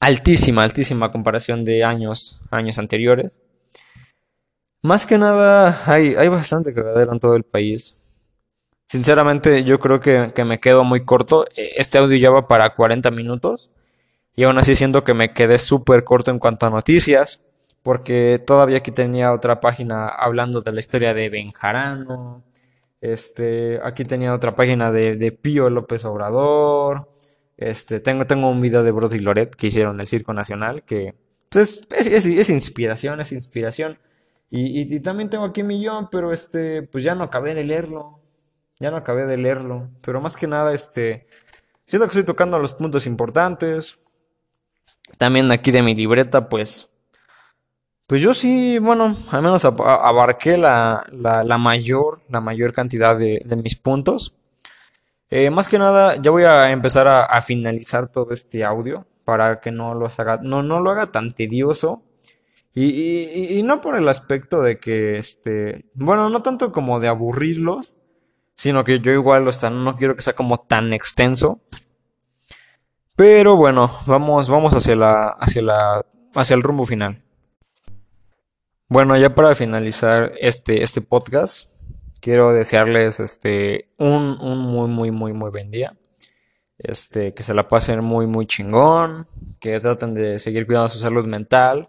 Altísima, 0.00 0.64
altísima 0.64 1.12
comparación 1.12 1.64
de 1.64 1.84
años, 1.84 2.40
años 2.50 2.78
anteriores. 2.78 3.40
Más 4.82 5.04
que 5.04 5.18
nada, 5.18 5.82
hay, 5.86 6.14
hay 6.14 6.28
bastante 6.28 6.72
cagadero 6.74 7.12
en 7.12 7.20
todo 7.20 7.36
el 7.36 7.44
país. 7.44 8.07
Sinceramente, 8.88 9.64
yo 9.64 9.78
creo 9.80 10.00
que, 10.00 10.32
me 10.44 10.60
quedo 10.60 10.82
muy 10.82 11.04
corto. 11.04 11.44
E, 11.54 11.74
este 11.76 11.98
audio 11.98 12.16
ya 12.16 12.30
va 12.30 12.48
para 12.48 12.74
40 12.74 13.10
minutos. 13.10 13.70
Y 14.34 14.44
aún 14.44 14.56
así 14.58 14.74
siento 14.74 15.04
que 15.04 15.14
me 15.14 15.34
quedé 15.34 15.58
súper 15.58 16.04
corto 16.04 16.30
en 16.30 16.38
cuanto 16.38 16.66
a 16.66 16.70
noticias. 16.70 17.44
Porque 17.82 18.42
todavía 18.44 18.78
aquí 18.78 18.90
tenía 18.90 19.32
otra 19.32 19.60
página 19.60 20.08
hablando 20.08 20.62
de 20.62 20.72
la 20.72 20.80
historia 20.80 21.12
de 21.14 21.28
Benjarano. 21.28 22.44
Este, 23.00 23.78
aquí 23.84 24.04
tenía 24.04 24.34
otra 24.34 24.56
página 24.56 24.90
de, 24.90 25.16
de 25.16 25.32
Pío 25.32 25.68
López 25.70 26.04
Obrador. 26.06 27.10
Este, 27.58 28.00
tengo, 28.00 28.26
tengo 28.26 28.50
un 28.50 28.60
video 28.60 28.82
de 28.82 28.90
Brody 28.92 29.16
y 29.16 29.20
Loret 29.20 29.54
que 29.54 29.66
hicieron 29.66 30.00
el 30.00 30.06
Circo 30.06 30.32
Nacional. 30.32 30.82
Que 30.84 31.14
pues, 31.50 31.82
es, 31.90 32.26
es, 32.26 32.50
inspiración, 32.50 33.20
es 33.20 33.32
inspiración. 33.32 33.98
Y, 34.50 35.00
también 35.00 35.28
tengo 35.28 35.44
aquí 35.44 35.60
un 35.60 35.66
millón, 35.66 36.08
pero 36.10 36.32
este, 36.32 36.82
pues 36.84 37.04
ya 37.04 37.14
no 37.14 37.24
acabé 37.24 37.54
de 37.54 37.64
leerlo. 37.64 38.20
Ya 38.80 38.90
no 38.90 38.96
acabé 38.96 39.26
de 39.26 39.36
leerlo. 39.36 39.88
Pero 40.04 40.20
más 40.20 40.36
que 40.36 40.46
nada, 40.46 40.72
este, 40.74 41.26
siento 41.84 42.06
que 42.06 42.10
estoy 42.10 42.24
tocando 42.24 42.58
los 42.58 42.72
puntos 42.72 43.06
importantes. 43.06 43.98
También 45.16 45.50
aquí 45.50 45.70
de 45.70 45.82
mi 45.82 45.94
libreta, 45.94 46.48
pues, 46.48 46.90
pues 48.06 48.22
yo 48.22 48.34
sí, 48.34 48.78
bueno, 48.78 49.16
al 49.30 49.42
menos 49.42 49.64
abarqué 49.64 50.56
la, 50.56 51.04
la, 51.12 51.58
mayor, 51.58 52.20
la 52.28 52.40
mayor 52.40 52.72
cantidad 52.72 53.16
de, 53.16 53.42
mis 53.62 53.76
puntos. 53.76 54.34
Eh, 55.30 55.50
más 55.50 55.68
que 55.68 55.78
nada, 55.78 56.16
ya 56.16 56.30
voy 56.30 56.44
a 56.44 56.70
empezar 56.70 57.08
a, 57.08 57.42
finalizar 57.42 58.08
todo 58.08 58.32
este 58.32 58.64
audio 58.64 59.06
para 59.24 59.60
que 59.60 59.70
no, 59.70 59.94
los 59.94 60.18
haga, 60.20 60.38
no, 60.42 60.62
no 60.62 60.80
lo 60.80 60.90
haga 60.90 61.12
tan 61.12 61.32
tedioso 61.34 62.02
y, 62.80 63.60
no 63.64 63.80
por 63.80 63.96
el 63.96 64.08
aspecto 64.08 64.62
de 64.62 64.78
que, 64.78 65.16
este, 65.16 65.86
bueno, 65.94 66.30
no 66.30 66.42
tanto 66.42 66.70
como 66.70 67.00
de 67.00 67.08
aburrirlos, 67.08 67.96
sino 68.58 68.82
que 68.82 68.98
yo 68.98 69.12
igual 69.12 69.48
no 69.72 69.96
quiero 69.96 70.16
que 70.16 70.22
sea 70.22 70.34
como 70.34 70.58
tan 70.58 70.92
extenso. 70.92 71.60
Pero 73.14 73.56
bueno, 73.56 73.90
vamos, 74.04 74.48
vamos 74.48 74.74
hacia 74.74 74.96
la, 74.96 75.28
hacia 75.28 75.62
la, 75.62 76.04
hacia 76.34 76.54
el 76.54 76.62
rumbo 76.62 76.84
final. 76.84 77.22
Bueno, 78.88 79.16
ya 79.16 79.34
para 79.34 79.54
finalizar 79.54 80.32
este, 80.40 80.82
este 80.82 81.00
podcast, 81.00 81.70
quiero 82.20 82.52
desearles 82.52 83.20
este, 83.20 83.90
un, 83.96 84.36
un 84.40 84.58
muy, 84.58 84.88
muy, 84.88 85.10
muy, 85.12 85.32
muy 85.32 85.50
buen 85.50 85.70
día. 85.70 85.96
Este, 86.78 87.32
que 87.32 87.42
se 87.42 87.54
la 87.54 87.68
pasen 87.68 88.04
muy, 88.04 88.26
muy 88.26 88.46
chingón, 88.46 89.26
que 89.60 89.80
traten 89.80 90.14
de 90.14 90.38
seguir 90.38 90.66
cuidando 90.66 90.88
su 90.88 90.98
salud 90.98 91.26
mental 91.26 91.88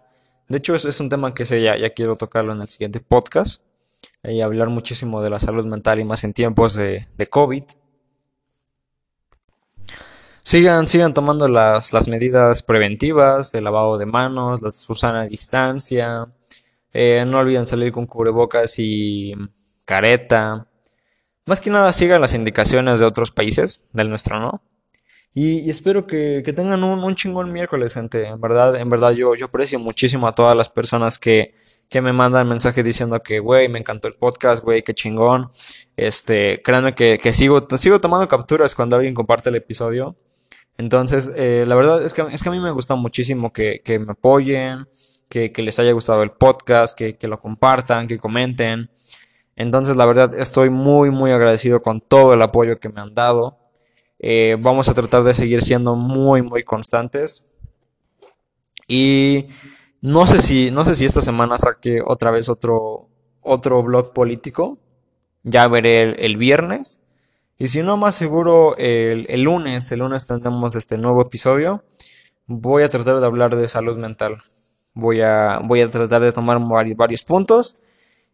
de 0.50 0.58
hecho, 0.58 0.74
eso 0.74 0.88
es 0.88 0.98
un 0.98 1.08
tema 1.08 1.32
que 1.32 1.44
sé, 1.44 1.62
ya, 1.62 1.76
ya 1.78 1.90
quiero 1.90 2.16
tocarlo 2.16 2.52
en 2.52 2.60
el 2.60 2.66
siguiente 2.66 2.98
podcast. 2.98 3.62
Y 4.22 4.40
hablar 4.42 4.68
muchísimo 4.68 5.22
de 5.22 5.30
la 5.30 5.40
salud 5.40 5.64
mental 5.64 5.98
y 5.98 6.04
más 6.04 6.24
en 6.24 6.32
tiempos 6.32 6.74
de, 6.74 7.06
COVID. 7.30 7.64
Sigan, 10.42 10.86
sigan 10.86 11.14
tomando 11.14 11.48
las, 11.48 11.92
las, 11.92 12.08
medidas 12.08 12.62
preventivas 12.62 13.52
de 13.52 13.60
lavado 13.60 13.96
de 13.98 14.06
manos, 14.06 14.62
la 14.62 14.70
Susana 14.70 15.22
a 15.22 15.26
distancia. 15.26 16.26
Eh, 16.92 17.24
no 17.26 17.38
olviden 17.38 17.66
salir 17.66 17.92
con 17.92 18.06
cubrebocas 18.06 18.74
y 18.78 19.34
careta. 19.84 20.66
Más 21.46 21.60
que 21.60 21.70
nada 21.70 21.92
sigan 21.92 22.20
las 22.20 22.34
indicaciones 22.34 23.00
de 23.00 23.06
otros 23.06 23.30
países, 23.30 23.88
del 23.92 24.10
nuestro 24.10 24.38
no. 24.38 24.62
Y, 25.32 25.70
espero 25.70 26.06
que, 26.06 26.42
tengan 26.54 26.82
un, 26.82 27.14
chingón 27.14 27.52
miércoles, 27.52 27.94
gente. 27.94 28.26
En 28.26 28.40
verdad, 28.40 28.76
en 28.76 28.88
verdad 28.90 29.12
yo, 29.12 29.34
yo 29.36 29.46
aprecio 29.46 29.78
muchísimo 29.78 30.26
a 30.26 30.34
todas 30.34 30.56
las 30.56 30.68
personas 30.68 31.18
que, 31.18 31.54
que 31.90 32.00
me 32.00 32.12
mandan 32.12 32.48
mensajes 32.48 32.84
diciendo 32.84 33.20
que, 33.20 33.40
güey, 33.40 33.68
me 33.68 33.80
encantó 33.80 34.06
el 34.06 34.14
podcast, 34.14 34.62
güey, 34.62 34.82
qué 34.82 34.94
chingón. 34.94 35.50
Este, 35.96 36.62
créanme 36.62 36.94
que, 36.94 37.18
que, 37.18 37.32
sigo, 37.32 37.66
sigo 37.76 38.00
tomando 38.00 38.28
capturas 38.28 38.76
cuando 38.76 38.96
alguien 38.96 39.12
comparte 39.12 39.50
el 39.50 39.56
episodio. 39.56 40.16
Entonces, 40.78 41.30
eh, 41.34 41.64
la 41.66 41.74
verdad 41.74 42.02
es 42.02 42.14
que, 42.14 42.22
es 42.30 42.42
que 42.42 42.48
a 42.48 42.52
mí 42.52 42.60
me 42.60 42.70
gusta 42.70 42.94
muchísimo 42.94 43.52
que, 43.52 43.82
que 43.84 43.98
me 43.98 44.12
apoyen, 44.12 44.86
que, 45.28 45.50
que, 45.50 45.62
les 45.62 45.80
haya 45.80 45.90
gustado 45.90 46.22
el 46.22 46.30
podcast, 46.30 46.96
que, 46.96 47.18
que 47.18 47.26
lo 47.26 47.40
compartan, 47.40 48.06
que 48.06 48.18
comenten. 48.18 48.88
Entonces, 49.56 49.96
la 49.96 50.06
verdad, 50.06 50.32
estoy 50.38 50.70
muy, 50.70 51.10
muy 51.10 51.32
agradecido 51.32 51.82
con 51.82 52.00
todo 52.00 52.34
el 52.34 52.40
apoyo 52.40 52.78
que 52.78 52.88
me 52.88 53.00
han 53.00 53.14
dado. 53.16 53.58
Eh, 54.20 54.56
vamos 54.60 54.88
a 54.88 54.94
tratar 54.94 55.24
de 55.24 55.34
seguir 55.34 55.60
siendo 55.60 55.96
muy, 55.96 56.40
muy 56.40 56.62
constantes. 56.62 57.44
Y 58.86 59.48
no 60.02 60.26
sé 60.26 60.40
si, 60.40 60.70
no 60.70 60.84
sé 60.84 60.94
si 60.94 61.04
esta 61.04 61.20
semana 61.20 61.58
saque 61.58 62.00
otra 62.04 62.30
vez 62.30 62.48
otro, 62.48 63.08
otro 63.42 63.82
blog 63.82 64.12
político. 64.12 64.78
Ya 65.42 65.68
veré 65.68 66.24
el, 66.24 66.36
viernes. 66.36 67.00
Y 67.58 67.68
si 67.68 67.82
no, 67.82 67.96
más 67.96 68.14
seguro 68.14 68.76
el, 68.76 69.26
el, 69.28 69.42
lunes, 69.42 69.90
el 69.92 70.00
lunes 70.00 70.26
tendremos 70.26 70.74
este 70.74 70.96
nuevo 70.98 71.22
episodio. 71.22 71.84
Voy 72.46 72.82
a 72.82 72.88
tratar 72.88 73.20
de 73.20 73.26
hablar 73.26 73.56
de 73.56 73.68
salud 73.68 73.98
mental. 73.98 74.38
Voy 74.94 75.20
a, 75.20 75.60
voy 75.62 75.82
a 75.82 75.88
tratar 75.88 76.22
de 76.22 76.32
tomar 76.32 76.58
varios, 76.60 76.96
varios 76.96 77.22
puntos. 77.22 77.76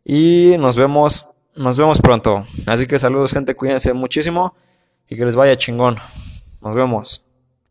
Y 0.05 0.55
nos 0.59 0.77
vemos, 0.77 1.27
nos 1.57 1.77
vemos 1.77 2.01
pronto. 2.01 2.45
Así 2.67 2.87
que 2.87 2.99
saludos 2.99 3.33
gente, 3.33 3.57
cuídense 3.57 3.93
muchísimo 3.93 4.55
y 5.09 5.17
que 5.17 5.25
les 5.25 5.35
vaya 5.35 5.57
chingón. 5.57 5.97
Nos 6.63 6.75
vemos. 6.75 7.26